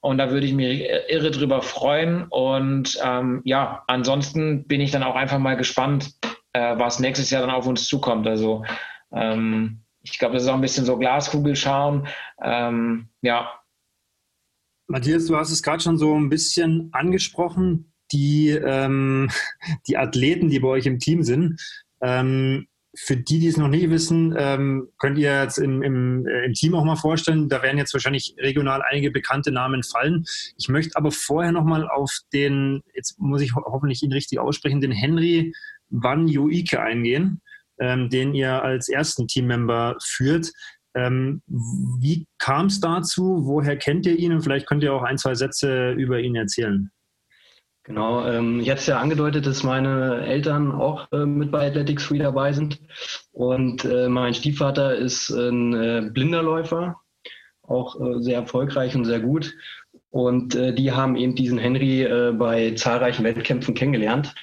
Und 0.05 0.19
da 0.19 0.29
würde 0.29 0.45
ich 0.45 0.53
mich 0.53 0.87
irre 1.07 1.31
drüber 1.31 1.63
freuen. 1.63 2.27
Und 2.29 2.99
ähm, 3.03 3.41
ja, 3.43 3.83
ansonsten 3.87 4.67
bin 4.67 4.79
ich 4.79 4.91
dann 4.91 5.01
auch 5.01 5.15
einfach 5.15 5.39
mal 5.39 5.57
gespannt, 5.57 6.13
äh, 6.53 6.77
was 6.77 6.99
nächstes 6.99 7.31
Jahr 7.31 7.41
dann 7.41 7.49
auf 7.49 7.65
uns 7.65 7.87
zukommt. 7.87 8.27
Also 8.27 8.63
ähm, 9.11 9.81
ich 10.03 10.19
glaube, 10.19 10.35
das 10.35 10.43
ist 10.43 10.49
auch 10.49 10.53
ein 10.53 10.61
bisschen 10.61 10.85
so 10.85 10.99
Glaskugel 10.99 11.55
schauen. 11.55 12.07
Ähm, 12.39 13.09
ja. 13.23 13.59
Matthias, 14.85 15.25
du 15.25 15.37
hast 15.37 15.49
es 15.49 15.63
gerade 15.63 15.81
schon 15.81 15.97
so 15.97 16.13
ein 16.13 16.29
bisschen 16.29 16.89
angesprochen, 16.91 17.91
die, 18.11 18.49
ähm, 18.49 19.31
die 19.87 19.97
Athleten, 19.97 20.49
die 20.49 20.59
bei 20.59 20.67
euch 20.67 20.85
im 20.85 20.99
Team 20.99 21.23
sind. 21.23 21.59
Ähm, 21.99 22.67
für 22.95 23.17
die, 23.17 23.39
die 23.39 23.47
es 23.47 23.57
noch 23.57 23.67
nicht 23.67 23.89
wissen, 23.89 24.33
ähm, 24.37 24.87
könnt 24.97 25.17
ihr 25.17 25.41
jetzt 25.41 25.57
im, 25.57 25.81
im, 25.81 26.25
äh, 26.27 26.45
im, 26.45 26.53
Team 26.53 26.75
auch 26.75 26.83
mal 26.83 26.95
vorstellen. 26.95 27.49
Da 27.49 27.61
werden 27.61 27.77
jetzt 27.77 27.93
wahrscheinlich 27.93 28.35
regional 28.39 28.81
einige 28.81 29.11
bekannte 29.11 29.51
Namen 29.51 29.83
fallen. 29.83 30.23
Ich 30.57 30.69
möchte 30.69 30.95
aber 30.95 31.11
vorher 31.11 31.51
nochmal 31.51 31.87
auf 31.87 32.11
den, 32.33 32.81
jetzt 32.93 33.19
muss 33.19 33.41
ich 33.41 33.55
ho 33.55 33.61
hoffentlich 33.65 34.01
ihn 34.03 34.13
richtig 34.13 34.39
aussprechen, 34.39 34.81
den 34.81 34.91
Henry 34.91 35.53
Van 35.89 36.27
Joike 36.27 36.81
eingehen, 36.81 37.41
ähm, 37.79 38.09
den 38.09 38.33
ihr 38.33 38.63
als 38.63 38.89
ersten 38.89 39.27
Teammember 39.27 39.97
führt. 40.01 40.51
Ähm, 40.95 41.41
wie 41.47 42.25
kam 42.37 42.67
es 42.67 42.79
dazu? 42.79 43.41
Woher 43.43 43.77
kennt 43.77 44.05
ihr 44.05 44.17
ihn? 44.17 44.31
Und 44.31 44.41
vielleicht 44.41 44.67
könnt 44.67 44.83
ihr 44.83 44.93
auch 44.93 45.03
ein, 45.03 45.17
zwei 45.17 45.35
Sätze 45.35 45.91
über 45.91 46.19
ihn 46.21 46.35
erzählen. 46.35 46.89
Genau, 47.85 48.25
ähm, 48.25 48.59
ich 48.61 48.69
hatte 48.71 48.79
es 48.79 48.87
ja 48.87 48.99
angedeutet, 48.99 49.45
dass 49.45 49.61
meine 49.61 50.25
Eltern 50.25 50.71
auch 50.71 51.11
äh, 51.11 51.23
mit 51.23 51.51
bei 51.51 51.67
Athletics 51.67 52.05
Free 52.05 52.17
dabei 52.17 52.51
sind. 52.51 52.79
Und 53.31 53.85
äh, 53.85 54.09
mein 54.09 54.33
Stiefvater 54.33 54.95
ist 54.95 55.29
ein 55.29 55.73
äh, 55.75 56.09
Blinderläufer, 56.11 56.99
auch 57.61 58.01
äh, 58.01 58.21
sehr 58.23 58.39
erfolgreich 58.39 58.95
und 58.95 59.05
sehr 59.05 59.19
gut. 59.19 59.53
Und 60.09 60.55
äh, 60.55 60.73
die 60.73 60.93
haben 60.93 61.15
eben 61.15 61.35
diesen 61.35 61.59
Henry 61.59 62.01
äh, 62.01 62.31
bei 62.31 62.71
zahlreichen 62.71 63.23
Wettkämpfen 63.23 63.75
kennengelernt. 63.75 64.33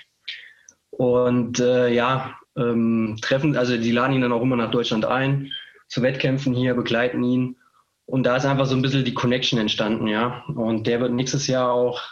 Und 0.91 1.59
ja, 1.59 2.37
ähm, 2.57 3.17
treffen, 3.23 3.57
also 3.57 3.77
die 3.79 3.91
laden 3.91 4.15
ihn 4.15 4.21
dann 4.21 4.33
auch 4.33 4.43
immer 4.43 4.57
nach 4.57 4.71
Deutschland 4.71 5.07
ein, 5.07 5.51
zu 5.89 6.03
Wettkämpfen 6.03 6.55
hier, 6.55 6.75
begleiten 6.75 7.25
ihn. 7.25 7.57
Und 8.05 8.25
da 8.25 8.37
ist 8.37 8.45
einfach 8.45 8.67
so 8.67 8.77
ein 8.77 8.83
bisschen 8.83 9.05
die 9.05 9.15
Connection 9.15 9.59
entstanden, 9.59 10.07
ja. 10.07 10.45
Und 10.55 10.87
der 10.87 11.01
wird 11.01 11.13
nächstes 11.13 11.47
Jahr 11.47 11.73
auch 11.73 12.03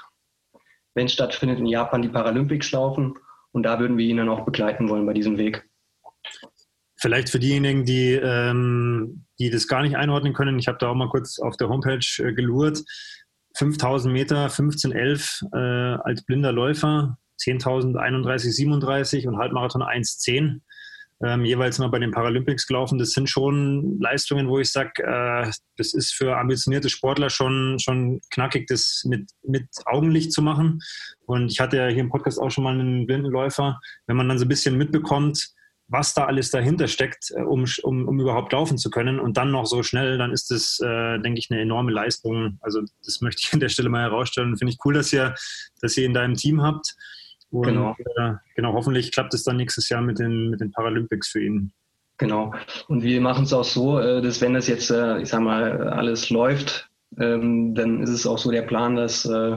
wenn 0.94 1.06
es 1.06 1.12
stattfindet, 1.12 1.58
in 1.58 1.66
Japan 1.66 2.02
die 2.02 2.08
Paralympics 2.08 2.72
laufen. 2.72 3.14
Und 3.52 3.64
da 3.64 3.78
würden 3.78 3.98
wir 3.98 4.06
ihn 4.06 4.18
dann 4.18 4.28
auch 4.28 4.44
begleiten 4.44 4.88
wollen 4.88 5.06
bei 5.06 5.12
diesem 5.12 5.38
Weg. 5.38 5.68
Vielleicht 6.96 7.30
für 7.30 7.38
diejenigen, 7.38 7.84
die, 7.84 8.12
ähm, 8.12 9.24
die 9.38 9.50
das 9.50 9.66
gar 9.66 9.82
nicht 9.82 9.96
einordnen 9.96 10.34
können, 10.34 10.58
ich 10.58 10.68
habe 10.68 10.78
da 10.78 10.88
auch 10.88 10.94
mal 10.94 11.08
kurz 11.08 11.38
auf 11.38 11.56
der 11.56 11.68
Homepage 11.68 12.04
äh, 12.18 12.32
gelurrt. 12.32 12.82
5000 13.56 14.12
Meter, 14.12 14.44
1511 14.44 15.42
äh, 15.52 15.58
als 15.58 16.24
blinder 16.24 16.52
Läufer, 16.52 17.18
10.000, 17.40 17.96
31, 17.96 18.54
37 18.54 19.26
und 19.26 19.38
Halbmarathon 19.38 19.82
1,10 19.82 20.60
ähm, 21.22 21.44
jeweils 21.44 21.78
mal 21.78 21.88
bei 21.88 21.98
den 21.98 22.12
Paralympics 22.12 22.66
gelaufen. 22.66 22.98
Das 22.98 23.10
sind 23.10 23.28
schon 23.28 23.98
Leistungen, 24.00 24.48
wo 24.48 24.58
ich 24.58 24.70
sage, 24.70 25.02
äh, 25.02 25.50
das 25.76 25.92
ist 25.92 26.14
für 26.14 26.38
ambitionierte 26.38 26.88
Sportler 26.88 27.30
schon, 27.30 27.78
schon 27.78 28.20
knackig, 28.30 28.66
das 28.68 29.02
mit, 29.06 29.30
mit 29.42 29.68
Augenlicht 29.84 30.32
zu 30.32 30.42
machen. 30.42 30.80
Und 31.26 31.52
ich 31.52 31.60
hatte 31.60 31.76
ja 31.76 31.88
hier 31.88 32.00
im 32.00 32.08
Podcast 32.10 32.40
auch 32.40 32.50
schon 32.50 32.64
mal 32.64 32.74
einen 32.74 33.06
Blindenläufer. 33.06 33.78
Wenn 34.06 34.16
man 34.16 34.28
dann 34.28 34.38
so 34.38 34.46
ein 34.46 34.48
bisschen 34.48 34.78
mitbekommt, 34.78 35.50
was 35.88 36.14
da 36.14 36.24
alles 36.24 36.50
dahinter 36.50 36.88
steckt, 36.88 37.32
äh, 37.32 37.42
um, 37.42 37.66
um, 37.82 38.08
um 38.08 38.20
überhaupt 38.20 38.52
laufen 38.52 38.78
zu 38.78 38.90
können 38.90 39.20
und 39.20 39.36
dann 39.36 39.50
noch 39.50 39.66
so 39.66 39.82
schnell, 39.82 40.16
dann 40.16 40.32
ist 40.32 40.50
das, 40.50 40.80
äh, 40.80 41.18
denke 41.18 41.38
ich, 41.38 41.50
eine 41.50 41.60
enorme 41.60 41.92
Leistung. 41.92 42.58
Also 42.62 42.80
das 43.04 43.20
möchte 43.20 43.42
ich 43.44 43.52
an 43.52 43.60
der 43.60 43.68
Stelle 43.68 43.90
mal 43.90 44.02
herausstellen. 44.02 44.56
Finde 44.56 44.72
ich 44.72 44.78
cool, 44.84 44.94
dass 44.94 45.12
ihr, 45.12 45.34
dass 45.82 45.96
ihr 45.96 46.06
in 46.06 46.14
deinem 46.14 46.34
Team 46.34 46.62
habt. 46.62 46.96
Und 47.50 47.66
genau. 47.66 47.96
Äh, 48.16 48.34
genau, 48.54 48.72
hoffentlich 48.72 49.12
klappt 49.12 49.34
es 49.34 49.42
dann 49.44 49.56
nächstes 49.56 49.88
Jahr 49.88 50.02
mit 50.02 50.18
den, 50.18 50.50
mit 50.50 50.60
den 50.60 50.70
Paralympics 50.72 51.28
für 51.28 51.42
ihn. 51.42 51.72
Genau. 52.18 52.52
Und 52.88 53.02
wir 53.02 53.20
machen 53.20 53.44
es 53.44 53.52
auch 53.52 53.64
so, 53.64 53.98
äh, 53.98 54.20
dass 54.20 54.40
wenn 54.40 54.54
das 54.54 54.68
jetzt, 54.68 54.90
äh, 54.90 55.20
ich 55.20 55.28
sag 55.30 55.40
mal, 55.40 55.88
alles 55.88 56.30
läuft, 56.30 56.90
ähm, 57.18 57.74
dann 57.74 58.02
ist 58.02 58.10
es 58.10 58.26
auch 58.26 58.38
so 58.38 58.50
der 58.50 58.62
Plan, 58.62 58.94
dass 58.94 59.24
äh, 59.24 59.56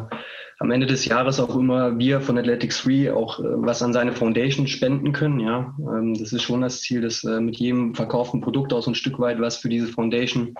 am 0.59 0.71
Ende 0.71 0.85
des 0.85 1.05
Jahres 1.05 1.39
auch 1.39 1.55
immer 1.55 1.97
wir 1.97 2.21
von 2.21 2.37
Athletics 2.37 2.79
Free 2.79 3.09
auch 3.09 3.39
äh, 3.39 3.43
was 3.43 3.81
an 3.81 3.93
seine 3.93 4.13
Foundation 4.13 4.67
spenden 4.67 5.11
können. 5.11 5.39
Ja, 5.39 5.75
ähm, 5.79 6.13
das 6.13 6.33
ist 6.33 6.43
schon 6.43 6.61
das 6.61 6.81
Ziel, 6.81 7.01
dass 7.01 7.23
äh, 7.23 7.39
mit 7.39 7.57
jedem 7.57 7.95
verkauften 7.95 8.41
Produkt 8.41 8.73
auch 8.73 8.81
so 8.81 8.91
ein 8.91 8.95
Stück 8.95 9.19
weit 9.19 9.39
was 9.39 9.57
für 9.57 9.69
diese 9.69 9.87
Foundation 9.87 10.55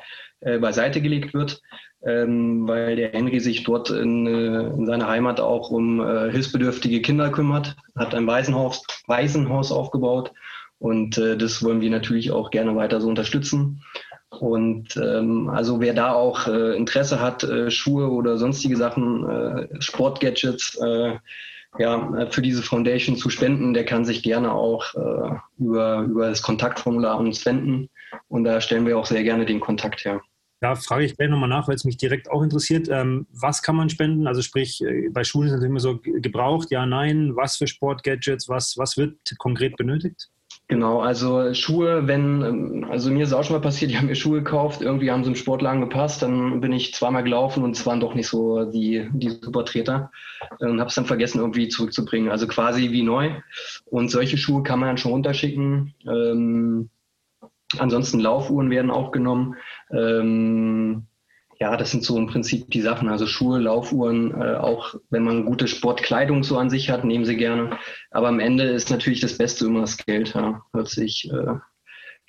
beiseite 0.60 1.02
gelegt 1.02 1.34
wird 1.34 1.62
ähm, 2.06 2.68
weil 2.68 2.96
der 2.96 3.12
Henry 3.12 3.40
sich 3.40 3.64
dort 3.64 3.90
in, 3.90 4.28
äh, 4.28 4.68
in 4.68 4.86
seiner 4.86 5.08
Heimat 5.08 5.40
auch 5.40 5.70
um 5.70 6.02
äh, 6.02 6.32
hilfsbedürftige 6.32 7.02
Kinder 7.02 7.30
kümmert, 7.30 7.76
hat 7.96 8.14
ein 8.14 8.28
Waisenhaus, 8.28 8.84
Waisenhaus 9.08 9.72
aufgebaut 9.72 10.34
und 10.80 11.18
äh, 11.18 11.38
das 11.38 11.64
wollen 11.64 11.82
wir 11.82 11.90
natürlich 11.90 12.32
auch 12.32 12.52
gerne 12.52 12.76
weiter 12.76 13.00
so 13.00 13.08
unterstützen. 13.08 13.84
Und 14.40 14.98
ähm, 14.98 15.50
also 15.50 15.80
wer 15.80 15.94
da 15.94 16.14
auch 16.14 16.48
äh, 16.48 16.76
Interesse 16.76 17.20
hat, 17.20 17.44
äh, 17.44 17.70
Schuhe 17.70 18.10
oder 18.10 18.38
sonstige 18.38 18.78
Sachen, 18.78 19.30
äh, 19.30 19.82
Sportgadgets, 19.82 20.76
äh, 20.76 21.18
ja, 21.80 22.28
für 22.30 22.42
diese 22.42 22.62
Foundation 22.62 23.16
zu 23.16 23.30
spenden, 23.30 23.74
der 23.74 23.86
kann 23.86 24.06
sich 24.06 24.22
gerne 24.22 24.52
auch 24.52 24.94
äh, 24.94 25.36
über, 25.58 26.02
über 26.02 26.30
das 26.30 26.42
Kontaktformular 26.42 27.18
uns 27.18 27.46
wenden. 27.46 27.90
Und 28.28 28.44
da 28.44 28.62
stellen 28.62 28.86
wir 28.86 28.98
auch 28.98 29.08
sehr 29.08 29.24
gerne 29.24 29.46
den 29.46 29.60
Kontakt 29.60 30.06
her. 30.06 30.22
Da 30.64 30.76
frage 30.76 31.04
ich 31.04 31.18
gleich 31.18 31.30
nochmal 31.30 31.50
nach, 31.50 31.68
weil 31.68 31.76
es 31.76 31.84
mich 31.84 31.98
direkt 31.98 32.32
auch 32.32 32.42
interessiert. 32.42 32.88
Ähm, 32.90 33.28
was 33.34 33.62
kann 33.62 33.76
man 33.76 33.90
spenden? 33.90 34.28
Also 34.28 34.42
sprich, 34.42 34.82
äh, 34.82 35.10
bei 35.10 35.24
Schulen 35.24 35.48
ist 35.48 35.54
natürlich 35.54 35.72
immer 35.72 35.80
so 35.80 36.00
gebraucht, 36.02 36.72
ja, 36.72 36.86
nein, 36.86 37.36
was 37.36 37.58
für 37.58 37.68
Sportgadgets, 37.68 38.48
was, 38.48 38.78
was 38.78 38.96
wird 38.96 39.18
konkret 39.40 39.76
benötigt? 39.76 40.30
Genau, 40.70 41.02
also 41.02 41.54
Schuhe, 41.54 42.08
wenn, 42.08 42.42
ähm, 42.42 42.88
also 42.90 43.12
mir 43.12 43.24
ist 43.24 43.34
auch 43.34 43.44
schon 43.44 43.56
mal 43.56 43.62
passiert, 43.62 43.92
die 43.92 43.98
haben 43.98 44.08
mir 44.08 44.16
Schuhe 44.16 44.40
gekauft, 44.42 44.82
irgendwie 44.82 45.12
haben 45.12 45.24
sie 45.24 45.30
im 45.30 45.36
Sportladen 45.36 45.82
gepasst, 45.82 46.22
dann 46.22 46.62
bin 46.62 46.72
ich 46.72 46.94
zweimal 46.94 47.24
gelaufen 47.24 47.64
und 47.64 47.76
es 47.76 47.86
waren 47.86 48.00
doch 48.00 48.16
nicht 48.16 48.28
so 48.28 48.66
die, 48.66 49.10
die 49.14 49.30
Supertreter 49.30 50.12
und 50.60 50.80
habe 50.80 50.90
es 50.90 50.96
dann 50.96 51.06
vergessen 51.06 51.40
irgendwie 51.40 51.68
zurückzubringen. 51.68 52.32
Also 52.32 52.48
quasi 52.48 52.92
wie 52.92 53.04
neu. 53.04 53.32
Und 53.86 54.10
solche 54.10 54.38
Schuhe 54.38 54.64
kann 54.64 54.80
man 54.80 54.90
dann 54.90 54.98
schon 54.98 55.12
runterschicken. 55.12 55.94
Ähm, 56.08 56.90
Ansonsten 57.80 58.20
Laufuhren 58.20 58.70
werden 58.70 58.92
auch 58.92 59.12
genommen. 59.12 59.56
Ähm, 59.92 61.08
ja, 61.64 61.78
das 61.78 61.92
sind 61.92 62.04
so 62.04 62.18
im 62.18 62.28
Prinzip 62.28 62.70
die 62.72 62.82
Sachen. 62.82 63.08
Also 63.08 63.26
Schuhe, 63.26 63.58
Laufuhren, 63.58 64.32
äh, 64.32 64.56
auch 64.56 64.96
wenn 65.10 65.24
man 65.24 65.46
gute 65.46 65.70
Sportkleidung 65.70 66.44
so 66.44 66.58
an 66.58 66.70
sich 66.70 66.90
hat, 66.90 67.06
nehmen 67.06 67.24
sie 67.24 67.38
gerne. 67.38 67.78
Aber 68.12 68.28
am 68.28 68.42
Ende 68.42 68.66
ist 68.66 68.90
natürlich 68.90 69.22
das 69.22 69.38
Beste 69.38 69.68
immer 69.68 69.80
das 69.80 69.96
Geld. 69.96 70.34
Ja. 70.34 70.62
Hört 70.74 70.90
sich 70.90 71.32
äh, 71.32 71.54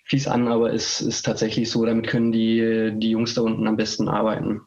fies 0.04 0.28
an, 0.28 0.46
aber 0.46 0.72
es 0.72 1.00
ist 1.00 1.22
tatsächlich 1.22 1.68
so. 1.68 1.84
Damit 1.84 2.06
können 2.06 2.30
die, 2.30 2.92
die 2.94 3.10
Jungs 3.10 3.34
da 3.34 3.42
unten 3.42 3.66
am 3.66 3.76
besten 3.76 4.08
arbeiten. 4.08 4.60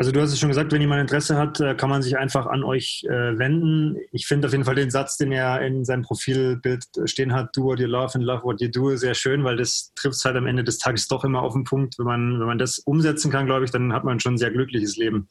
Also 0.00 0.12
du 0.12 0.20
hast 0.22 0.32
es 0.32 0.40
schon 0.40 0.48
gesagt, 0.48 0.72
wenn 0.72 0.80
jemand 0.80 1.02
Interesse 1.02 1.36
hat, 1.36 1.60
äh, 1.60 1.74
kann 1.74 1.90
man 1.90 2.00
sich 2.00 2.16
einfach 2.16 2.46
an 2.46 2.64
euch 2.64 3.04
äh, 3.04 3.38
wenden. 3.38 3.98
Ich 4.12 4.26
finde 4.26 4.46
auf 4.46 4.52
jeden 4.52 4.64
Fall 4.64 4.74
den 4.74 4.90
Satz, 4.90 5.18
den 5.18 5.30
er 5.30 5.60
in 5.60 5.84
seinem 5.84 6.04
Profilbild 6.04 6.86
stehen 7.04 7.34
hat, 7.34 7.54
do 7.54 7.64
what 7.64 7.80
you 7.80 7.86
love 7.86 8.14
and 8.14 8.24
love 8.24 8.42
what 8.42 8.62
you 8.62 8.68
do, 8.68 8.96
sehr 8.96 9.12
schön, 9.12 9.44
weil 9.44 9.58
das 9.58 9.92
trifft 9.96 10.16
es 10.16 10.24
halt 10.24 10.36
am 10.36 10.46
Ende 10.46 10.64
des 10.64 10.78
Tages 10.78 11.06
doch 11.06 11.22
immer 11.22 11.42
auf 11.42 11.52
den 11.52 11.64
Punkt. 11.64 11.98
Wenn 11.98 12.06
man, 12.06 12.40
wenn 12.40 12.46
man 12.46 12.56
das 12.56 12.78
umsetzen 12.78 13.30
kann, 13.30 13.44
glaube 13.44 13.66
ich, 13.66 13.72
dann 13.72 13.92
hat 13.92 14.04
man 14.04 14.20
schon 14.20 14.34
ein 14.34 14.38
sehr 14.38 14.50
glückliches 14.50 14.96
Leben. 14.96 15.28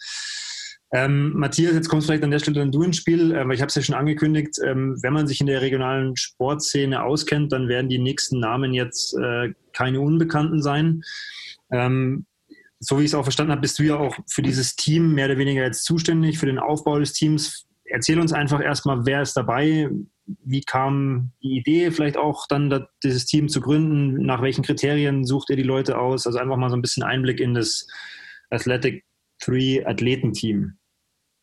Ähm, 0.94 1.34
Matthias, 1.34 1.74
jetzt 1.74 1.90
kommst 1.90 2.06
vielleicht 2.06 2.24
an 2.24 2.30
der 2.30 2.38
Stelle 2.38 2.60
dann 2.60 2.72
du 2.72 2.84
ins 2.84 2.98
Spiel, 2.98 3.32
äh, 3.32 3.48
weil 3.48 3.56
ich 3.56 3.62
habe 3.62 3.70
es 3.70 3.76
ja 3.76 3.82
schon 3.82 3.96
angekündigt, 3.96 4.60
ähm, 4.64 5.00
wenn 5.02 5.14
man 5.14 5.26
sich 5.26 5.42
in 5.42 5.48
der 5.48 5.64
regionalen 5.64 6.16
Sportszene 6.16 7.02
auskennt, 7.02 7.52
dann 7.54 7.70
werden 7.70 7.90
die 7.90 7.98
nächsten 7.98 8.40
Namen 8.40 8.76
jetzt 8.76 9.18
äh, 9.18 9.52
keine 9.74 10.00
Unbekannten 10.00 10.62
sein. 10.62 11.02
Ähm, 11.72 12.28
so 12.80 12.98
wie 12.98 13.04
ich 13.04 13.12
es 13.12 13.16
auch 13.16 13.24
verstanden 13.24 13.52
habe, 13.52 13.62
bist 13.62 13.78
du 13.80 13.84
ja 13.84 13.98
auch 13.98 14.16
für 14.30 14.42
dieses 14.42 14.76
Team 14.76 15.14
mehr 15.14 15.26
oder 15.26 15.38
weniger 15.38 15.64
jetzt 15.64 15.84
zuständig, 15.84 16.40
für 16.40 16.46
den 16.46 16.60
Aufbau 16.60 17.00
des 17.00 17.14
Teams. 17.14 17.68
Erzähl 17.86 18.20
uns 18.20 18.34
einfach 18.34 18.62
erstmal, 18.62 19.06
wer 19.06 19.22
ist 19.22 19.36
dabei, 19.36 19.90
wie 20.44 20.62
kam 20.62 21.32
die 21.42 21.58
Idee, 21.58 21.92
vielleicht 21.92 22.18
auch 22.18 22.48
dann 22.48 22.86
dieses 23.04 23.26
Team 23.26 23.50
zu 23.50 23.62
gründen, 23.62 24.26
nach 24.26 24.42
welchen 24.42 24.64
Kriterien 24.64 25.26
sucht 25.26 25.50
ihr 25.50 25.56
die 25.56 25.64
Leute 25.64 25.98
aus? 25.98 26.28
Also 26.28 26.40
einfach 26.40 26.58
mal 26.58 26.70
so 26.70 26.78
ein 26.78 26.82
bisschen 26.82 27.04
Einblick 27.04 27.40
in 27.40 27.54
das 27.54 27.88
Athletic 28.50 29.04
3 29.42 29.86
Athletenteam. 29.86 30.80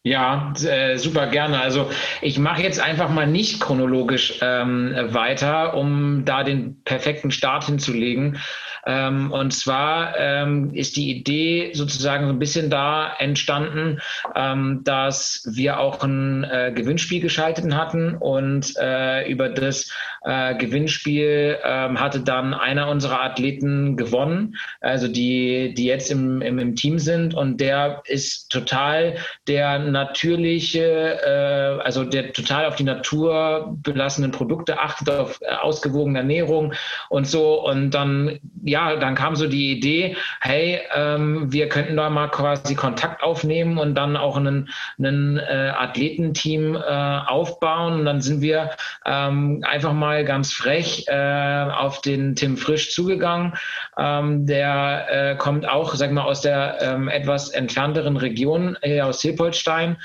Ja, 0.06 0.52
äh, 0.64 0.98
super 0.98 1.26
gerne. 1.26 1.60
Also 1.60 1.90
ich 2.22 2.38
mache 2.38 2.62
jetzt 2.62 2.78
einfach 2.78 3.10
mal 3.10 3.26
nicht 3.26 3.60
chronologisch 3.60 4.38
ähm, 4.40 4.94
weiter, 5.08 5.76
um 5.76 6.24
da 6.24 6.44
den 6.44 6.84
perfekten 6.84 7.32
Start 7.32 7.64
hinzulegen. 7.64 8.38
Ähm, 8.86 9.32
und 9.32 9.52
zwar 9.52 10.16
ähm, 10.16 10.72
ist 10.72 10.96
die 10.96 11.10
Idee 11.10 11.72
sozusagen 11.74 12.26
so 12.26 12.32
ein 12.32 12.38
bisschen 12.38 12.70
da 12.70 13.12
entstanden, 13.18 14.00
ähm, 14.34 14.82
dass 14.84 15.42
wir 15.50 15.80
auch 15.80 16.02
ein 16.02 16.44
äh, 16.44 16.72
Gewinnspiel 16.74 17.20
geschaltet 17.20 17.74
hatten 17.74 18.14
und 18.14 18.74
äh, 18.76 19.28
über 19.28 19.48
das 19.48 19.90
äh, 20.22 20.54
Gewinnspiel 20.56 21.58
ähm, 21.64 21.98
hatte 22.00 22.20
dann 22.20 22.54
einer 22.54 22.88
unserer 22.88 23.22
Athleten 23.22 23.96
gewonnen, 23.96 24.56
also 24.80 25.08
die, 25.08 25.74
die 25.74 25.86
jetzt 25.86 26.10
im, 26.10 26.40
im, 26.42 26.58
im 26.58 26.76
Team 26.76 26.98
sind. 26.98 27.34
Und 27.34 27.60
der 27.60 28.02
ist 28.06 28.50
total 28.50 29.16
der 29.48 29.78
natürliche, 29.78 31.18
äh, 31.24 31.82
also 31.82 32.04
der 32.04 32.32
total 32.32 32.66
auf 32.66 32.76
die 32.76 32.84
Natur 32.84 33.76
belassenen 33.82 34.30
Produkte 34.30 34.78
achtet, 34.78 35.10
auf 35.10 35.40
äh, 35.40 35.46
ausgewogene 35.54 36.18
Ernährung 36.18 36.74
und 37.08 37.26
so. 37.26 37.64
Und 37.64 37.90
dann 37.90 38.38
ja, 38.64 38.75
dann 38.76 39.14
kam 39.14 39.36
so 39.36 39.46
die 39.46 39.72
Idee, 39.72 40.16
hey, 40.40 40.80
ähm, 40.94 41.52
wir 41.52 41.68
könnten 41.68 41.96
da 41.96 42.10
mal 42.10 42.28
quasi 42.28 42.74
Kontakt 42.74 43.22
aufnehmen 43.22 43.78
und 43.78 43.94
dann 43.94 44.16
auch 44.16 44.36
einen, 44.36 44.68
einen 44.98 45.38
äh, 45.38 45.72
Athletenteam 45.76 46.76
äh, 46.76 46.78
aufbauen. 46.78 48.00
Und 48.00 48.04
dann 48.04 48.20
sind 48.20 48.40
wir 48.40 48.70
ähm, 49.04 49.64
einfach 49.66 49.92
mal 49.92 50.24
ganz 50.24 50.52
frech 50.52 51.06
äh, 51.08 51.66
auf 51.70 52.00
den 52.00 52.36
Tim 52.36 52.56
Frisch 52.56 52.92
zugegangen. 52.92 53.54
Ähm, 53.98 54.46
der 54.46 55.06
äh, 55.10 55.36
kommt 55.36 55.68
auch, 55.68 55.94
sag 55.94 56.12
mal, 56.12 56.24
aus 56.24 56.42
der 56.42 56.78
ähm, 56.80 57.08
etwas 57.08 57.50
entfernteren 57.50 58.16
Region, 58.16 58.76
hier 58.82 59.06
aus 59.06 59.20
Seepolstein 59.20 59.96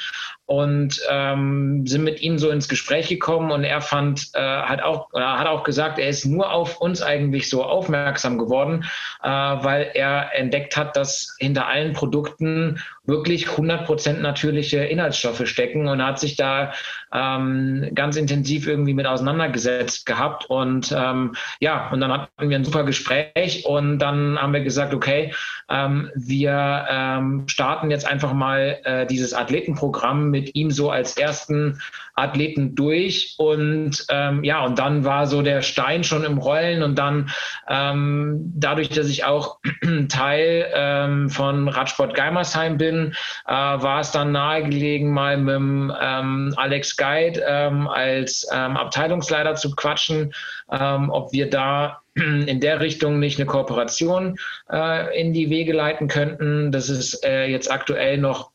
und 0.52 1.02
ähm, 1.10 1.88
sind 1.88 2.04
mit 2.04 2.22
ihm 2.22 2.38
so 2.38 2.50
ins 2.50 2.68
Gespräch 2.68 3.08
gekommen 3.08 3.52
und 3.52 3.64
er 3.64 3.80
fand, 3.80 4.32
äh, 4.34 4.42
hat 4.42 4.84
auch, 4.84 5.08
oder 5.14 5.40
hat 5.40 5.48
auch 5.48 5.64
gesagt, 5.64 5.98
er 5.98 6.10
ist 6.10 6.26
nur 6.26 6.52
auf 6.52 6.82
uns 6.82 7.02
eigentlich 7.02 7.50
so 7.50 7.64
aufmerksam 7.64 8.38
geworden, 8.38 8.84
äh, 9.24 9.30
weil 9.30 9.92
er 9.94 10.36
entdeckt 10.36 10.76
hat, 10.76 10.98
dass 10.98 11.38
hinter 11.40 11.68
allen 11.68 11.94
Produkten 11.94 12.82
wirklich 13.06 13.48
100% 13.48 14.20
natürliche 14.20 14.80
Inhaltsstoffe 14.84 15.48
stecken 15.48 15.88
und 15.88 16.04
hat 16.04 16.20
sich 16.20 16.36
da 16.36 16.74
ähm, 17.14 17.90
ganz 17.96 18.18
intensiv 18.18 18.68
irgendwie 18.68 18.94
mit 18.94 19.08
auseinandergesetzt 19.08 20.06
gehabt. 20.06 20.46
Und 20.50 20.94
ähm, 20.98 21.36
ja, 21.60 21.90
und 21.92 22.02
dann 22.02 22.12
hatten 22.12 22.50
wir 22.50 22.58
ein 22.58 22.66
super 22.66 22.84
Gespräch 22.84 23.66
und 23.66 24.00
dann 24.00 24.38
haben 24.38 24.54
wir 24.54 24.64
gesagt, 24.64 24.94
okay, 24.94 25.34
ähm, 25.70 26.10
wir 26.16 26.86
ähm, 26.90 27.44
starten 27.48 27.90
jetzt 27.90 28.06
einfach 28.06 28.34
mal 28.34 28.80
äh, 28.84 29.06
dieses 29.06 29.34
Athletenprogramm 29.34 30.30
mit 30.30 30.42
mit 30.42 30.56
ihm 30.56 30.72
so 30.72 30.90
als 30.90 31.18
ersten 31.18 31.80
Athleten 32.22 32.76
durch 32.76 33.36
und 33.38 34.06
ähm, 34.10 34.44
ja, 34.44 34.64
und 34.64 34.80
dann 34.80 35.04
war 35.04 35.28
so 35.28 35.42
der 35.42 35.62
Stein 35.62 36.04
schon 36.04 36.24
im 36.24 36.38
Rollen 36.38 36.84
und 36.84 36.96
dann 36.96 37.30
ähm, 37.68 38.52
dadurch, 38.56 38.90
dass 38.90 39.08
ich 39.08 39.24
auch 39.26 39.60
Teil 40.10 40.68
ähm, 40.74 41.30
von 41.30 41.68
Radsport 41.68 42.14
Geimersheim 42.14 42.78
bin, 42.78 43.14
äh, 43.48 43.52
war 43.54 44.00
es 44.00 44.12
dann 44.12 44.32
nahegelegen, 44.32 45.12
mal 45.12 45.38
mit 45.38 45.56
dem, 45.56 45.94
ähm, 46.02 46.54
Alex 46.58 46.96
Guide 46.96 47.42
ähm, 47.48 47.88
als 47.88 48.48
ähm, 48.54 48.78
Abteilungsleiter 48.78 49.56
zu 49.56 49.76
quatschen, 49.76 50.34
ob 50.68 51.34
wir 51.34 51.50
da 51.50 52.02
in 52.16 52.60
der 52.60 52.80
Richtung 52.80 53.20
nicht 53.20 53.40
eine 53.40 53.46
Kooperation 53.46 54.38
äh, 54.70 55.20
in 55.20 55.34
die 55.34 55.50
Wege 55.50 55.74
leiten 55.74 56.08
könnten. 56.08 56.72
Das 56.72 56.90
ist 56.90 57.26
äh, 57.26 57.46
jetzt 57.46 57.72
aktuell 57.72 58.18
noch 58.18 58.51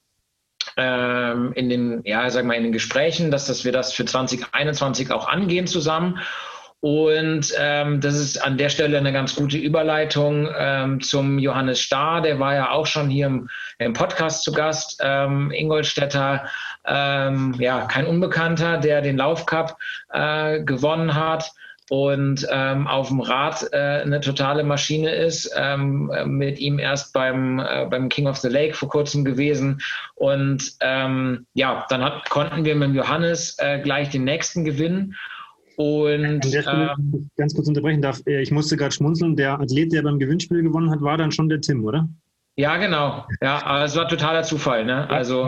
ähm, 0.77 1.53
in 1.55 1.69
den, 1.69 2.03
ja, 2.05 2.29
sag 2.31 2.45
mal, 2.45 2.55
in 2.55 2.65
den 2.65 2.73
Gesprächen, 2.73 3.31
dass, 3.31 3.47
dass 3.47 3.65
wir 3.65 3.73
das 3.73 3.93
für 3.93 4.05
2021 4.05 5.11
auch 5.11 5.29
angehen 5.29 5.67
zusammen. 5.67 6.19
Und 6.81 7.53
ähm, 7.59 8.01
das 8.01 8.15
ist 8.15 8.45
an 8.45 8.59
der 8.59 8.69
Stelle 8.69 8.99
eine 8.99 9.13
ganz 9.13 9.35
gute 9.35 9.57
Überleitung 9.57 10.49
ähm, 10.57 11.01
zum 11.01 11.39
Johannes 11.39 11.81
Starr. 11.81 12.21
Der 12.21 12.39
war 12.39 12.55
ja 12.55 12.71
auch 12.71 12.87
schon 12.87 13.09
hier 13.09 13.27
im, 13.27 13.49
im 13.79 13.93
Podcast 13.95 14.45
zu 14.45 14.53
Gast. 14.53 15.01
Ähm, 15.03 15.51
Ingolstädter, 15.51 16.47
ähm, 16.87 17.55
ja, 17.59 17.87
kein 17.87 18.07
Unbekannter, 18.07 18.79
der 18.79 19.01
den 19.01 19.17
Laufcup 19.17 19.77
äh, 20.13 20.63
gewonnen 20.63 21.15
hat 21.15 21.51
und 21.89 22.47
ähm, 22.51 22.87
auf 22.87 23.09
dem 23.09 23.21
Rad 23.21 23.69
äh, 23.73 23.77
eine 23.77 24.21
totale 24.21 24.65
Maschine 24.65 25.15
ist. 25.15 25.51
Ähm, 25.57 26.11
mit 26.27 26.59
ihm 26.59 26.79
erst 26.79 27.13
beim, 27.13 27.61
äh, 27.61 27.87
beim 27.89 28.09
King 28.09 28.27
of 28.27 28.39
the 28.39 28.49
Lake 28.49 28.75
vor 28.75 28.89
kurzem 28.89 29.25
gewesen. 29.25 29.81
Und 30.15 30.75
ähm, 30.81 31.47
ja, 31.55 31.87
dann 31.89 32.03
hat, 32.03 32.29
konnten 32.29 32.65
wir 32.65 32.75
mit 32.75 32.95
Johannes 32.95 33.57
äh, 33.59 33.81
gleich 33.81 34.11
den 34.11 34.25
nächsten 34.25 34.65
gewinnen. 34.65 35.15
Und 35.77 36.45
Stelle, 36.45 36.95
äh, 36.99 37.19
ganz 37.37 37.55
kurz 37.55 37.69
unterbrechen 37.69 38.03
darf, 38.03 38.21
äh, 38.27 38.41
ich 38.41 38.51
musste 38.51 38.77
gerade 38.77 38.93
schmunzeln, 38.93 39.37
der 39.37 39.61
Athlet, 39.61 39.93
der 39.93 40.03
beim 40.03 40.19
Gewinnspiel 40.19 40.63
gewonnen 40.63 40.91
hat, 40.91 41.03
war 41.03 41.19
dann 41.19 41.33
schon 41.33 41.49
der 41.49 41.61
Tim, 41.61 41.85
oder? 41.85 42.09
Ja, 42.59 42.79
genau. 42.79 43.27
Ja, 43.43 43.63
aber 43.67 43.85
es 43.85 43.95
war 43.97 44.09
totaler 44.09 44.43
Zufall. 44.43 44.87
Ne? 44.87 45.09
Also 45.11 45.47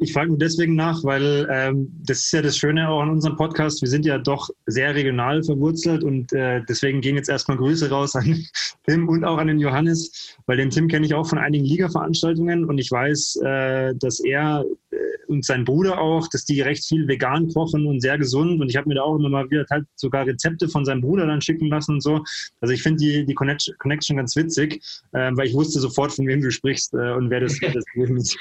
ich 0.00 0.12
frage 0.12 0.30
nur 0.30 0.38
deswegen 0.38 0.74
nach, 0.74 1.04
weil 1.04 1.46
ähm, 1.48 1.88
das 2.04 2.18
ist 2.18 2.32
ja 2.32 2.42
das 2.42 2.56
Schöne 2.56 2.88
auch 2.88 3.00
an 3.00 3.10
unserem 3.10 3.36
Podcast. 3.36 3.80
Wir 3.80 3.88
sind 3.88 4.04
ja 4.04 4.18
doch 4.18 4.50
sehr 4.66 4.92
regional 4.92 5.44
verwurzelt 5.44 6.02
und 6.02 6.32
äh, 6.32 6.60
deswegen 6.68 7.00
gehen 7.00 7.14
jetzt 7.14 7.28
erstmal 7.28 7.58
Grüße 7.58 7.90
raus 7.90 8.16
an 8.16 8.44
Tim 8.86 9.08
und 9.08 9.24
auch 9.24 9.38
an 9.38 9.46
den 9.46 9.60
Johannes, 9.60 10.36
weil 10.46 10.56
den 10.56 10.70
Tim 10.70 10.88
kenne 10.88 11.06
ich 11.06 11.14
auch 11.14 11.28
von 11.28 11.38
einigen 11.38 11.64
Liga-Veranstaltungen 11.64 12.64
und 12.64 12.76
ich 12.78 12.90
weiß, 12.90 13.36
äh, 13.44 13.94
dass 13.94 14.18
er 14.18 14.64
äh, 14.90 14.96
und 15.32 15.44
sein 15.44 15.64
Bruder 15.64 15.98
auch, 15.98 16.28
dass 16.28 16.44
die 16.44 16.60
recht 16.60 16.84
viel 16.84 17.08
vegan 17.08 17.48
kochen 17.48 17.86
und 17.86 18.00
sehr 18.00 18.18
gesund. 18.18 18.60
Und 18.60 18.68
ich 18.68 18.76
habe 18.76 18.88
mir 18.88 18.96
da 18.96 19.02
auch 19.02 19.16
immer 19.16 19.28
mal 19.28 19.50
wieder 19.50 19.64
halt 19.70 19.86
sogar 19.96 20.26
Rezepte 20.26 20.68
von 20.68 20.84
seinem 20.84 21.00
Bruder 21.00 21.26
dann 21.26 21.40
schicken 21.40 21.68
lassen 21.68 21.94
und 21.94 22.00
so. 22.02 22.22
Also 22.60 22.74
ich 22.74 22.82
finde 22.82 22.98
die, 22.98 23.24
die 23.24 23.34
Connection 23.34 24.16
ganz 24.16 24.36
witzig, 24.36 24.80
äh, 25.12 25.30
weil 25.34 25.48
ich 25.48 25.54
wusste 25.54 25.80
sofort, 25.80 26.12
von 26.12 26.26
wem 26.26 26.31
du 26.40 26.50
sprichst 26.50 26.94
äh, 26.94 27.12
und 27.12 27.30
wer 27.30 27.40
das, 27.40 27.60
wer 27.60 27.72
das 27.72 27.84
ist. 27.94 28.38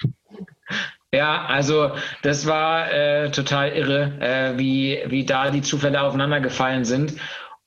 Ja, 1.13 1.45
also 1.45 1.91
das 2.21 2.47
war 2.47 2.91
äh, 2.91 3.31
total 3.31 3.73
irre, 3.73 4.13
äh, 4.21 4.57
wie, 4.57 4.99
wie 5.07 5.25
da 5.25 5.51
die 5.51 5.61
Zufälle 5.61 6.01
aufeinander 6.01 6.39
gefallen 6.39 6.85
sind. 6.85 7.15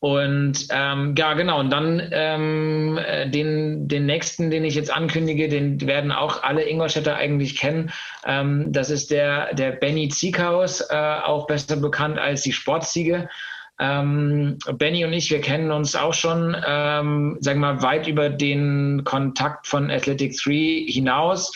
Und 0.04 0.66
ähm, 0.70 1.14
ja, 1.16 1.32
genau. 1.32 1.60
Und 1.60 1.70
dann 1.70 2.08
ähm, 2.12 2.98
äh, 2.98 3.28
den, 3.28 3.88
den 3.88 4.04
nächsten, 4.04 4.50
den 4.50 4.62
ich 4.64 4.74
jetzt 4.74 4.94
ankündige, 4.94 5.48
den 5.48 5.80
werden 5.86 6.12
auch 6.12 6.42
alle 6.42 6.68
Ingolstädter 6.68 7.16
eigentlich 7.16 7.56
kennen. 7.56 7.90
Ähm, 8.26 8.70
das 8.70 8.90
ist 8.90 9.10
der, 9.10 9.54
der 9.54 9.72
Benny 9.72 10.08
Ziekhaus, 10.08 10.82
äh, 10.90 10.94
auch 11.24 11.46
besser 11.46 11.76
bekannt 11.76 12.18
als 12.18 12.42
die 12.42 12.52
Sportziege. 12.52 13.30
Ähm, 13.80 14.58
Benny 14.74 15.04
und 15.04 15.12
ich, 15.12 15.30
wir 15.30 15.40
kennen 15.40 15.72
uns 15.72 15.96
auch 15.96 16.14
schon, 16.14 16.56
ähm, 16.66 17.36
sagen 17.40 17.60
wir 17.60 17.74
mal, 17.74 17.82
weit 17.82 18.06
über 18.06 18.30
den 18.30 19.02
Kontakt 19.04 19.66
von 19.66 19.90
Athletic 19.90 20.36
3 20.36 20.86
hinaus. 20.88 21.52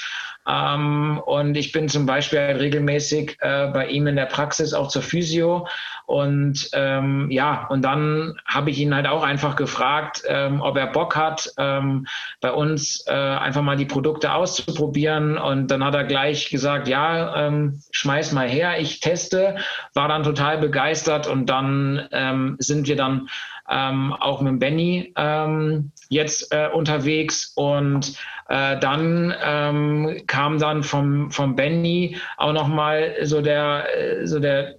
Ähm, 0.49 1.21
und 1.27 1.57
ich 1.57 1.73
bin 1.73 1.89
zum 1.89 2.07
Beispiel 2.07 2.39
halt 2.41 2.61
regelmäßig 2.61 3.37
äh, 3.41 3.69
bei 3.69 3.89
ihm 3.89 4.07
in 4.07 4.17
der 4.17 4.27
Praxis 4.27 4.73
auch 4.73 4.89
zur 4.89 5.03
Physio. 5.03 5.69
Und 6.07 6.71
ähm, 6.73 7.31
ja, 7.31 7.67
und 7.69 7.83
dann 7.83 8.35
habe 8.47 8.71
ich 8.71 8.79
ihn 8.79 8.95
halt 8.95 9.07
auch 9.07 9.23
einfach 9.23 9.57
gefragt, 9.57 10.23
ähm, 10.27 10.63
ob 10.63 10.79
er 10.79 10.87
Bock 10.87 11.17
hat, 11.17 11.53
ähm, 11.59 12.07
bei 12.41 12.51
uns 12.51 13.05
äh, 13.07 13.13
einfach 13.13 13.61
mal 13.61 13.77
die 13.77 13.85
Produkte 13.85 14.33
auszuprobieren. 14.33 15.37
Und 15.37 15.71
dann 15.71 15.85
hat 15.85 15.95
er 15.95 16.05
gleich 16.05 16.49
gesagt, 16.49 16.89
ja, 16.89 17.47
ähm, 17.47 17.83
schmeiß 17.91 18.33
mal 18.33 18.49
her, 18.49 18.81
ich 18.81 19.01
teste. 19.01 19.57
War 19.93 20.09
dann 20.09 20.23
total 20.23 20.57
begeistert 20.57 21.27
und 21.27 21.47
dann 21.51 22.09
ähm, 22.13 22.57
sind 22.59 22.89
wir 22.89 22.97
dann 22.97 23.29
ähm, 23.71 24.13
auch 24.15 24.41
mit 24.41 24.59
Benny 24.59 25.13
ähm, 25.17 25.91
jetzt 26.09 26.53
äh, 26.53 26.69
unterwegs. 26.73 27.53
Und 27.55 28.15
äh, 28.49 28.79
dann 28.79 29.35
ähm, 29.43 30.23
kam 30.27 30.59
dann 30.59 30.83
vom, 30.83 31.31
vom 31.31 31.55
Benny 31.55 32.17
auch 32.37 32.53
nochmal 32.53 33.15
so 33.23 33.41
der, 33.41 33.87
äh, 33.97 34.27
so 34.27 34.41
der 34.41 34.78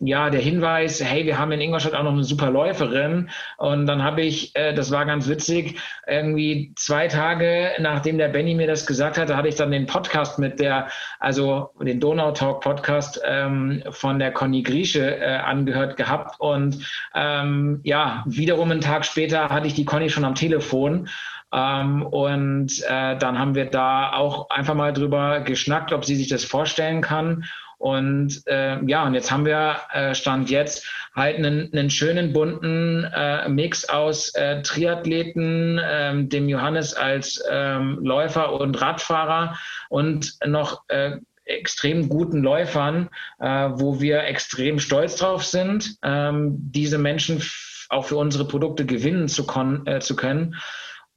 ja, 0.00 0.30
der 0.30 0.40
Hinweis, 0.40 1.02
hey, 1.02 1.26
wir 1.26 1.38
haben 1.38 1.52
in 1.52 1.60
Ingolstadt 1.60 1.94
auch 1.94 2.02
noch 2.02 2.12
eine 2.12 2.24
super 2.24 2.50
Läuferin. 2.50 3.30
Und 3.56 3.86
dann 3.86 4.02
habe 4.02 4.22
ich, 4.22 4.54
äh, 4.56 4.74
das 4.74 4.90
war 4.90 5.04
ganz 5.04 5.28
witzig, 5.28 5.78
irgendwie 6.06 6.72
zwei 6.76 7.08
Tage, 7.08 7.72
nachdem 7.78 8.18
der 8.18 8.28
Benny 8.28 8.54
mir 8.54 8.66
das 8.66 8.86
gesagt 8.86 9.18
hatte, 9.18 9.36
hatte 9.36 9.48
ich 9.48 9.56
dann 9.56 9.70
den 9.70 9.86
Podcast 9.86 10.38
mit 10.38 10.60
der, 10.60 10.88
also 11.18 11.70
den 11.80 12.00
Donau 12.00 12.32
Talk 12.32 12.60
Podcast 12.60 13.20
ähm, 13.24 13.82
von 13.90 14.18
der 14.18 14.32
Conny 14.32 14.62
Griesche 14.62 15.16
äh, 15.16 15.36
angehört 15.36 15.96
gehabt. 15.96 16.40
Und 16.40 16.86
ähm, 17.14 17.80
ja, 17.84 18.24
wiederum 18.26 18.70
einen 18.70 18.80
Tag 18.80 19.04
später 19.04 19.48
hatte 19.48 19.66
ich 19.66 19.74
die 19.74 19.84
Conny 19.84 20.10
schon 20.10 20.24
am 20.24 20.34
Telefon. 20.34 21.08
Ähm, 21.52 22.02
und 22.02 22.82
äh, 22.88 23.16
dann 23.16 23.38
haben 23.38 23.54
wir 23.54 23.66
da 23.66 24.12
auch 24.12 24.50
einfach 24.50 24.74
mal 24.74 24.92
drüber 24.92 25.40
geschnackt, 25.40 25.92
ob 25.92 26.04
sie 26.04 26.16
sich 26.16 26.28
das 26.28 26.44
vorstellen 26.44 27.00
kann. 27.00 27.44
Und 27.78 28.42
äh, 28.46 28.82
ja, 28.86 29.06
und 29.06 29.14
jetzt 29.14 29.30
haben 29.30 29.44
wir 29.44 29.76
äh, 29.92 30.14
Stand 30.14 30.50
jetzt 30.50 30.86
halt 31.14 31.36
einen, 31.36 31.70
einen 31.72 31.90
schönen 31.90 32.32
bunten 32.32 33.04
äh, 33.04 33.48
Mix 33.48 33.88
aus 33.88 34.34
äh, 34.34 34.62
Triathleten, 34.62 35.80
ähm, 35.84 36.28
dem 36.28 36.48
Johannes 36.48 36.94
als 36.94 37.42
ähm, 37.50 37.98
Läufer 38.02 38.52
und 38.58 38.80
Radfahrer 38.80 39.58
und 39.88 40.36
noch 40.46 40.84
äh, 40.88 41.18
extrem 41.44 42.08
guten 42.08 42.42
Läufern, 42.42 43.08
äh, 43.38 43.68
wo 43.72 44.00
wir 44.00 44.24
extrem 44.24 44.78
stolz 44.78 45.16
drauf 45.16 45.44
sind, 45.44 45.96
ähm, 46.02 46.56
diese 46.58 46.98
Menschen 46.98 47.42
auch 47.88 48.06
für 48.06 48.16
unsere 48.16 48.46
Produkte 48.46 48.84
gewinnen 48.84 49.28
zu, 49.28 49.46
äh, 49.86 50.00
zu 50.00 50.16
können. 50.16 50.56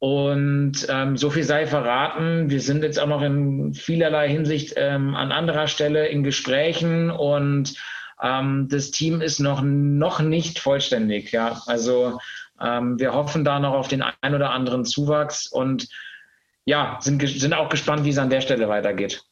Und 0.00 0.86
ähm, 0.88 1.18
so 1.18 1.28
viel 1.28 1.44
sei 1.44 1.66
verraten. 1.66 2.48
Wir 2.48 2.60
sind 2.60 2.82
jetzt 2.82 2.98
auch 2.98 3.06
noch 3.06 3.20
in 3.20 3.74
vielerlei 3.74 4.30
Hinsicht 4.30 4.72
ähm, 4.76 5.14
an 5.14 5.30
anderer 5.30 5.68
Stelle 5.68 6.08
in 6.08 6.22
Gesprächen 6.22 7.10
und 7.10 7.74
ähm, 8.22 8.68
das 8.70 8.90
Team 8.92 9.20
ist 9.20 9.40
noch, 9.40 9.60
noch 9.62 10.20
nicht 10.20 10.58
vollständig. 10.58 11.32
Ja, 11.32 11.60
also 11.66 12.18
ähm, 12.58 12.98
wir 12.98 13.12
hoffen 13.12 13.44
da 13.44 13.60
noch 13.60 13.74
auf 13.74 13.88
den 13.88 14.02
ein 14.02 14.34
oder 14.34 14.52
anderen 14.52 14.86
Zuwachs 14.86 15.46
und 15.46 15.88
ja, 16.64 16.98
sind, 17.00 17.26
sind 17.28 17.52
auch 17.52 17.68
gespannt, 17.68 18.04
wie 18.04 18.10
es 18.10 18.18
an 18.18 18.30
der 18.30 18.40
Stelle 18.40 18.68
weitergeht. 18.70 19.22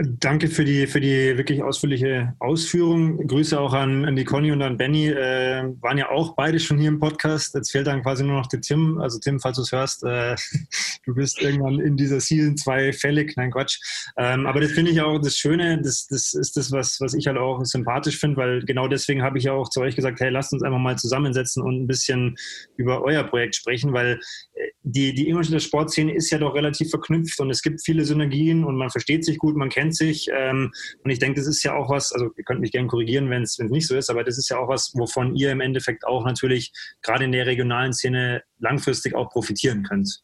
Danke 0.00 0.46
für 0.46 0.64
die, 0.64 0.86
für 0.86 1.00
die 1.00 1.36
wirklich 1.36 1.60
ausführliche 1.60 2.32
Ausführung. 2.38 3.26
Grüße 3.26 3.58
auch 3.58 3.72
an, 3.72 4.04
an 4.04 4.14
die 4.14 4.24
Conny 4.24 4.52
und 4.52 4.62
an 4.62 4.76
Benny. 4.76 5.08
Äh, 5.08 5.74
waren 5.80 5.98
ja 5.98 6.08
auch 6.08 6.36
beide 6.36 6.60
schon 6.60 6.78
hier 6.78 6.86
im 6.86 7.00
Podcast. 7.00 7.52
Jetzt 7.56 7.72
fehlt 7.72 7.88
dann 7.88 8.04
quasi 8.04 8.22
nur 8.22 8.36
noch 8.36 8.46
der 8.46 8.60
Tim. 8.60 9.00
Also 9.00 9.18
Tim, 9.18 9.40
falls 9.40 9.56
du 9.56 9.62
es 9.62 9.72
hörst, 9.72 10.04
äh, 10.04 10.36
du 11.04 11.14
bist 11.14 11.42
irgendwann 11.42 11.80
in 11.80 11.96
dieser 11.96 12.20
Season 12.20 12.56
2 12.56 12.92
fällig. 12.92 13.36
Nein, 13.36 13.50
Quatsch. 13.50 13.80
Ähm, 14.16 14.46
aber 14.46 14.60
das 14.60 14.70
finde 14.70 14.92
ich 14.92 15.00
auch 15.00 15.18
das 15.18 15.36
Schöne. 15.36 15.82
Das, 15.82 16.06
das 16.06 16.32
ist 16.32 16.56
das, 16.56 16.70
was, 16.70 17.00
was 17.00 17.14
ich 17.14 17.26
halt 17.26 17.36
auch 17.36 17.64
sympathisch 17.64 18.20
finde, 18.20 18.36
weil 18.36 18.64
genau 18.64 18.86
deswegen 18.86 19.24
habe 19.24 19.38
ich 19.38 19.44
ja 19.44 19.52
auch 19.52 19.68
zu 19.68 19.80
euch 19.80 19.96
gesagt, 19.96 20.20
hey, 20.20 20.30
lasst 20.30 20.52
uns 20.52 20.62
einfach 20.62 20.78
mal 20.78 20.96
zusammensetzen 20.96 21.60
und 21.60 21.74
ein 21.74 21.86
bisschen 21.88 22.36
über 22.76 23.02
euer 23.02 23.24
Projekt 23.24 23.56
sprechen, 23.56 23.92
weil 23.92 24.20
äh, 24.54 24.60
die, 24.84 25.12
die 25.12 25.28
Ingolstädter 25.28 25.60
Sportszene 25.60 26.14
ist 26.14 26.30
ja 26.30 26.38
doch 26.38 26.54
relativ 26.54 26.90
verknüpft 26.90 27.40
und 27.40 27.50
es 27.50 27.62
gibt 27.62 27.84
viele 27.84 28.04
Synergien 28.04 28.64
und 28.64 28.76
man 28.76 28.90
versteht 28.90 29.24
sich 29.24 29.38
gut, 29.38 29.56
man 29.56 29.68
kennt 29.68 29.87
sich. 29.94 30.28
Ähm, 30.32 30.72
und 31.02 31.10
ich 31.10 31.18
denke, 31.18 31.40
das 31.40 31.48
ist 31.48 31.62
ja 31.62 31.74
auch 31.74 31.90
was, 31.90 32.12
also 32.12 32.30
ihr 32.36 32.44
könnt 32.44 32.60
mich 32.60 32.72
gerne 32.72 32.88
korrigieren, 32.88 33.30
wenn 33.30 33.42
es 33.42 33.58
nicht 33.58 33.86
so 33.86 33.96
ist, 33.96 34.10
aber 34.10 34.24
das 34.24 34.38
ist 34.38 34.48
ja 34.50 34.58
auch 34.58 34.68
was, 34.68 34.92
wovon 34.94 35.34
ihr 35.34 35.50
im 35.50 35.60
Endeffekt 35.60 36.06
auch 36.06 36.24
natürlich 36.24 36.72
gerade 37.02 37.24
in 37.24 37.32
der 37.32 37.46
regionalen 37.46 37.92
Szene 37.92 38.42
langfristig 38.58 39.14
auch 39.14 39.30
profitieren 39.30 39.82
könnt. 39.82 40.20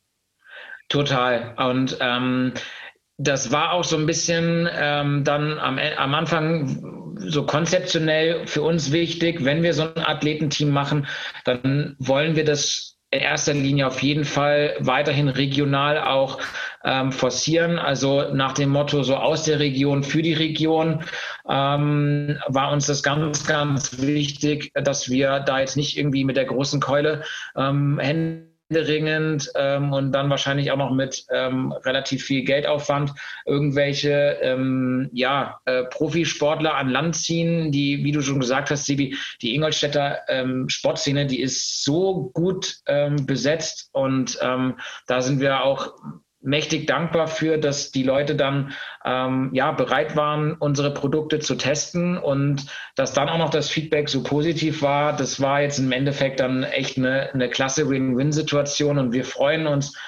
Total. 0.88 1.54
Und 1.56 1.96
ähm, 2.00 2.52
das 3.16 3.52
war 3.52 3.72
auch 3.72 3.84
so 3.84 3.96
ein 3.96 4.06
bisschen 4.06 4.68
ähm, 4.72 5.24
dann 5.24 5.58
am, 5.58 5.78
am 5.78 6.14
Anfang 6.14 7.14
so 7.18 7.46
konzeptionell 7.46 8.46
für 8.46 8.62
uns 8.62 8.92
wichtig. 8.92 9.44
Wenn 9.44 9.62
wir 9.62 9.72
so 9.72 9.94
ein 9.94 10.04
Athletenteam 10.04 10.70
machen, 10.70 11.06
dann 11.44 11.96
wollen 11.98 12.36
wir 12.36 12.44
das 12.44 12.96
in 13.10 13.20
erster 13.20 13.54
Linie 13.54 13.86
auf 13.86 14.02
jeden 14.02 14.24
Fall 14.24 14.76
weiterhin 14.80 15.28
regional 15.28 16.00
auch 16.00 16.40
ähm, 16.84 17.12
forcieren. 17.12 17.78
Also 17.78 18.32
nach 18.32 18.52
dem 18.52 18.70
Motto 18.70 19.02
so 19.02 19.16
aus 19.16 19.44
der 19.44 19.58
Region 19.58 20.04
für 20.04 20.22
die 20.22 20.34
Region 20.34 21.04
ähm, 21.48 22.38
war 22.46 22.72
uns 22.72 22.86
das 22.86 23.02
ganz, 23.02 23.46
ganz 23.46 24.00
wichtig, 24.00 24.70
dass 24.74 25.10
wir 25.10 25.40
da 25.40 25.60
jetzt 25.60 25.76
nicht 25.76 25.96
irgendwie 25.96 26.24
mit 26.24 26.36
der 26.36 26.44
großen 26.44 26.80
Keule 26.80 27.22
ähm, 27.56 27.98
Hände 27.98 28.54
händeringend 28.70 29.50
ähm, 29.56 29.92
und 29.92 30.12
dann 30.12 30.30
wahrscheinlich 30.30 30.70
auch 30.72 30.76
noch 30.76 30.90
mit 30.90 31.24
ähm, 31.30 31.72
relativ 31.84 32.24
viel 32.24 32.44
Geldaufwand 32.44 33.12
irgendwelche 33.46 34.38
ähm, 34.42 35.10
ja, 35.12 35.60
äh, 35.64 35.84
Profisportler 35.84 36.74
an 36.74 36.88
Land 36.88 37.16
ziehen, 37.16 37.72
die, 37.72 38.04
wie 38.04 38.12
du 38.12 38.22
schon 38.22 38.40
gesagt 38.40 38.70
hast, 38.70 38.86
Sibi, 38.86 39.16
die 39.42 39.54
Ingolstädter 39.54 40.20
ähm, 40.28 40.68
Sportszene, 40.68 41.26
die 41.26 41.40
ist 41.40 41.84
so 41.84 42.30
gut 42.32 42.78
ähm, 42.86 43.26
besetzt 43.26 43.90
und 43.92 44.38
ähm, 44.40 44.78
da 45.06 45.20
sind 45.20 45.40
wir 45.40 45.62
auch 45.62 45.94
mächtig 46.44 46.86
dankbar 46.86 47.26
für, 47.26 47.58
dass 47.58 47.90
die 47.90 48.02
Leute 48.02 48.36
dann 48.36 48.72
ähm, 49.04 49.50
ja 49.52 49.72
bereit 49.72 50.14
waren, 50.14 50.52
unsere 50.52 50.92
Produkte 50.92 51.38
zu 51.40 51.56
testen 51.56 52.18
und 52.18 52.66
dass 52.94 53.12
dann 53.12 53.28
auch 53.28 53.38
noch 53.38 53.50
das 53.50 53.70
Feedback 53.70 54.08
so 54.08 54.22
positiv 54.22 54.82
war. 54.82 55.16
Das 55.16 55.40
war 55.40 55.62
jetzt 55.62 55.78
im 55.78 55.90
Endeffekt 55.92 56.40
dann 56.40 56.62
echt 56.62 56.98
eine, 56.98 57.32
eine 57.32 57.48
klasse 57.48 57.88
Win-Win-Situation 57.88 58.98
und 58.98 59.12
wir 59.12 59.24
freuen 59.24 59.66
uns 59.66 59.98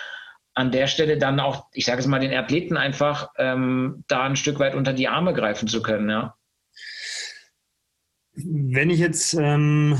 an 0.55 0.71
der 0.71 0.87
Stelle 0.87 1.19
dann 1.19 1.41
auch, 1.41 1.67
ich 1.73 1.85
sage 1.85 2.01
es 2.01 2.07
mal, 2.07 2.19
den 2.19 2.35
Athleten 2.35 2.77
einfach 2.77 3.31
ähm, 3.37 4.05
da 4.09 4.25
ein 4.25 4.37
Stück 4.37 4.59
weit 4.59 4.75
unter 4.75 4.93
die 4.93 5.09
Arme 5.09 5.35
greifen 5.35 5.69
zu 5.69 5.83
können, 5.83 6.09
ja. 6.09 6.35
Wenn 8.35 8.91
ich 8.91 8.99
jetzt 8.99 9.33
ähm, 9.35 9.99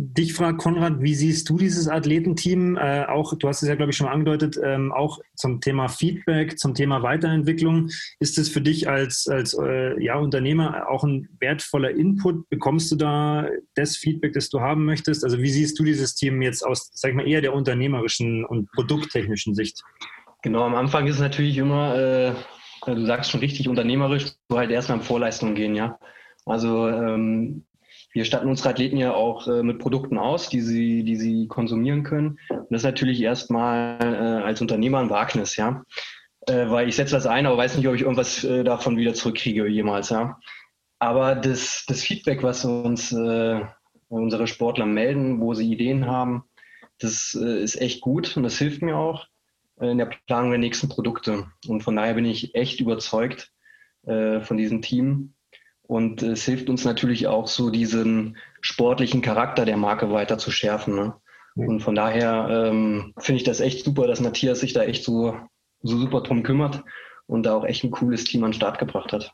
dich 0.00 0.32
frage, 0.32 0.56
Konrad, 0.56 1.02
wie 1.02 1.14
siehst 1.14 1.50
du 1.50 1.58
dieses 1.58 1.88
Athletenteam? 1.88 2.76
Äh, 2.76 3.06
auch, 3.06 3.34
du 3.34 3.48
hast 3.48 3.62
es 3.62 3.68
ja, 3.68 3.74
glaube 3.74 3.90
ich, 3.90 3.96
schon 3.96 4.06
mal 4.06 4.12
angedeutet, 4.12 4.58
ähm, 4.62 4.92
auch 4.92 5.18
zum 5.34 5.60
Thema 5.60 5.88
Feedback, 5.88 6.56
zum 6.56 6.74
Thema 6.74 7.02
Weiterentwicklung. 7.02 7.90
Ist 8.20 8.38
es 8.38 8.48
für 8.48 8.60
dich 8.60 8.88
als, 8.88 9.26
als 9.26 9.58
äh, 9.60 10.00
ja, 10.00 10.16
Unternehmer 10.16 10.88
auch 10.88 11.02
ein 11.02 11.28
wertvoller 11.40 11.90
Input? 11.90 12.48
Bekommst 12.48 12.92
du 12.92 12.96
da 12.96 13.48
das 13.74 13.96
Feedback, 13.96 14.34
das 14.34 14.50
du 14.50 14.60
haben 14.60 14.84
möchtest? 14.84 15.24
Also 15.24 15.38
wie 15.38 15.50
siehst 15.50 15.78
du 15.80 15.84
dieses 15.84 16.14
Team 16.14 16.42
jetzt 16.42 16.64
aus, 16.64 16.90
sag 16.94 17.10
ich 17.10 17.16
mal, 17.16 17.26
eher 17.26 17.40
der 17.40 17.52
unternehmerischen 17.52 18.44
und 18.44 18.70
produkttechnischen 18.72 19.56
Sicht? 19.56 19.82
Genau, 20.42 20.62
am 20.62 20.76
Anfang 20.76 21.08
ist 21.08 21.16
es 21.16 21.20
natürlich 21.20 21.58
immer, 21.58 21.96
äh, 21.96 22.32
du 22.86 23.04
sagst 23.04 23.32
schon 23.32 23.40
richtig, 23.40 23.68
unternehmerisch, 23.68 24.26
so 24.48 24.58
halt 24.58 24.70
erstmal 24.70 24.98
in 24.98 25.04
Vorleistung 25.04 25.56
gehen, 25.56 25.74
ja. 25.74 25.98
Also 26.46 26.88
ähm, 26.88 27.64
wir 28.12 28.24
statten 28.24 28.48
unsere 28.48 28.70
Athleten 28.70 28.96
ja 28.96 29.14
auch 29.14 29.46
äh, 29.48 29.62
mit 29.62 29.78
Produkten 29.78 30.18
aus, 30.18 30.48
die 30.48 30.60
sie, 30.60 31.04
die 31.04 31.16
sie 31.16 31.46
konsumieren 31.46 32.04
können. 32.04 32.38
Und 32.48 32.66
das 32.70 32.80
ist 32.80 32.86
natürlich 32.86 33.20
erstmal 33.20 33.98
äh, 34.00 34.44
als 34.44 34.60
Unternehmer 34.60 34.98
ein 34.98 35.10
Wagnis, 35.10 35.56
ja. 35.56 35.84
Äh, 36.46 36.70
weil 36.70 36.88
ich 36.88 36.96
setze 36.96 37.14
das 37.14 37.26
ein, 37.26 37.46
aber 37.46 37.58
weiß 37.58 37.76
nicht, 37.76 37.86
ob 37.86 37.94
ich 37.94 38.02
irgendwas 38.02 38.42
äh, 38.44 38.64
davon 38.64 38.96
wieder 38.96 39.14
zurückkriege 39.14 39.66
jemals, 39.66 40.08
ja. 40.08 40.38
Aber 40.98 41.34
das, 41.34 41.84
das 41.86 42.02
Feedback, 42.02 42.42
was 42.42 42.64
uns 42.64 43.12
äh, 43.12 43.60
unsere 44.08 44.46
Sportler 44.46 44.86
melden, 44.86 45.40
wo 45.40 45.54
sie 45.54 45.70
Ideen 45.70 46.06
haben, 46.06 46.44
das 46.98 47.38
äh, 47.40 47.62
ist 47.62 47.80
echt 47.80 48.00
gut 48.00 48.36
und 48.36 48.42
das 48.42 48.58
hilft 48.58 48.82
mir 48.82 48.96
auch 48.96 49.26
in 49.80 49.98
der 49.98 50.10
Planung 50.26 50.50
der 50.50 50.58
nächsten 50.58 50.88
Produkte. 50.88 51.46
Und 51.68 51.82
von 51.84 51.94
daher 51.94 52.14
bin 52.14 52.24
ich 52.24 52.56
echt 52.56 52.80
überzeugt 52.80 53.52
von 54.04 54.56
diesem 54.56 54.82
Team 54.82 55.34
und 55.88 56.22
es 56.22 56.44
hilft 56.44 56.68
uns 56.68 56.84
natürlich 56.84 57.26
auch 57.26 57.48
so 57.48 57.70
diesen 57.70 58.36
sportlichen 58.60 59.22
Charakter 59.22 59.64
der 59.64 59.78
Marke 59.78 60.12
weiter 60.12 60.36
zu 60.36 60.50
schärfen. 60.50 60.94
Ne? 60.94 61.14
Und 61.54 61.80
von 61.80 61.94
daher 61.94 62.46
ähm, 62.50 63.14
finde 63.18 63.38
ich 63.38 63.44
das 63.44 63.60
echt 63.60 63.86
super, 63.86 64.06
dass 64.06 64.20
Matthias 64.20 64.60
sich 64.60 64.74
da 64.74 64.82
echt 64.82 65.02
so, 65.02 65.34
so 65.82 65.96
super 65.96 66.20
drum 66.20 66.42
kümmert 66.42 66.84
und 67.26 67.44
da 67.44 67.54
auch 67.54 67.64
echt 67.64 67.84
ein 67.84 67.90
cooles 67.90 68.24
Team 68.24 68.44
an 68.44 68.50
den 68.50 68.56
Start 68.56 68.78
gebracht 68.78 69.14
hat. 69.14 69.32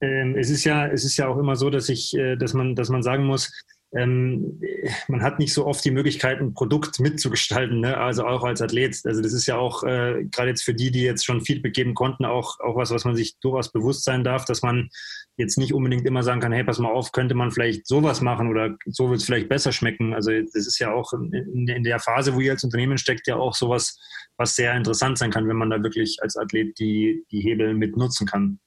Ähm, 0.00 0.36
es 0.38 0.48
ist 0.48 0.64
ja, 0.64 0.86
es 0.86 1.04
ist 1.04 1.16
ja 1.16 1.26
auch 1.26 1.38
immer 1.38 1.56
so, 1.56 1.70
dass 1.70 1.88
ich, 1.88 2.16
äh, 2.16 2.36
dass 2.36 2.54
man, 2.54 2.76
dass 2.76 2.88
man 2.88 3.02
sagen 3.02 3.26
muss, 3.26 3.52
ähm, 3.94 4.60
man 5.08 5.22
hat 5.22 5.38
nicht 5.38 5.52
so 5.52 5.66
oft 5.66 5.84
die 5.84 5.90
Möglichkeit, 5.90 6.40
ein 6.40 6.54
Produkt 6.54 6.98
mitzugestalten, 6.98 7.80
ne? 7.80 7.96
also 7.96 8.26
auch 8.26 8.42
als 8.42 8.60
Athlet. 8.60 9.00
Also 9.04 9.22
das 9.22 9.32
ist 9.32 9.46
ja 9.46 9.56
auch 9.56 9.84
äh, 9.84 10.24
gerade 10.30 10.48
jetzt 10.48 10.64
für 10.64 10.74
die, 10.74 10.90
die 10.90 11.02
jetzt 11.02 11.24
schon 11.24 11.40
Feedback 11.40 11.72
geben 11.72 11.94
konnten, 11.94 12.24
auch, 12.24 12.58
auch 12.60 12.76
was, 12.76 12.90
was 12.90 13.04
man 13.04 13.14
sich 13.14 13.38
durchaus 13.40 13.70
bewusst 13.70 14.04
sein 14.04 14.24
darf, 14.24 14.44
dass 14.44 14.62
man 14.62 14.88
jetzt 15.36 15.58
nicht 15.58 15.72
unbedingt 15.72 16.06
immer 16.06 16.22
sagen 16.22 16.40
kann, 16.40 16.52
hey, 16.52 16.64
pass 16.64 16.78
mal 16.78 16.90
auf, 16.90 17.12
könnte 17.12 17.34
man 17.34 17.52
vielleicht 17.52 17.86
sowas 17.86 18.20
machen 18.20 18.48
oder 18.48 18.76
so 18.86 19.10
wird 19.10 19.20
es 19.20 19.26
vielleicht 19.26 19.48
besser 19.48 19.70
schmecken. 19.70 20.14
Also 20.14 20.30
das 20.30 20.66
ist 20.66 20.78
ja 20.78 20.92
auch 20.92 21.12
in, 21.12 21.68
in, 21.68 21.84
der 21.84 22.00
Phase, 22.00 22.34
wo 22.34 22.40
ihr 22.40 22.52
als 22.52 22.64
Unternehmen 22.64 22.98
steckt, 22.98 23.26
ja 23.26 23.36
auch 23.36 23.54
sowas, 23.54 23.98
was 24.36 24.56
sehr 24.56 24.74
interessant 24.74 25.18
sein 25.18 25.30
kann, 25.30 25.48
wenn 25.48 25.56
man 25.56 25.70
da 25.70 25.82
wirklich 25.82 26.18
als 26.22 26.36
Athlet 26.36 26.78
die, 26.78 27.24
die 27.30 27.40
Hebel 27.40 27.74
mit 27.74 27.96
nutzen 27.96 28.26
kann. 28.26 28.58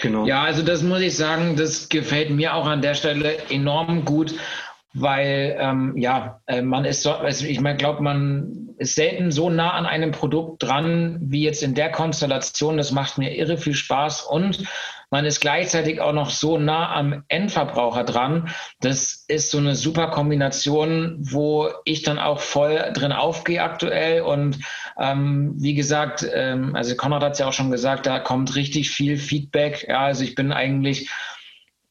Genau. 0.00 0.26
Ja, 0.26 0.42
also 0.42 0.62
das 0.62 0.82
muss 0.82 1.00
ich 1.00 1.16
sagen, 1.16 1.56
das 1.56 1.88
gefällt 1.88 2.30
mir 2.30 2.54
auch 2.54 2.66
an 2.66 2.82
der 2.82 2.94
Stelle 2.94 3.38
enorm 3.50 4.04
gut, 4.04 4.34
weil 4.94 5.56
ähm, 5.58 5.96
ja, 5.96 6.40
äh, 6.46 6.62
man 6.62 6.84
ist 6.84 7.02
so, 7.02 7.12
also 7.12 7.46
ich 7.46 7.60
meine, 7.60 7.76
glaube, 7.76 8.02
man 8.02 8.74
ist 8.78 8.94
selten 8.94 9.30
so 9.32 9.50
nah 9.50 9.72
an 9.72 9.86
einem 9.86 10.12
Produkt 10.12 10.62
dran 10.62 11.18
wie 11.20 11.42
jetzt 11.42 11.62
in 11.62 11.74
der 11.74 11.90
Konstellation. 11.90 12.76
Das 12.76 12.92
macht 12.92 13.18
mir 13.18 13.36
irre 13.36 13.58
viel 13.58 13.74
Spaß 13.74 14.22
und 14.22 14.64
man 15.10 15.24
ist 15.24 15.40
gleichzeitig 15.40 16.00
auch 16.00 16.12
noch 16.12 16.28
so 16.28 16.58
nah 16.58 16.94
am 16.94 17.24
Endverbraucher 17.28 18.04
dran. 18.04 18.50
Das 18.80 19.24
ist 19.26 19.50
so 19.50 19.58
eine 19.58 19.74
super 19.74 20.08
Kombination, 20.08 21.16
wo 21.18 21.68
ich 21.84 22.02
dann 22.02 22.18
auch 22.18 22.40
voll 22.40 22.92
drin 22.92 23.12
aufgehe 23.12 23.62
aktuell. 23.62 24.20
Und 24.20 24.58
ähm, 24.98 25.54
wie 25.56 25.74
gesagt, 25.74 26.26
ähm, 26.32 26.74
also 26.74 26.96
Konrad 26.96 27.22
hat 27.22 27.32
es 27.32 27.38
ja 27.38 27.48
auch 27.48 27.52
schon 27.52 27.70
gesagt, 27.70 28.06
da 28.06 28.18
kommt 28.18 28.56
richtig 28.56 28.90
viel 28.90 29.16
Feedback. 29.16 29.86
Ja, 29.88 30.00
also 30.00 30.24
ich 30.24 30.34
bin 30.34 30.52
eigentlich 30.52 31.10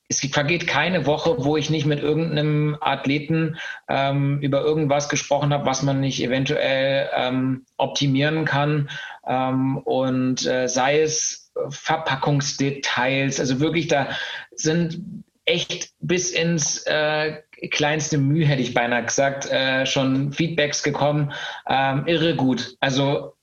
es 0.10 0.22
vergeht 0.22 0.68
keine 0.68 1.05
Woche, 1.05 1.43
wo 1.43 1.58
ich 1.58 1.70
nicht 1.70 1.86
mit 1.86 1.99
irgendeinem 1.99 2.78
Athleten 2.80 3.58
ähm, 3.89 4.39
über 4.41 4.62
irgendwas 4.62 5.10
gesprochen 5.10 5.53
habe, 5.53 5.66
was 5.66 5.84
man 5.84 5.99
nicht 5.99 6.24
eventuell 6.24 7.10
ähm, 7.14 7.66
optimieren 7.76 8.45
kann. 8.45 8.89
Ähm, 9.28 9.78
und 9.78 10.45
äh, 10.45 10.68
sei 10.68 11.01
es 11.01 11.51
Verpackungsdetails. 11.70 13.39
Also 13.39 13.60
wirklich, 13.60 13.88
da 13.88 14.08
sind 14.55 15.01
echt 15.43 15.91
bis 15.99 16.32
ins 16.32 16.84
äh, 16.86 17.41
kleinste 17.72 18.18
Mühe, 18.18 18.45
hätte 18.45 18.62
ich 18.62 18.74
beinahe 18.74 19.05
gesagt, 19.05 19.49
äh, 19.51 19.86
schon 19.86 20.32
Feedbacks 20.32 20.84
gekommen. 20.84 21.32
Ähm, 21.68 22.03
irre 22.05 22.36
gut. 22.36 22.76
Also 22.80 23.34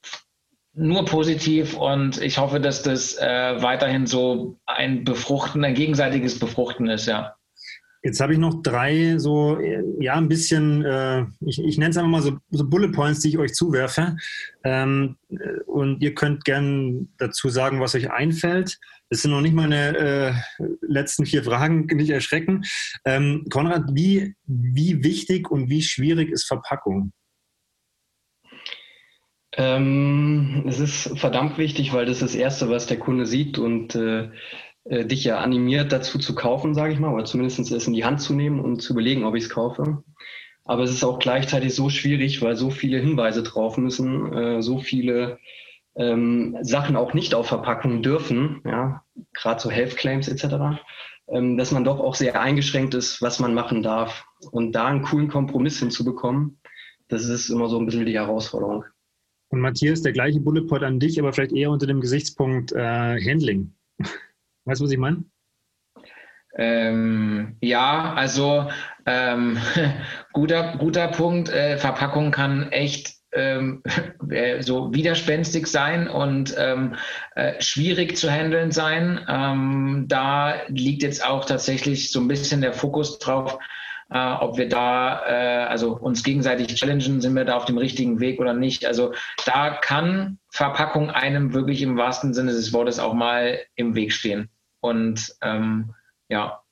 nur 0.75 1.05
positiv 1.05 1.77
und 1.77 2.21
ich 2.21 2.39
hoffe, 2.39 2.61
dass 2.61 2.83
das 2.83 3.17
äh, 3.17 3.63
weiterhin 3.63 4.07
so 4.07 4.59
ein 4.67 5.05
Befruchten, 5.05 5.65
ein 5.65 5.75
gegenseitiges 5.75 6.39
Befruchten 6.39 6.89
ist, 6.89 7.07
ja. 7.07 7.35
Jetzt 8.03 8.21
habe 8.21 8.35
ich 8.35 8.39
noch 8.39 8.61
drei 8.63 9.17
so, 9.17 9.59
ja, 9.99 10.17
ein 10.17 10.29
bisschen, 10.29 10.85
äh, 10.85 11.25
ich, 11.41 11.59
ich 11.65 11.79
nenne 11.79 11.91
es 11.91 11.97
einfach 11.97 12.11
mal 12.11 12.21
so, 12.21 12.37
so, 12.51 12.69
Bullet 12.69 12.93
Points, 12.93 13.21
die 13.21 13.31
ich 13.31 13.39
euch 13.39 13.55
zuwerfe. 13.55 14.17
Ähm, 14.63 15.17
und 15.67 16.03
ihr 16.03 16.15
könnt 16.15 16.45
gern 16.45 17.09
dazu 17.17 17.49
sagen, 17.49 17.81
was 17.81 17.95
euch 17.95 18.11
einfällt. 18.11 18.79
Das 19.15 19.23
sind 19.23 19.31
noch 19.31 19.43
nicht 19.43 19.55
meine 19.55 19.97
äh, 19.97 20.33
letzten 20.81 21.25
vier 21.25 21.45
Fragen, 21.45 21.87
nicht 21.87 22.11
erschrecken. 22.11 22.65
Ähm, 23.05 23.47
Konrad, 23.49 23.85
wie, 23.93 24.35
wie 24.45 25.05
wichtig 25.05 25.53
und 25.53 25.71
wie 25.71 25.83
schwierig 25.83 26.33
ist 26.33 26.49
Verpackung? 26.49 27.13
Ähm, 29.53 30.65
es 30.67 30.81
ist 30.81 31.17
verdammt 31.17 31.59
wichtig, 31.59 31.93
weil 31.93 32.07
das 32.07 32.23
ist 32.23 32.23
das 32.23 32.35
Erste, 32.35 32.71
was 32.71 32.89
der 32.89 32.99
Kunde 32.99 33.25
sieht 33.25 33.57
und 33.57 33.95
äh, 33.95 34.31
äh 34.83 35.07
dich 35.07 35.23
ja 35.23 35.39
animiert 35.39 35.93
dazu 35.93 36.19
zu 36.19 36.35
kaufen, 36.35 36.75
sage 36.75 36.93
ich 36.93 36.99
mal, 36.99 37.15
oder 37.15 37.25
zumindest 37.25 37.61
es 37.61 37.87
in 37.87 37.93
die 37.93 38.05
Hand 38.05 38.21
zu 38.21 38.35
nehmen 38.35 38.59
und 38.59 38.83
zu 38.83 38.95
überlegen, 38.95 39.23
ob 39.23 39.37
ich 39.37 39.45
es 39.45 39.51
kaufe. 39.51 40.03
Aber 40.65 40.83
es 40.83 40.91
ist 40.91 41.05
auch 41.05 41.21
gleichzeitig 41.21 41.73
so 41.73 41.89
schwierig, 41.89 42.43
weil 42.43 42.57
so 42.57 42.69
viele 42.71 42.99
Hinweise 42.99 43.45
drauf 43.45 43.77
müssen, 43.77 44.33
äh, 44.33 44.61
so 44.61 44.81
viele 44.81 45.39
ähm, 45.97 46.57
Sachen 46.63 46.97
auch 46.97 47.15
nicht 47.15 47.35
auf 47.35 47.49
Verpackungen 47.49 48.03
dürfen, 48.03 48.61
ja, 48.65 49.05
gerade 49.33 49.61
so 49.61 49.71
Health 49.71 49.97
Claims 49.97 50.29
etc., 50.29 50.81
ähm, 51.29 51.57
dass 51.57 51.71
man 51.71 51.85
doch 51.85 52.01
auch 52.01 52.15
sehr 52.15 52.41
eingeschränkt 52.41 52.95
ist, 52.95 53.23
was 53.23 53.41
man 53.41 53.55
machen 53.55 53.83
darf. 53.83 54.27
Und 54.51 54.73
da 54.73 54.87
einen 54.87 55.03
coolen 55.03 55.29
Kompromiss 55.29 55.79
hinzubekommen, 55.79 56.61
das 57.09 57.25
ist 57.29 57.49
immer 57.49 57.69
so 57.69 57.79
ein 57.79 57.87
bisschen 57.87 58.07
die 58.07 58.15
Herausforderung. 58.15 58.85
Und 59.49 59.61
Matthias, 59.61 60.03
der 60.03 60.13
gleiche 60.13 60.41
Bullet 60.41 60.67
Point 60.67 60.83
an 60.83 60.99
dich, 60.99 61.19
aber 61.19 61.33
vielleicht 61.33 61.53
eher 61.53 61.71
unter 61.71 61.87
dem 61.87 62.01
Gesichtspunkt 62.01 62.73
äh, 62.73 63.21
Handling. 63.21 63.75
Weißt 64.65 64.81
du, 64.81 64.85
was 64.85 64.91
ich 64.91 64.99
meine? 64.99 65.25
Ähm, 66.57 67.57
ja, 67.61 68.15
also 68.15 68.69
ähm, 69.07 69.59
guter, 70.33 70.77
guter 70.79 71.09
Punkt. 71.09 71.49
Äh, 71.51 71.79
Verpackung 71.79 72.31
kann 72.31 72.71
echt 72.71 73.15
ähm, 73.35 73.83
äh, 74.31 74.63
so 74.63 74.93
widerspenstig 74.93 75.67
sein 75.67 76.09
und 76.09 76.55
ähm, 76.57 76.97
äh, 77.35 77.61
schwierig 77.61 78.17
zu 78.17 78.31
handeln 78.31 78.71
sein. 78.71 79.25
Ähm, 79.29 80.05
da 80.09 80.55
liegt 80.69 81.03
jetzt 81.03 81.25
auch 81.25 81.45
tatsächlich 81.45 82.11
so 82.11 82.21
ein 82.21 82.29
bisschen 82.29 82.61
der 82.61 82.73
Fokus 82.73 83.19
drauf, 83.19 83.59
äh, 84.11 84.33
ob 84.35 84.57
wir 84.59 84.69
da 84.69 85.27
äh, 85.27 85.65
also 85.67 85.97
uns 85.97 86.23
gegenseitig 86.23 86.75
challengen, 86.75 87.21
sind 87.21 87.35
wir 87.35 87.45
da 87.45 87.57
auf 87.57 87.65
dem 87.65 87.79
richtigen 87.79 88.21
Weg 88.21 88.41
oder 88.41 88.55
nicht. 88.55 88.87
Also 88.87 89.15
da 89.45 89.71
kann 89.71 90.39
Verpackung 90.51 91.11
einem 91.11 91.55
wirklich 91.55 91.83
im 91.83 91.97
wahrsten 91.97 92.35
Sinne 92.35 92.53
des 92.53 92.73
Wortes 92.73 92.99
auch 92.99 93.15
mal 93.15 93.59
im 93.75 93.95
Weg 93.95 94.13
stehen. 94.13 94.51
Und 94.81 95.35
ähm, 95.41 95.95
ja, 96.29 96.64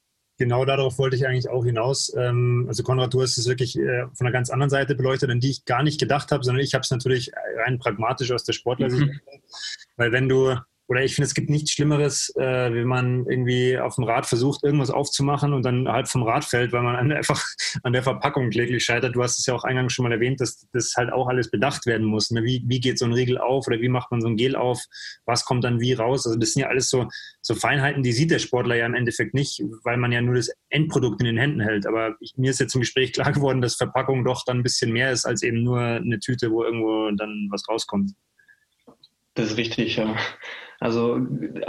genau 0.42 0.64
darauf 0.64 0.98
wollte 0.98 1.14
ich 1.14 1.24
eigentlich 1.24 1.48
auch 1.48 1.64
hinaus. 1.64 2.12
Ähm, 2.16 2.64
also 2.66 2.82
Konrad, 2.82 3.14
du 3.14 3.22
hast 3.22 3.38
es 3.38 3.46
wirklich 3.46 3.78
äh, 3.78 4.06
von 4.12 4.26
einer 4.26 4.32
ganz 4.32 4.50
anderen 4.50 4.70
Seite 4.70 4.96
beleuchtet, 4.96 5.30
an 5.30 5.38
die 5.38 5.50
ich 5.50 5.64
gar 5.64 5.84
nicht 5.84 6.00
gedacht 6.00 6.32
habe, 6.32 6.42
sondern 6.42 6.64
ich 6.64 6.74
habe 6.74 6.82
es 6.82 6.90
natürlich 6.90 7.30
rein 7.64 7.78
pragmatisch 7.78 8.32
aus 8.32 8.42
der 8.42 8.52
Sportlersicht. 8.52 9.06
Mhm. 9.06 9.20
Weil 9.96 10.10
wenn 10.10 10.28
du 10.28 10.56
oder 10.92 11.02
ich 11.02 11.14
finde, 11.14 11.24
es 11.24 11.32
gibt 11.32 11.48
nichts 11.48 11.72
Schlimmeres, 11.72 12.34
äh, 12.36 12.74
wenn 12.74 12.86
man 12.86 13.24
irgendwie 13.24 13.78
auf 13.78 13.94
dem 13.94 14.04
Rad 14.04 14.26
versucht, 14.26 14.62
irgendwas 14.62 14.90
aufzumachen 14.90 15.54
und 15.54 15.64
dann 15.64 15.88
halt 15.88 16.06
vom 16.06 16.22
Rad 16.22 16.44
fällt, 16.44 16.74
weil 16.74 16.82
man 16.82 17.10
einfach 17.10 17.42
an 17.82 17.94
der 17.94 18.02
Verpackung 18.02 18.50
kläglich 18.50 18.84
scheitert. 18.84 19.16
Du 19.16 19.22
hast 19.22 19.38
es 19.38 19.46
ja 19.46 19.54
auch 19.54 19.64
eingangs 19.64 19.94
schon 19.94 20.02
mal 20.02 20.12
erwähnt, 20.12 20.42
dass 20.42 20.66
das 20.74 20.92
halt 20.94 21.10
auch 21.10 21.28
alles 21.28 21.50
bedacht 21.50 21.86
werden 21.86 22.06
muss. 22.06 22.30
Ne? 22.30 22.44
Wie, 22.44 22.62
wie 22.66 22.78
geht 22.78 22.98
so 22.98 23.06
ein 23.06 23.14
Riegel 23.14 23.38
auf 23.38 23.66
oder 23.68 23.80
wie 23.80 23.88
macht 23.88 24.10
man 24.10 24.20
so 24.20 24.28
ein 24.28 24.36
Gel 24.36 24.54
auf? 24.54 24.84
Was 25.24 25.46
kommt 25.46 25.64
dann 25.64 25.80
wie 25.80 25.94
raus? 25.94 26.26
Also 26.26 26.38
das 26.38 26.52
sind 26.52 26.60
ja 26.60 26.68
alles 26.68 26.90
so, 26.90 27.08
so 27.40 27.54
Feinheiten, 27.54 28.02
die 28.02 28.12
sieht 28.12 28.30
der 28.30 28.38
Sportler 28.38 28.74
ja 28.76 28.84
im 28.84 28.94
Endeffekt 28.94 29.32
nicht, 29.32 29.62
weil 29.84 29.96
man 29.96 30.12
ja 30.12 30.20
nur 30.20 30.34
das 30.34 30.50
Endprodukt 30.68 31.22
in 31.22 31.26
den 31.26 31.38
Händen 31.38 31.60
hält. 31.60 31.86
Aber 31.86 32.16
ich, 32.20 32.34
mir 32.36 32.50
ist 32.50 32.60
jetzt 32.60 32.74
im 32.74 32.82
Gespräch 32.82 33.14
klar 33.14 33.32
geworden, 33.32 33.62
dass 33.62 33.76
Verpackung 33.76 34.26
doch 34.26 34.44
dann 34.44 34.58
ein 34.58 34.62
bisschen 34.62 34.92
mehr 34.92 35.10
ist 35.10 35.24
als 35.24 35.42
eben 35.42 35.62
nur 35.62 35.80
eine 35.80 36.20
Tüte, 36.20 36.50
wo 36.50 36.64
irgendwo 36.64 37.10
dann 37.12 37.48
was 37.50 37.66
rauskommt. 37.66 38.12
Das 39.34 39.52
ist 39.52 39.56
richtig, 39.56 39.96
ja. 39.96 40.14
Also 40.82 41.16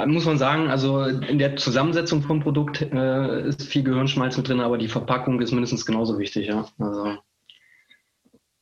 muss 0.07 0.25
man 0.25 0.39
sagen, 0.39 0.71
also 0.71 1.03
in 1.03 1.37
der 1.37 1.55
Zusammensetzung 1.55 2.23
vom 2.23 2.39
Produkt 2.39 2.81
äh, 2.81 3.47
ist 3.47 3.61
viel 3.61 3.83
Gehirnschmalz 3.83 4.37
mit 4.37 4.47
drin, 4.47 4.59
aber 4.59 4.79
die 4.79 4.87
Verpackung 4.87 5.39
ist 5.39 5.51
mindestens 5.51 5.85
genauso 5.85 6.17
wichtig, 6.17 6.47
ja. 6.47 6.67
Also. 6.79 7.19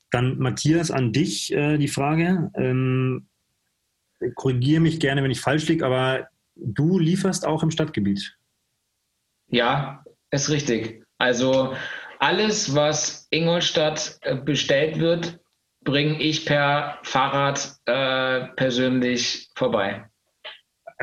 Dann 0.10 0.39
Matthias, 0.39 0.91
an 0.91 1.14
dich 1.14 1.54
äh, 1.54 1.78
die 1.78 1.88
Frage. 1.88 2.52
Ähm, 2.56 3.28
Korrigiere 4.36 4.82
mich 4.82 4.99
gerne, 4.99 5.24
wenn 5.24 5.32
ich 5.32 5.39
falsch 5.39 5.70
liege, 5.70 5.86
aber 5.86 6.28
du 6.58 6.99
lieferst 6.99 7.47
auch 7.47 7.64
im 7.64 7.72
Stadtgebiet. 7.72 8.38
Ja, 9.47 10.04
ist 10.32 10.49
richtig. 10.49 11.06
Also 11.18 11.76
alles, 12.20 12.76
was 12.76 13.26
Ingolstadt 13.30 14.18
äh, 14.24 14.36
bestellt 14.36 14.99
wird, 14.99 15.39
bringe 15.86 16.22
ich 16.22 16.45
per 16.45 16.99
Fahrrad 17.04 17.74
äh, 17.86 18.47
persönlich 18.58 19.49
vorbei. 19.56 20.11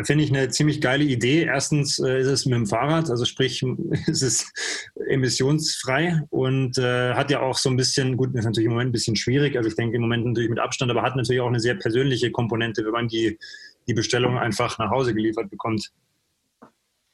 Finde 0.05 0.24
ich 0.24 0.30
eine 0.30 0.49
ziemlich 0.49 0.80
geile 0.80 1.05
Idee. 1.05 1.44
Erstens 1.44 1.99
äh, 1.99 2.20
ist 2.20 2.26
es 2.26 2.46
mit 2.46 2.55
dem 2.55 2.66
Fahrrad, 2.66 3.11
also 3.11 3.24
sprich, 3.24 3.62
ist 4.07 4.22
es 4.22 4.53
emissionsfrei 5.09 6.22
und 6.30 6.78
äh, 6.78 7.14
hat 7.14 7.30
ja 7.30 7.40
auch 7.40 7.57
so 7.57 7.70
ein 7.70 7.76
bisschen, 7.76 8.16
gut, 8.16 8.34
ist 8.34 8.44
natürlich 8.44 8.66
im 8.66 8.72
Moment 8.72 8.90
ein 8.90 8.92
bisschen 8.92 9.16
schwierig, 9.16 9.57
also 9.57 9.68
ich 9.68 9.76
denke 9.76 9.96
im 9.96 10.03
Moment 10.03 10.26
natürlich 10.26 10.51
mit 10.51 10.59
Abstand, 10.59 10.90
aber 10.90 11.03
hat 11.03 11.16
natürlich 11.16 11.40
auch 11.40 11.49
eine 11.49 11.61
sehr 11.61 11.74
persönliche 11.74 12.30
Komponente, 12.30 12.84
wenn 12.84 12.92
man 12.92 13.09
die, 13.09 13.38
die 13.86 13.94
Bestellung 13.94 14.38
einfach 14.38 14.78
nach 14.78 14.90
Hause 14.90 15.14
geliefert 15.14 15.51
bekommt. 15.51 15.90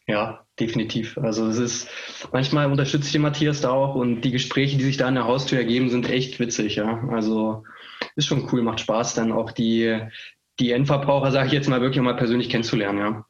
Ja, 0.07 0.45
definitiv. 0.61 1.17
Also 1.17 1.47
es 1.49 1.57
ist, 1.57 1.89
manchmal 2.31 2.71
unterstütze 2.71 3.07
ich 3.07 3.13
den 3.13 3.23
Matthias 3.23 3.63
da 3.63 3.71
auch 3.71 3.95
und 3.95 4.21
die 4.21 4.33
Gespräche, 4.33 4.77
die 4.77 4.85
sich 4.85 4.99
da 4.99 5.07
an 5.07 5.15
der 5.15 5.25
Haustür 5.25 5.59
ergeben, 5.59 5.89
sind 5.89 6.11
echt 6.11 6.39
witzig, 6.39 6.77
ja. 6.77 7.09
Also 7.09 7.65
ist 8.17 8.27
schon 8.27 8.49
cool, 8.53 8.63
macht 8.63 8.81
Spaß, 8.81 9.15
dann 9.15 9.33
auch 9.33 9.51
die, 9.51 9.99
die 10.61 10.73
Endverbraucher, 10.73 11.31
sage 11.31 11.49
ich 11.49 11.53
jetzt 11.53 11.69
mal, 11.69 11.81
wirklich 11.81 12.03
mal 12.03 12.17
persönlich 12.17 12.49
kennenzulernen, 12.49 12.99
ja. 12.99 13.25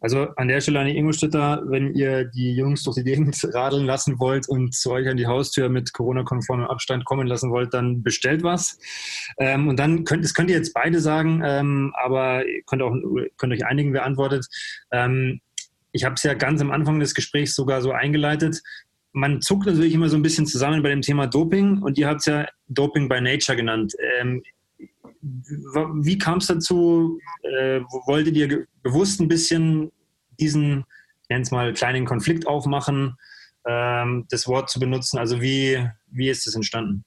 Also 0.00 0.28
an 0.36 0.48
der 0.48 0.60
Stelle 0.60 0.80
an 0.80 0.86
die 0.86 0.96
Ingolstädter, 0.96 1.62
wenn 1.66 1.94
ihr 1.94 2.24
die 2.24 2.54
Jungs 2.54 2.82
durch 2.84 2.96
die 2.96 3.04
Gegend 3.04 3.36
radeln 3.54 3.84
lassen 3.84 4.18
wollt 4.18 4.48
und 4.48 4.74
zu 4.74 4.90
euch 4.92 5.06
an 5.08 5.16
die 5.16 5.26
Haustür 5.26 5.68
mit 5.68 5.92
Corona-konformem 5.92 6.66
Abstand 6.66 7.04
kommen 7.04 7.26
lassen 7.26 7.50
wollt, 7.50 7.74
dann 7.74 8.02
bestellt 8.02 8.42
was. 8.42 8.78
Ähm, 9.38 9.68
und 9.68 9.78
dann 9.78 10.04
könnt, 10.04 10.24
das 10.24 10.34
könnt 10.34 10.50
ihr 10.50 10.56
jetzt 10.56 10.74
beide 10.74 11.00
sagen, 11.00 11.42
ähm, 11.44 11.92
aber 12.02 12.46
ihr 12.46 12.62
könnt, 12.66 12.82
auch, 12.82 12.94
könnt 13.36 13.52
euch 13.52 13.66
einigen, 13.66 13.92
wer 13.92 14.04
antwortet. 14.04 14.46
Ähm, 14.90 15.40
ich 15.92 16.04
habe 16.04 16.14
es 16.14 16.22
ja 16.22 16.34
ganz 16.34 16.60
am 16.60 16.70
Anfang 16.70 17.00
des 17.00 17.14
Gesprächs 17.14 17.54
sogar 17.54 17.82
so 17.82 17.92
eingeleitet. 17.92 18.62
Man 19.12 19.40
zuckt 19.40 19.66
natürlich 19.66 19.94
immer 19.94 20.08
so 20.08 20.16
ein 20.16 20.22
bisschen 20.22 20.46
zusammen 20.46 20.82
bei 20.82 20.90
dem 20.90 21.02
Thema 21.02 21.26
Doping 21.26 21.82
und 21.82 21.98
ihr 21.98 22.08
habt 22.08 22.20
es 22.20 22.26
ja 22.26 22.46
Doping 22.68 23.08
by 23.08 23.20
Nature 23.20 23.56
genannt. 23.56 23.94
Wie 25.20 26.18
kam 26.18 26.38
es 26.38 26.46
dazu? 26.46 27.18
Äh, 27.42 27.80
wolltet 28.06 28.36
ihr 28.36 28.66
bewusst 28.82 29.20
ein 29.20 29.28
bisschen 29.28 29.90
diesen, 30.38 30.84
ich 31.22 31.28
nenne 31.28 31.42
es 31.42 31.50
mal, 31.50 31.72
kleinen 31.72 32.06
Konflikt 32.06 32.46
aufmachen, 32.46 33.16
ähm, 33.66 34.26
das 34.30 34.46
Wort 34.46 34.70
zu 34.70 34.78
benutzen? 34.80 35.18
Also 35.18 35.40
wie, 35.40 35.88
wie 36.06 36.28
ist 36.28 36.46
das 36.46 36.54
entstanden? 36.54 37.04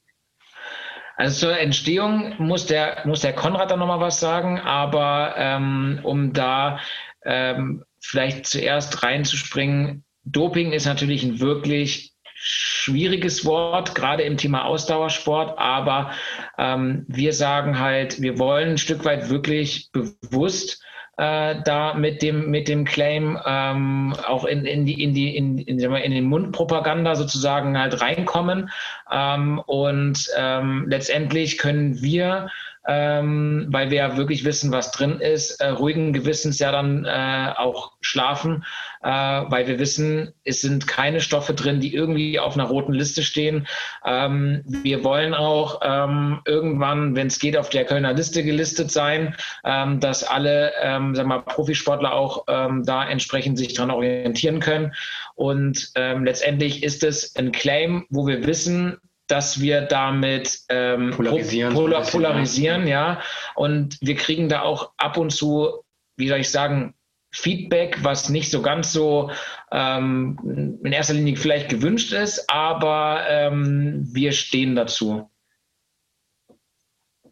Also 1.18 1.48
zur 1.48 1.60
Entstehung 1.60 2.34
muss 2.40 2.66
der, 2.66 3.02
muss 3.06 3.22
der 3.22 3.34
Konrad 3.34 3.70
da 3.70 3.78
nochmal 3.78 4.00
was 4.00 4.20
sagen, 4.20 4.60
aber 4.60 5.36
ähm, 5.38 6.00
um 6.04 6.34
da 6.34 6.80
ähm, 7.24 7.84
vielleicht 8.00 8.48
zuerst 8.48 9.04
reinzuspringen, 9.04 10.04
Doping 10.24 10.72
ist 10.72 10.86
natürlich 10.86 11.24
ein 11.24 11.40
wirklich 11.40 12.11
schwieriges 12.44 13.46
Wort, 13.46 13.94
gerade 13.94 14.24
im 14.24 14.38
Thema 14.38 14.66
Ausdauersport, 14.66 15.60
aber 15.60 16.12
ähm, 16.58 17.06
wir 17.08 17.34
sagen 17.34 17.80
halt, 17.80 18.20
wir 18.20 18.40
wollen 18.40 18.70
ein 18.72 18.78
Stück 18.80 19.06
weit 19.06 19.30
wirklich 19.30 19.92
bewusst 19.92 20.84
äh, 21.18 21.62
da 21.64 21.94
mit 21.94 22.24
dem, 22.24 22.50
mit 22.50 22.68
dem 22.68 22.84
Claim 22.84 23.38
ähm, 23.46 24.16
auch 24.28 24.46
in, 24.46 24.66
in, 24.66 24.88
die, 24.88 25.04
in, 25.04 25.14
die, 25.14 25.38
in, 25.38 25.60
in, 25.60 25.80
in 25.80 26.12
den 26.12 26.26
Mundpropaganda 26.26 27.14
sozusagen 27.16 27.78
halt 27.78 28.02
reinkommen. 28.02 28.72
Ähm, 29.12 29.60
und 29.60 30.28
ähm, 30.36 30.86
letztendlich 30.88 31.60
können 31.60 32.02
wir 32.02 32.50
ähm, 32.88 33.68
weil 33.70 33.92
wir 33.92 33.98
ja 33.98 34.18
wirklich 34.18 34.44
wissen, 34.44 34.72
was 34.72 34.92
drin 34.92 35.20
ist, 35.20 35.62
äh, 35.62 35.70
ruhigen 35.70 36.14
Gewissens 36.14 36.60
ja 36.60 36.72
dann 36.72 37.06
äh, 37.06 37.54
auch 37.56 37.92
schlafen, 38.02 38.64
äh, 39.04 39.10
weil 39.10 39.68
wir 39.68 39.78
wissen, 39.78 40.34
es 40.44 40.62
sind 40.62 40.88
keine 40.88 41.22
Stoffe 41.22 41.54
drin, 41.54 41.80
die 41.80 41.94
irgendwie 41.94 42.40
auf 42.40 42.56
einer 42.56 42.68
roten 42.68 42.94
Liste 42.94 43.22
stehen. 43.22 43.68
Ähm, 44.06 44.64
wir 44.66 45.04
wollen 45.04 45.34
auch 45.34 45.82
ähm, 45.84 46.42
irgendwann, 46.46 47.16
wenn 47.16 47.28
es 47.28 47.40
geht, 47.40 47.56
auf 47.56 47.70
der 47.70 47.86
Kölner 47.86 48.14
Liste 48.14 48.44
gelistet 48.44 48.92
sein, 48.92 49.36
ähm, 49.64 50.00
dass 50.00 50.24
alle 50.24 50.72
ähm, 50.82 51.16
sagen 51.16 51.30
wir, 51.30 51.42
Profisportler 51.42 52.14
auch 52.14 52.46
ähm, 52.48 52.84
da 52.84 53.08
entsprechend 53.08 53.58
sich 53.58 53.74
dran 53.74 53.92
orientieren 53.92 54.60
können. 54.60 54.94
Und 55.36 55.92
ähm, 55.96 56.26
letztendlich 56.26 56.84
ist 56.84 57.04
es 57.04 57.36
ein 57.36 57.52
Claim, 57.52 58.06
wo 58.10 58.26
wir 58.26 58.46
wissen, 58.48 58.98
dass 59.32 59.62
wir 59.62 59.82
damit 59.82 60.60
ähm, 60.70 61.12
polarisieren, 61.12 61.74
polar, 61.74 62.04
polarisieren, 62.04 62.88
ja. 62.88 63.22
Und 63.56 63.98
wir 64.02 64.16
kriegen 64.16 64.50
da 64.50 64.62
auch 64.62 64.92
ab 64.98 65.18
und 65.18 65.32
zu, 65.32 65.84
wie 66.18 66.28
soll 66.28 66.40
ich 66.40 66.50
sagen, 66.50 66.94
Feedback, 67.34 68.04
was 68.04 68.30
nicht 68.30 68.52
so 68.52 68.62
ganz 68.62 68.92
so 68.92 69.32
ähm, 69.72 70.78
in 70.84 70.92
erster 70.92 71.14
Linie 71.14 71.38
vielleicht 71.38 71.70
gewünscht 71.70 72.12
ist, 72.12 72.50
aber 72.50 73.24
ähm, 73.30 74.10
wir 74.12 74.34
stehen 74.34 74.76
dazu. 74.76 75.30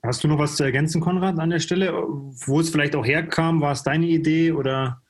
Hast 0.01 0.23
du 0.23 0.29
noch 0.29 0.39
was 0.39 0.55
zu 0.55 0.63
ergänzen, 0.63 1.01
Konrad, 1.01 1.37
an 1.37 1.49
der 1.49 1.59
Stelle? 1.59 1.91
Wo 1.91 2.61
es 2.61 2.69
vielleicht 2.69 2.95
auch 2.95 3.05
herkam? 3.05 3.59
War 3.59 3.73
es 3.73 3.83
deine 3.83 4.05
Idee 4.05 4.53
oder? 4.53 5.01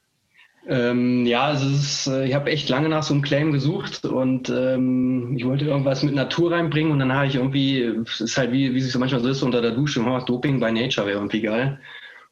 Ähm, 0.70 1.26
ja, 1.26 1.46
also 1.46 1.68
ist, 1.68 2.06
äh, 2.06 2.28
ich 2.28 2.36
habe 2.36 2.52
echt 2.52 2.70
lange 2.70 2.90
nach 2.90 3.02
so 3.02 3.16
einem 3.16 3.24
Claim 3.24 3.52
gesucht 3.52 4.06
und 4.06 4.50
ähm, 4.50 5.36
ich 5.36 5.44
wollte 5.44 5.66
irgendwas 5.66 6.04
mit 6.04 6.14
Natur 6.14 6.52
reinbringen 6.52 6.92
und 6.92 7.00
dann 7.00 7.12
habe 7.12 7.26
ich 7.26 7.36
irgendwie, 7.36 7.82
es 7.82 8.22
ist 8.22 8.38
halt 8.38 8.52
wie, 8.52 8.76
wie 8.76 8.78
es 8.78 8.92
so 8.92 9.00
manchmal 9.00 9.22
so 9.22 9.30
ist, 9.30 9.42
unter 9.42 9.64
der 9.64 9.72
Dusche, 9.72 10.00
oh, 10.06 10.20
Doping 10.20 10.60
by 10.60 10.72
Nature 10.72 11.08
wäre 11.08 11.18
irgendwie 11.18 11.42
geil. 11.42 11.80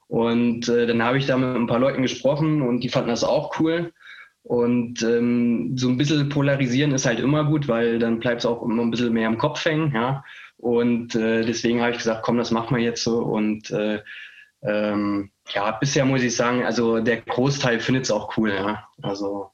Und 0.08 0.70
äh, 0.70 0.86
dann 0.86 1.02
habe 1.02 1.18
ich 1.18 1.26
da 1.26 1.36
mit 1.36 1.56
ein 1.56 1.66
paar 1.66 1.80
Leuten 1.80 2.04
gesprochen 2.04 2.62
und 2.62 2.82
die 2.82 2.90
fanden 2.90 3.10
das 3.10 3.24
auch 3.24 3.60
cool. 3.60 3.92
Und 4.44 5.02
ähm, 5.02 5.76
so 5.76 5.90
ein 5.90 5.98
bisschen 5.98 6.30
polarisieren 6.30 6.92
ist 6.92 7.08
halt 7.08 7.20
immer 7.20 7.44
gut, 7.44 7.68
weil 7.68 7.98
dann 7.98 8.20
bleibt 8.20 8.42
es 8.42 8.46
auch 8.46 8.62
immer 8.62 8.84
ein 8.84 8.92
bisschen 8.92 9.14
mehr 9.14 9.28
im 9.28 9.40
Kopf 9.40 9.66
hängen, 9.66 9.94
ja. 9.96 10.24
Und 10.58 11.16
äh, 11.16 11.44
deswegen 11.44 11.82
habe 11.82 11.92
ich 11.92 11.98
gesagt, 11.98 12.22
komm, 12.24 12.38
das 12.38 12.52
machen 12.52 12.78
wir 12.78 12.84
jetzt 12.84 13.04
so. 13.04 13.18
Und 13.18 13.72
äh, 13.72 14.02
ähm, 14.62 15.32
ja, 15.54 15.72
bisher 15.72 16.06
muss 16.06 16.22
ich 16.22 16.36
sagen, 16.36 16.64
also 16.64 17.00
der 17.00 17.22
Großteil 17.22 17.80
findet 17.80 18.06
es 18.06 18.12
auch 18.12 18.38
cool, 18.38 18.52
ja. 18.52 18.88
Also 19.02 19.52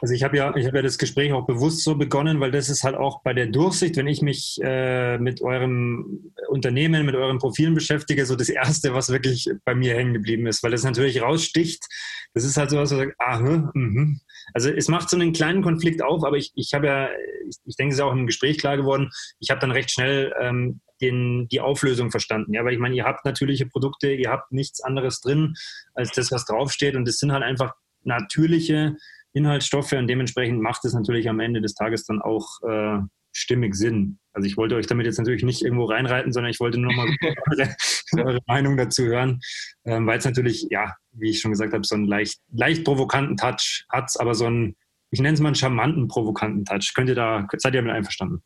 also 0.00 0.14
ich 0.14 0.22
habe 0.24 0.36
ja, 0.36 0.54
ich 0.56 0.66
habe 0.66 0.78
ja 0.78 0.82
das 0.82 0.98
Gespräch 0.98 1.32
auch 1.32 1.46
bewusst 1.46 1.82
so 1.82 1.94
begonnen, 1.94 2.40
weil 2.40 2.50
das 2.50 2.68
ist 2.68 2.82
halt 2.82 2.96
auch 2.96 3.22
bei 3.22 3.32
der 3.32 3.46
Durchsicht, 3.46 3.96
wenn 3.96 4.06
ich 4.06 4.20
mich 4.20 4.58
äh, 4.62 5.18
mit 5.18 5.40
eurem 5.40 6.32
Unternehmen, 6.48 7.06
mit 7.06 7.14
euren 7.14 7.38
Profilen 7.38 7.74
beschäftige, 7.74 8.26
so 8.26 8.36
das 8.36 8.48
Erste, 8.48 8.94
was 8.94 9.10
wirklich 9.10 9.48
bei 9.64 9.74
mir 9.74 9.94
hängen 9.94 10.12
geblieben 10.12 10.46
ist, 10.46 10.62
weil 10.62 10.70
das 10.70 10.84
natürlich 10.84 11.22
raussticht. 11.22 11.86
Das 12.34 12.44
ist 12.44 12.56
halt 12.56 12.70
so 12.70 12.76
was, 12.76 12.92
wo 12.92 12.96
sagt, 12.96 13.14
ah, 13.18 13.38
mh. 13.38 14.18
Also 14.52 14.70
es 14.70 14.88
macht 14.88 15.08
so 15.08 15.16
einen 15.16 15.32
kleinen 15.32 15.62
Konflikt 15.62 16.02
auf, 16.02 16.24
aber 16.24 16.36
ich, 16.36 16.52
ich 16.54 16.74
habe 16.74 16.86
ja, 16.86 17.08
ich, 17.48 17.56
ich 17.64 17.76
denke, 17.76 17.92
es 17.92 17.98
ist 17.98 18.04
auch 18.04 18.12
im 18.12 18.26
Gespräch 18.26 18.58
klar 18.58 18.76
geworden, 18.76 19.10
ich 19.40 19.50
habe 19.50 19.60
dann 19.60 19.72
recht 19.72 19.90
schnell 19.90 20.32
ähm, 20.40 20.80
den, 21.00 21.48
die 21.48 21.60
Auflösung 21.60 22.10
verstanden. 22.10 22.54
Ja, 22.54 22.64
weil 22.64 22.74
ich 22.74 22.78
meine, 22.78 22.94
ihr 22.94 23.04
habt 23.04 23.24
natürliche 23.24 23.66
Produkte, 23.66 24.12
ihr 24.12 24.30
habt 24.30 24.52
nichts 24.52 24.80
anderes 24.80 25.20
drin 25.20 25.54
als 25.94 26.12
das, 26.12 26.30
was 26.32 26.44
draufsteht. 26.44 26.96
Und 26.96 27.06
das 27.06 27.18
sind 27.18 27.32
halt 27.32 27.42
einfach 27.42 27.74
natürliche 28.02 28.96
Inhaltsstoffe 29.32 29.92
und 29.92 30.08
dementsprechend 30.08 30.62
macht 30.62 30.84
es 30.84 30.94
natürlich 30.94 31.28
am 31.28 31.40
Ende 31.40 31.60
des 31.60 31.74
Tages 31.74 32.04
dann 32.06 32.22
auch 32.22 32.62
äh, 32.62 33.00
stimmig 33.32 33.74
Sinn. 33.74 34.18
Also 34.32 34.46
ich 34.46 34.56
wollte 34.56 34.76
euch 34.76 34.86
damit 34.86 35.04
jetzt 35.04 35.18
natürlich 35.18 35.44
nicht 35.44 35.62
irgendwo 35.62 35.84
reinreiten, 35.84 36.32
sondern 36.32 36.50
ich 36.50 36.58
wollte 36.58 36.78
nur 36.78 36.92
mal 36.94 37.06
eure, 37.50 37.76
eure, 38.16 38.40
Meinung 38.46 38.78
dazu 38.78 39.04
hören, 39.04 39.40
ähm, 39.84 40.06
weil 40.06 40.18
es 40.18 40.24
natürlich, 40.24 40.66
ja, 40.70 40.94
wie 41.12 41.30
ich 41.30 41.40
schon 41.40 41.50
gesagt 41.50 41.74
habe, 41.74 41.84
so 41.84 41.94
einen 41.94 42.06
leicht, 42.06 42.40
leicht 42.50 42.84
provokanten 42.84 43.36
Touch 43.36 43.84
hat, 43.90 44.10
aber 44.18 44.34
so 44.34 44.46
einen, 44.46 44.76
ich 45.10 45.20
nenne 45.20 45.34
es 45.34 45.40
mal 45.40 45.48
einen 45.48 45.54
charmanten, 45.54 46.08
provokanten 46.08 46.64
Touch. 46.64 46.92
Könnt 46.94 47.10
ihr 47.10 47.14
da, 47.14 47.46
seid 47.58 47.74
ihr 47.74 47.82
damit 47.82 47.94
einverstanden? 47.94 48.42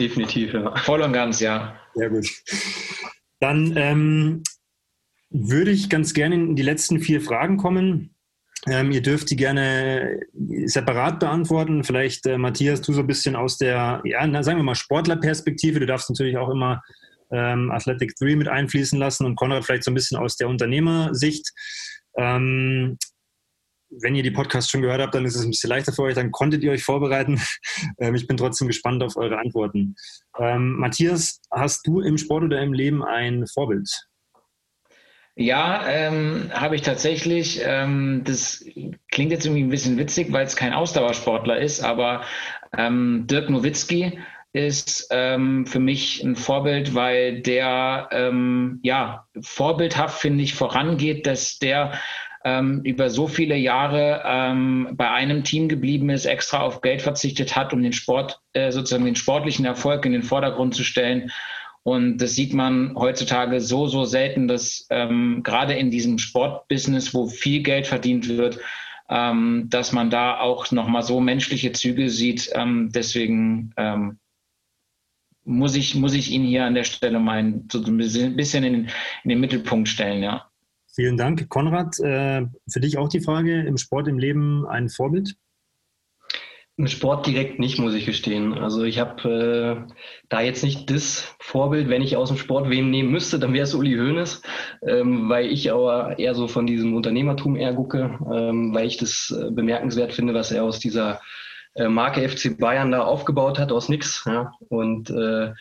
Definitiv, 0.00 0.54
ja. 0.54 0.74
Voll 0.76 1.02
und 1.02 1.12
ganz, 1.12 1.40
ja. 1.40 1.76
Sehr 1.94 2.10
gut. 2.10 2.28
Dann 3.40 3.76
ähm, 3.76 4.42
würde 5.30 5.70
ich 5.70 5.90
ganz 5.90 6.14
gerne 6.14 6.34
in 6.34 6.56
die 6.56 6.62
letzten 6.62 7.00
vier 7.00 7.20
Fragen 7.20 7.56
kommen. 7.56 8.14
Ähm, 8.68 8.92
ihr 8.92 9.02
dürft 9.02 9.30
die 9.30 9.36
gerne 9.36 10.20
separat 10.64 11.18
beantworten. 11.18 11.82
Vielleicht, 11.82 12.26
äh, 12.26 12.38
Matthias, 12.38 12.80
du 12.80 12.92
so 12.92 13.00
ein 13.00 13.06
bisschen 13.06 13.34
aus 13.34 13.58
der, 13.58 14.00
ja, 14.04 14.26
na, 14.26 14.42
sagen 14.42 14.58
wir 14.58 14.64
mal, 14.64 14.76
Sportlerperspektive. 14.76 15.80
Du 15.80 15.86
darfst 15.86 16.08
natürlich 16.08 16.36
auch 16.36 16.48
immer 16.48 16.82
ähm, 17.32 17.70
Athletic 17.72 18.14
3 18.16 18.36
mit 18.36 18.48
einfließen 18.48 18.98
lassen 18.98 19.26
und 19.26 19.36
Konrad 19.36 19.64
vielleicht 19.64 19.84
so 19.84 19.90
ein 19.90 19.94
bisschen 19.94 20.18
aus 20.18 20.36
der 20.36 20.48
Unternehmersicht. 20.48 21.50
Ähm, 22.16 22.98
wenn 24.00 24.14
ihr 24.14 24.22
die 24.22 24.30
Podcasts 24.30 24.70
schon 24.70 24.82
gehört 24.82 25.00
habt, 25.00 25.14
dann 25.14 25.24
ist 25.24 25.36
es 25.36 25.44
ein 25.44 25.50
bisschen 25.50 25.70
leichter 25.70 25.92
für 25.92 26.02
euch, 26.02 26.14
dann 26.14 26.30
konntet 26.30 26.62
ihr 26.62 26.72
euch 26.72 26.84
vorbereiten. 26.84 27.40
Ähm, 27.98 28.14
ich 28.14 28.26
bin 28.26 28.36
trotzdem 28.36 28.68
gespannt 28.68 29.02
auf 29.02 29.16
eure 29.16 29.38
Antworten. 29.38 29.94
Ähm, 30.38 30.76
Matthias, 30.78 31.40
hast 31.50 31.86
du 31.86 32.00
im 32.00 32.16
Sport 32.16 32.44
oder 32.44 32.60
im 32.62 32.72
Leben 32.72 33.04
ein 33.04 33.46
Vorbild? 33.46 33.88
Ja, 35.34 35.86
ähm, 35.88 36.50
habe 36.52 36.74
ich 36.74 36.82
tatsächlich. 36.82 37.60
Ähm, 37.64 38.22
das 38.24 38.64
klingt 39.10 39.32
jetzt 39.32 39.46
irgendwie 39.46 39.62
ein 39.62 39.70
bisschen 39.70 39.98
witzig, 39.98 40.32
weil 40.32 40.44
es 40.44 40.56
kein 40.56 40.72
Ausdauersportler 40.72 41.58
ist, 41.58 41.82
aber 41.82 42.22
ähm, 42.76 43.26
Dirk 43.28 43.50
Nowitzki 43.50 44.18
ist 44.52 45.08
ähm, 45.10 45.66
für 45.66 45.80
mich 45.80 46.22
ein 46.22 46.36
Vorbild, 46.36 46.94
weil 46.94 47.40
der 47.40 48.08
ähm, 48.12 48.80
ja 48.82 49.26
vorbildhaft 49.40 50.20
finde 50.20 50.44
ich 50.44 50.54
vorangeht, 50.54 51.26
dass 51.26 51.58
der 51.58 51.92
ähm, 52.44 52.80
über 52.84 53.10
so 53.10 53.26
viele 53.26 53.56
Jahre 53.56 54.22
ähm, 54.24 54.90
bei 54.94 55.10
einem 55.10 55.44
Team 55.44 55.68
geblieben 55.68 56.10
ist, 56.10 56.26
extra 56.26 56.60
auf 56.60 56.80
Geld 56.80 57.02
verzichtet 57.02 57.56
hat, 57.56 57.72
um 57.72 57.82
den 57.82 57.92
Sport, 57.92 58.40
äh, 58.52 58.70
sozusagen 58.72 59.04
den 59.04 59.16
sportlichen 59.16 59.64
Erfolg 59.64 60.04
in 60.04 60.12
den 60.12 60.22
Vordergrund 60.22 60.74
zu 60.74 60.84
stellen 60.84 61.30
und 61.84 62.18
das 62.18 62.34
sieht 62.34 62.54
man 62.54 62.94
heutzutage 62.96 63.60
so, 63.60 63.86
so 63.86 64.04
selten, 64.04 64.46
dass 64.46 64.86
ähm, 64.90 65.42
gerade 65.42 65.74
in 65.74 65.90
diesem 65.90 66.18
Sportbusiness, 66.18 67.12
wo 67.12 67.26
viel 67.26 67.62
Geld 67.62 67.88
verdient 67.88 68.28
wird, 68.28 68.60
ähm, 69.08 69.66
dass 69.68 69.92
man 69.92 70.08
da 70.08 70.38
auch 70.38 70.70
nochmal 70.70 71.02
so 71.02 71.20
menschliche 71.20 71.72
Züge 71.72 72.08
sieht. 72.08 72.50
Ähm, 72.54 72.90
deswegen 72.94 73.72
ähm, 73.76 74.18
muss, 75.44 75.74
ich, 75.74 75.96
muss 75.96 76.14
ich 76.14 76.30
ihn 76.30 76.44
hier 76.44 76.64
an 76.64 76.74
der 76.74 76.84
Stelle 76.84 77.18
mal 77.18 77.62
so 77.70 77.82
ein 77.84 77.96
bisschen 77.96 78.62
in, 78.62 78.88
in 79.24 79.28
den 79.28 79.40
Mittelpunkt 79.40 79.88
stellen, 79.88 80.22
ja. 80.22 80.51
Vielen 80.94 81.16
Dank. 81.16 81.48
Konrad, 81.48 81.98
äh, 82.00 82.46
für 82.68 82.80
dich 82.80 82.98
auch 82.98 83.08
die 83.08 83.20
Frage, 83.20 83.62
im 83.62 83.78
Sport, 83.78 84.08
im 84.08 84.18
Leben 84.18 84.66
ein 84.66 84.90
Vorbild? 84.90 85.36
Im 86.76 86.86
Sport 86.86 87.26
direkt 87.26 87.58
nicht, 87.58 87.78
muss 87.78 87.94
ich 87.94 88.04
gestehen. 88.04 88.54
Also 88.54 88.84
ich 88.84 88.98
habe 88.98 89.86
äh, 89.88 89.92
da 90.28 90.40
jetzt 90.42 90.62
nicht 90.62 90.90
das 90.90 91.34
Vorbild, 91.38 91.88
wenn 91.88 92.02
ich 92.02 92.16
aus 92.16 92.28
dem 92.28 92.36
Sport 92.36 92.68
wem 92.68 92.90
nehmen 92.90 93.10
müsste, 93.10 93.38
dann 93.38 93.54
wäre 93.54 93.64
es 93.64 93.74
Uli 93.74 93.94
Hoeneß, 93.96 94.42
ähm, 94.86 95.30
weil 95.30 95.46
ich 95.46 95.72
aber 95.72 96.18
eher 96.18 96.34
so 96.34 96.46
von 96.46 96.66
diesem 96.66 96.94
Unternehmertum 96.94 97.56
eher 97.56 97.74
gucke, 97.74 98.18
ähm, 98.30 98.74
weil 98.74 98.86
ich 98.86 98.98
das 98.98 99.34
äh, 99.34 99.50
bemerkenswert 99.50 100.12
finde, 100.12 100.34
was 100.34 100.50
er 100.50 100.64
aus 100.64 100.78
dieser 100.78 101.20
äh, 101.74 101.88
Marke 101.88 102.28
FC 102.28 102.58
Bayern 102.58 102.90
da 102.90 103.02
aufgebaut 103.02 103.58
hat, 103.58 103.72
aus 103.72 103.88
nix. 103.88 104.24
Ja? 104.26 104.52
Und 104.68 105.08
äh, 105.08 105.52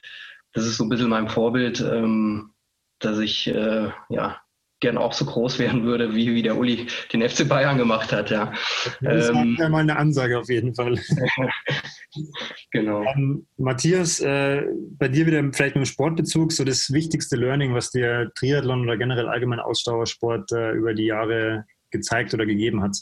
das 0.53 0.65
ist 0.65 0.75
so 0.75 0.83
ein 0.83 0.89
bisschen 0.89 1.09
mein 1.09 1.29
Vorbild, 1.29 1.79
ähm, 1.81 2.51
dass 2.99 3.19
ich 3.19 3.47
äh, 3.47 3.91
ja 4.09 4.40
gern 4.81 4.97
auch 4.97 5.13
so 5.13 5.25
groß 5.25 5.59
werden 5.59 5.83
würde, 5.83 6.13
wie, 6.13 6.33
wie 6.33 6.41
der 6.41 6.57
Uli 6.57 6.87
den 7.13 7.27
FC 7.27 7.47
Bayern 7.47 7.77
gemacht 7.77 8.11
hat. 8.11 8.29
Ja. 8.29 8.51
Das 8.99 9.29
ähm, 9.29 9.55
ja 9.57 9.69
mal 9.69 9.79
eine 9.79 9.95
Ansage 9.95 10.37
auf 10.37 10.49
jeden 10.49 10.75
Fall. 10.75 10.99
genau. 12.71 13.03
Ähm, 13.15 13.45
Matthias, 13.57 14.19
äh, 14.19 14.63
bei 14.97 15.07
dir 15.07 15.25
wieder 15.25 15.41
vielleicht 15.53 15.75
mit 15.75 15.85
dem 15.85 15.85
Sportbezug, 15.85 16.51
so 16.51 16.65
das 16.65 16.91
wichtigste 16.91 17.37
Learning, 17.37 17.73
was 17.73 17.91
dir 17.91 18.31
Triathlon 18.35 18.81
oder 18.81 18.97
generell 18.97 19.29
allgemein 19.29 19.59
Ausdauersport 19.59 20.51
äh, 20.51 20.71
über 20.71 20.93
die 20.93 21.05
Jahre 21.05 21.65
gezeigt 21.91 22.33
oder 22.33 22.45
gegeben 22.45 22.81
hat? 22.81 22.97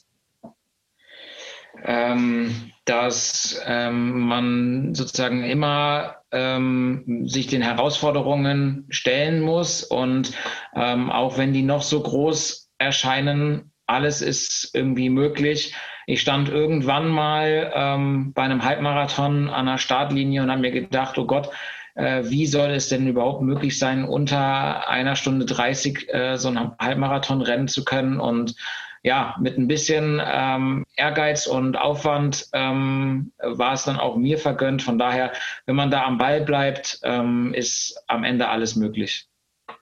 Ähm, 1.86 2.72
dass 2.86 3.62
ähm, 3.68 4.22
man 4.22 4.96
sozusagen 4.96 5.44
immer 5.44 6.16
ähm, 6.32 7.28
sich 7.28 7.46
den 7.46 7.62
Herausforderungen 7.62 8.86
stellen 8.90 9.42
muss 9.42 9.84
und 9.84 10.32
ähm, 10.76 11.12
auch 11.12 11.38
wenn 11.38 11.54
die 11.54 11.62
noch 11.62 11.84
so 11.84 12.02
groß 12.02 12.72
erscheinen, 12.80 13.72
alles 13.86 14.22
ist 14.22 14.72
irgendwie 14.74 15.10
möglich. 15.10 15.76
Ich 16.08 16.22
stand 16.22 16.50
irgendwann 16.50 17.08
mal 17.10 17.72
ähm, 17.76 18.34
bei 18.34 18.42
einem 18.42 18.64
Halbmarathon 18.64 19.50
an 19.50 19.68
der 19.68 19.78
Startlinie 19.78 20.42
und 20.42 20.50
habe 20.50 20.62
mir 20.62 20.72
gedacht, 20.72 21.18
oh 21.20 21.26
Gott, 21.26 21.50
äh, 21.94 22.24
wie 22.26 22.48
soll 22.48 22.72
es 22.72 22.90
denn 22.90 23.08
überhaupt 23.08 23.42
möglich 23.42 23.78
sein, 23.78 24.04
unter 24.04 24.88
einer 24.88 25.16
Stunde 25.16 25.46
30 25.46 26.12
äh, 26.12 26.38
so 26.38 26.48
einen 26.48 26.72
Halbmarathon 26.80 27.42
rennen 27.42 27.68
zu 27.68 27.84
können 27.84 28.20
und 28.20 28.56
ja, 29.04 29.36
mit 29.40 29.58
ein 29.58 29.68
bisschen 29.68 30.22
ähm, 30.24 30.86
Ehrgeiz 30.96 31.48
und 31.48 31.78
Aufwand 31.78 32.48
ähm, 32.54 33.32
war 33.40 33.74
es 33.74 33.84
dann 33.84 33.98
auch 33.98 34.18
mir 34.18 34.38
vergönnt. 34.38 34.82
Von 34.82 34.98
daher, 34.98 35.32
wenn 35.66 35.76
man 35.76 35.92
da 35.92 36.04
am 36.04 36.18
Ball 36.18 36.42
bleibt, 36.42 37.00
ähm, 37.04 37.54
ist 37.54 38.02
am 38.08 38.24
Ende 38.24 38.50
alles 38.50 38.76
möglich. 38.76 39.28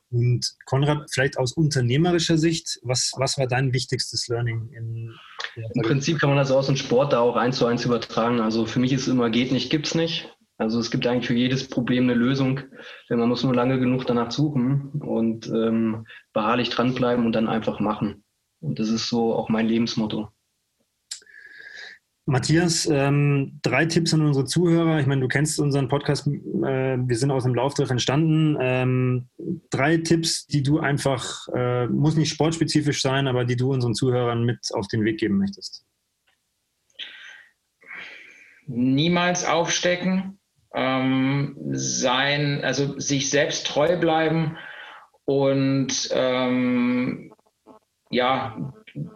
Und 0.10 0.56
Konrad, 0.66 1.10
vielleicht 1.12 1.38
aus 1.38 1.52
unternehmerischer 1.54 2.38
Sicht, 2.38 2.80
was, 2.84 3.12
was 3.18 3.38
war 3.38 3.48
dein 3.48 3.74
wichtigstes 3.74 4.28
Learning? 4.30 4.70
In 4.72 5.14
Im 5.74 5.82
Prinzip 5.82 6.20
kann 6.20 6.30
man 6.30 6.38
das 6.38 6.52
aus 6.52 6.68
dem 6.68 6.78
Sport 6.78 7.12
da 7.12 7.20
auch 7.20 7.36
eins 7.36 7.58
zu 7.58 7.66
eins 7.66 7.84
übertragen. 7.84 8.40
Also 8.40 8.66
für 8.66 8.80
mich 8.80 8.94
ist 8.94 9.08
immer 9.08 9.30
geht 9.30 9.52
nicht, 9.52 9.70
gibt's 9.70 9.96
nicht. 9.96 10.34
Also 10.58 10.80
es 10.80 10.90
gibt 10.90 11.06
eigentlich 11.06 11.28
für 11.28 11.36
jedes 11.36 11.68
Problem 11.68 12.06
eine 12.06 12.16
Lösung. 12.16 12.62
Man 13.10 13.30
muss 13.30 13.44
nur 13.44 13.54
lange 13.54 13.80
genug 13.80 14.08
danach 14.08 14.32
suchen 14.32 14.92
und 15.02 15.48
ähm, 15.48 16.08
beharrlich 16.34 16.70
dranbleiben 16.70 17.26
und 17.26 17.34
dann 17.34 17.48
einfach 17.48 17.80
machen. 17.80 18.24
Und 18.60 18.80
das 18.80 18.90
ist 18.90 19.10
so 19.10 19.34
auch 19.34 19.50
mein 19.50 19.68
Lebensmotto. 19.68 20.30
Matthias, 22.30 22.86
ähm, 22.92 23.58
drei 23.62 23.86
Tipps 23.86 24.14
an 24.14 24.22
unsere 24.22 24.44
Zuhörer. 24.44 25.00
Ich 25.00 25.08
meine, 25.08 25.22
du 25.22 25.30
kennst 25.30 25.62
unseren 25.62 25.88
Podcast, 25.88 26.28
äh, 26.28 26.98
wir 26.98 27.16
sind 27.18 27.32
aus 27.32 27.44
dem 27.44 27.56
Lauftreff 27.56 27.90
entstanden. 27.90 28.58
Ähm, 28.60 29.30
drei 29.70 29.96
Tipps, 29.96 30.46
die 30.46 30.62
du 30.62 30.80
einfach, 30.80 31.48
äh, 31.56 31.88
muss 31.88 32.18
nicht 32.18 32.30
sportspezifisch 32.30 33.02
sein, 33.02 33.28
aber 33.28 33.46
die 33.46 33.56
du 33.56 33.72
unseren 33.72 33.96
Zuhörern 33.96 34.44
mit 34.44 34.60
auf 34.74 34.90
den 34.90 35.06
Weg 35.06 35.22
geben 35.22 35.38
möchtest. 35.38 35.86
Niemals 38.66 39.46
aufstecken, 39.46 40.38
ähm, 40.76 41.56
sein, 41.72 42.62
also 42.62 43.00
sich 43.00 43.30
selbst 43.30 43.68
treu 43.68 43.98
bleiben 43.98 44.58
und 45.24 46.10
ähm, 46.12 47.34
ja, 48.10 48.74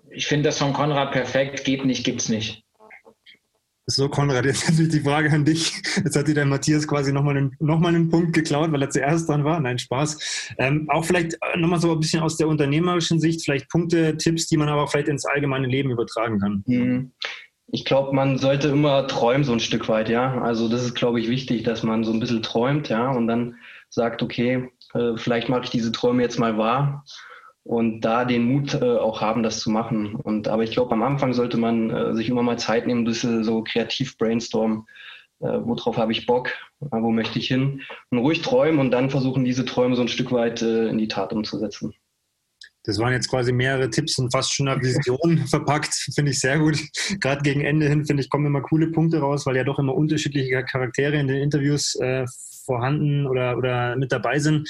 ich 0.09 0.27
finde 0.27 0.49
das 0.49 0.57
von 0.57 0.73
Konrad 0.73 1.11
perfekt, 1.11 1.63
geht 1.63 1.85
nicht, 1.85 2.03
gibt's 2.03 2.29
nicht. 2.29 2.63
So, 3.87 4.07
Konrad, 4.07 4.45
jetzt 4.45 4.69
natürlich 4.69 4.91
die 4.91 4.99
Frage 5.01 5.31
an 5.31 5.43
dich. 5.43 5.73
Jetzt 6.03 6.15
hat 6.15 6.27
dir 6.27 6.35
der 6.35 6.45
Matthias 6.45 6.87
quasi 6.87 7.11
nochmal 7.11 7.37
einen, 7.37 7.55
noch 7.59 7.83
einen 7.83 8.09
Punkt 8.09 8.33
geklaut, 8.33 8.71
weil 8.71 8.81
er 8.81 8.89
zuerst 8.89 9.27
dran 9.27 9.43
war. 9.43 9.59
Nein, 9.59 9.79
Spaß. 9.79 10.53
Ähm, 10.59 10.87
auch 10.89 11.03
vielleicht 11.03 11.33
äh, 11.33 11.57
nochmal 11.57 11.79
so 11.79 11.91
ein 11.91 11.99
bisschen 11.99 12.21
aus 12.21 12.37
der 12.37 12.47
unternehmerischen 12.47 13.19
Sicht, 13.19 13.43
vielleicht 13.43 13.69
Punkte, 13.69 14.17
Tipps, 14.17 14.47
die 14.47 14.57
man 14.57 14.69
aber 14.69 14.87
vielleicht 14.87 15.07
ins 15.07 15.25
allgemeine 15.25 15.67
Leben 15.67 15.91
übertragen 15.91 16.39
kann. 16.39 16.63
Mhm. 16.67 17.11
Ich 17.73 17.85
glaube, 17.85 18.13
man 18.13 18.37
sollte 18.37 18.67
immer 18.67 19.07
träumen, 19.07 19.45
so 19.45 19.53
ein 19.53 19.59
Stück 19.59 19.87
weit, 19.87 20.09
ja. 20.09 20.41
Also 20.41 20.67
das 20.69 20.83
ist, 20.83 20.93
glaube 20.93 21.19
ich, 21.19 21.29
wichtig, 21.29 21.63
dass 21.63 21.83
man 21.83 22.03
so 22.03 22.11
ein 22.13 22.19
bisschen 22.19 22.43
träumt, 22.43 22.89
ja, 22.89 23.09
und 23.09 23.27
dann 23.27 23.55
sagt, 23.89 24.21
okay, 24.21 24.69
äh, 24.93 25.17
vielleicht 25.17 25.49
mache 25.49 25.63
ich 25.63 25.69
diese 25.69 25.91
Träume 25.91 26.21
jetzt 26.21 26.37
mal 26.37 26.57
wahr 26.57 27.03
und 27.63 28.01
da 28.01 28.25
den 28.25 28.45
Mut 28.45 28.73
äh, 28.73 28.97
auch 28.97 29.21
haben, 29.21 29.43
das 29.43 29.59
zu 29.59 29.69
machen. 29.69 30.15
Und 30.15 30.47
aber 30.47 30.63
ich 30.63 30.71
glaube, 30.71 30.91
am 30.93 31.03
Anfang 31.03 31.33
sollte 31.33 31.57
man 31.57 31.89
äh, 31.89 32.15
sich 32.15 32.29
immer 32.29 32.43
mal 32.43 32.57
Zeit 32.57 32.87
nehmen, 32.87 33.01
ein 33.01 33.05
bisschen 33.05 33.43
so 33.43 33.63
kreativ 33.63 34.17
brainstormen. 34.17 34.85
Äh, 35.39 35.59
worauf 35.63 35.97
habe 35.97 36.11
ich 36.11 36.25
Bock? 36.25 36.51
wo 36.79 37.11
möchte 37.11 37.37
ich 37.37 37.47
hin? 37.47 37.81
Und 38.09 38.19
ruhig 38.19 38.41
träumen 38.41 38.79
und 38.79 38.89
dann 38.89 39.11
versuchen, 39.11 39.45
diese 39.45 39.65
Träume 39.65 39.95
so 39.95 40.01
ein 40.01 40.07
Stück 40.07 40.31
weit 40.31 40.63
äh, 40.63 40.87
in 40.87 40.97
die 40.97 41.07
Tat 41.07 41.31
umzusetzen. 41.31 41.93
Das 42.83 42.97
waren 42.97 43.13
jetzt 43.13 43.29
quasi 43.29 43.51
mehrere 43.51 43.91
Tipps 43.91 44.17
und 44.17 44.31
fast 44.31 44.53
schon 44.53 44.67
eine 44.67 44.81
Vision 44.81 45.37
verpackt. 45.47 45.93
Finde 46.15 46.31
ich 46.31 46.39
sehr 46.39 46.57
gut. 46.57 46.79
Gerade 47.19 47.43
gegen 47.43 47.61
Ende 47.61 47.87
hin, 47.87 48.05
finde 48.05 48.23
ich, 48.23 48.29
kommen 48.29 48.47
immer 48.47 48.61
coole 48.61 48.87
Punkte 48.87 49.19
raus, 49.19 49.45
weil 49.45 49.55
ja 49.55 49.63
doch 49.63 49.77
immer 49.77 49.93
unterschiedliche 49.93 50.63
Charaktere 50.63 51.19
in 51.19 51.27
den 51.27 51.43
Interviews 51.43 51.93
äh, 51.95 52.25
vorhanden 52.65 53.27
oder, 53.27 53.57
oder 53.57 53.95
mit 53.95 54.11
dabei 54.11 54.39
sind. 54.39 54.67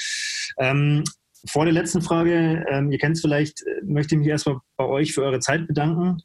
Ähm, 0.58 1.04
vor 1.48 1.64
der 1.64 1.74
letzten 1.74 2.02
Frage, 2.02 2.64
ähm, 2.68 2.90
ihr 2.90 2.98
kennt 2.98 3.16
es 3.16 3.22
vielleicht, 3.22 3.62
äh, 3.62 3.84
möchte 3.84 4.14
ich 4.14 4.20
mich 4.20 4.28
erstmal 4.28 4.58
bei 4.76 4.84
euch 4.84 5.12
für 5.12 5.22
eure 5.22 5.40
Zeit 5.40 5.66
bedanken, 5.66 6.18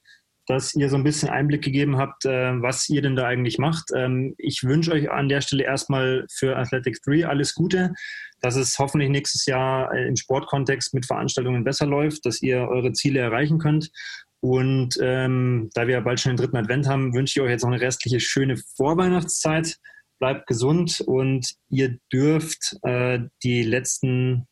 dass 0.48 0.74
ihr 0.76 0.90
so 0.90 0.96
ein 0.96 1.04
bisschen 1.04 1.30
Einblick 1.30 1.62
gegeben 1.62 1.98
habt, 1.98 2.26
äh, 2.26 2.62
was 2.62 2.88
ihr 2.90 3.02
denn 3.02 3.16
da 3.16 3.26
eigentlich 3.26 3.58
macht. 3.58 3.90
Ähm, 3.96 4.34
ich 4.38 4.64
wünsche 4.64 4.92
euch 4.92 5.12
an 5.12 5.30
der 5.30 5.42
Stelle 5.42 5.64
erstmal 5.64 6.26
für 6.32 6.58
Athletic 6.58 7.02
3 7.04 7.28
alles 7.28 7.54
Gute, 7.54 7.94
dass 8.42 8.56
es 8.56 8.78
hoffentlich 8.80 9.10
nächstes 9.10 9.46
Jahr 9.46 9.94
äh, 9.94 10.08
im 10.08 10.16
Sportkontext 10.16 10.94
mit 10.94 11.06
Veranstaltungen 11.06 11.64
besser 11.64 11.86
läuft, 11.86 12.26
dass 12.26 12.42
ihr 12.42 12.60
eure 12.70 12.94
Ziele 12.94 13.20
erreichen 13.20 13.60
könnt. 13.60 13.92
Und 14.40 14.98
ähm, 15.02 15.70
da 15.74 15.88
wir 15.88 16.00
bald 16.02 16.20
schon 16.20 16.34
den 16.34 16.38
dritten 16.38 16.58
Advent 16.58 16.88
haben, 16.88 17.14
wünsche 17.14 17.40
ich 17.40 17.44
euch 17.44 17.50
jetzt 17.50 17.64
noch 17.64 17.72
eine 17.72 17.82
restliche 17.82 18.20
schöne 18.20 18.56
Vorweihnachtszeit. 18.78 19.78
Bleibt 20.20 20.48
gesund 20.48 21.02
und 21.02 21.56
ihr 21.70 21.98
dürft 22.12 22.78
äh, 22.84 23.20
die 23.44 23.64
letzten 23.64 24.48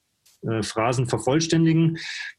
äh, 0.50 0.64
Phrasen 0.64 1.08
vervollständigen. 1.08 1.98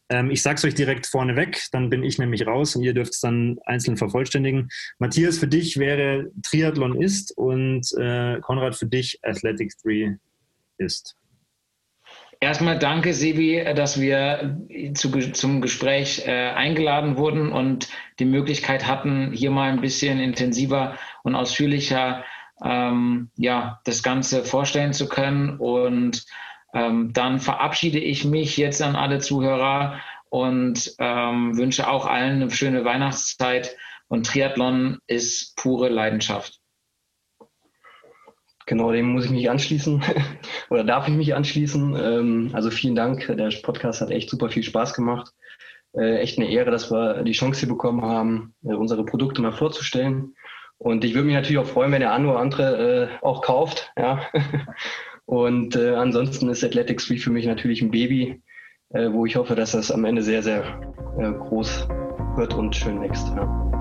Ähm, 0.09 0.31
ich 0.31 0.43
sage 0.43 0.57
es 0.57 0.65
euch 0.65 0.75
direkt 0.75 1.07
vorneweg, 1.07 1.63
dann 1.73 1.91
bin 1.91 2.05
ich 2.05 2.19
nämlich 2.19 2.47
raus 2.47 2.77
und 2.77 2.83
ihr 2.83 2.95
dürft 2.95 3.15
es 3.15 3.21
dann 3.21 3.59
einzeln 3.65 3.97
vervollständigen. 3.97 4.69
Matthias, 4.99 5.39
für 5.39 5.49
dich 5.49 5.79
wäre 5.79 6.31
Triathlon 6.43 7.01
ist 7.01 7.37
und 7.37 7.87
äh, 7.99 8.41
Konrad 8.41 8.77
für 8.77 8.87
dich 8.87 9.19
Athletics 9.23 9.77
3 9.83 10.19
ist. 10.79 11.17
Erstmal 12.39 12.79
danke, 12.79 13.15
Sebi, 13.15 13.65
dass 13.75 13.99
wir 13.99 14.59
zu, 14.95 15.11
zum 15.33 15.63
Gespräch 15.63 16.27
äh, 16.27 16.51
eingeladen 16.51 17.17
wurden 17.17 17.51
und 17.51 17.89
die 18.19 18.27
Möglichkeit 18.27 18.87
hatten, 18.87 19.33
hier 19.33 19.51
mal 19.51 19.71
ein 19.71 19.81
bisschen 19.81 20.21
intensiver 20.21 20.99
und 21.23 21.35
ausführlicher 21.35 22.25
ähm, 22.63 23.31
ja, 23.37 23.81
das 23.85 24.03
Ganze 24.03 24.45
vorstellen 24.45 24.93
zu 24.93 25.09
können. 25.09 25.59
Und 25.59 26.27
ähm, 26.77 27.15
dann 27.15 27.41
verabschiede 27.41 27.99
ich 27.99 28.27
mich 28.27 28.59
jetzt 28.59 28.83
an 28.83 28.97
alle 28.97 29.19
Zuhörer 29.19 29.99
und 30.29 30.95
ähm, 30.99 31.57
wünsche 31.57 31.89
auch 31.89 32.05
allen 32.05 32.43
eine 32.43 32.51
schöne 32.51 32.85
Weihnachtszeit. 32.85 33.77
Und 34.09 34.27
Triathlon 34.27 34.99
ist 35.07 35.57
pure 35.57 35.89
Leidenschaft. 35.89 36.61
Genau, 38.67 38.93
dem 38.93 39.13
muss 39.13 39.25
ich 39.25 39.31
mich 39.31 39.49
anschließen 39.49 40.03
oder 40.71 40.85
darf 40.85 41.09
ich 41.09 41.15
mich 41.15 41.35
anschließen. 41.35 41.97
Ähm, 41.97 42.51
also 42.53 42.71
vielen 42.71 42.95
Dank. 42.95 43.27
Der 43.27 43.51
Podcast 43.63 44.03
hat 44.03 44.11
echt 44.11 44.29
super 44.29 44.51
viel 44.51 44.63
Spaß 44.63 44.93
gemacht. 44.93 45.33
Äh, 45.95 46.19
echt 46.19 46.39
eine 46.39 46.51
Ehre, 46.51 46.71
dass 46.71 46.91
wir 46.91 47.23
die 47.23 47.33
Chance 47.33 47.61
hier 47.61 47.71
bekommen 47.71 48.03
haben, 48.03 48.55
äh, 48.65 48.75
unsere 48.75 49.07
Produkte 49.07 49.41
mal 49.41 49.53
vorzustellen. 49.53 50.35
Und 50.77 51.05
ich 51.05 51.15
würde 51.15 51.25
mich 51.25 51.37
natürlich 51.37 51.59
auch 51.59 51.67
freuen, 51.67 51.93
wenn 51.93 52.01
der 52.01 52.13
eine 52.13 52.29
oder 52.29 52.39
andere 52.39 53.09
äh, 53.23 53.25
auch 53.25 53.41
kauft. 53.41 53.93
Ja. 53.97 54.21
Und 55.27 55.77
äh, 55.77 55.95
ansonsten 55.95 56.49
ist 56.49 56.65
Athletics 56.65 57.05
Free 57.05 57.19
für 57.19 57.31
mich 57.31 57.47
natürlich 57.47 57.83
ein 57.83 57.91
Baby, 57.91 58.41
äh, 58.91 59.11
wo 59.11 59.27
ich 59.27 59.37
hoffe, 59.37 59.55
dass 59.55 59.73
das 59.73 59.91
am 59.91 60.05
Ende 60.05 60.23
sehr, 60.23 60.43
sehr 60.43 60.81
äh, 61.19 61.33
groß 61.33 61.89
wird 62.37 62.55
und 62.55 62.75
schön 62.75 63.01
wächst. 63.01 63.29
Ja. 63.35 63.76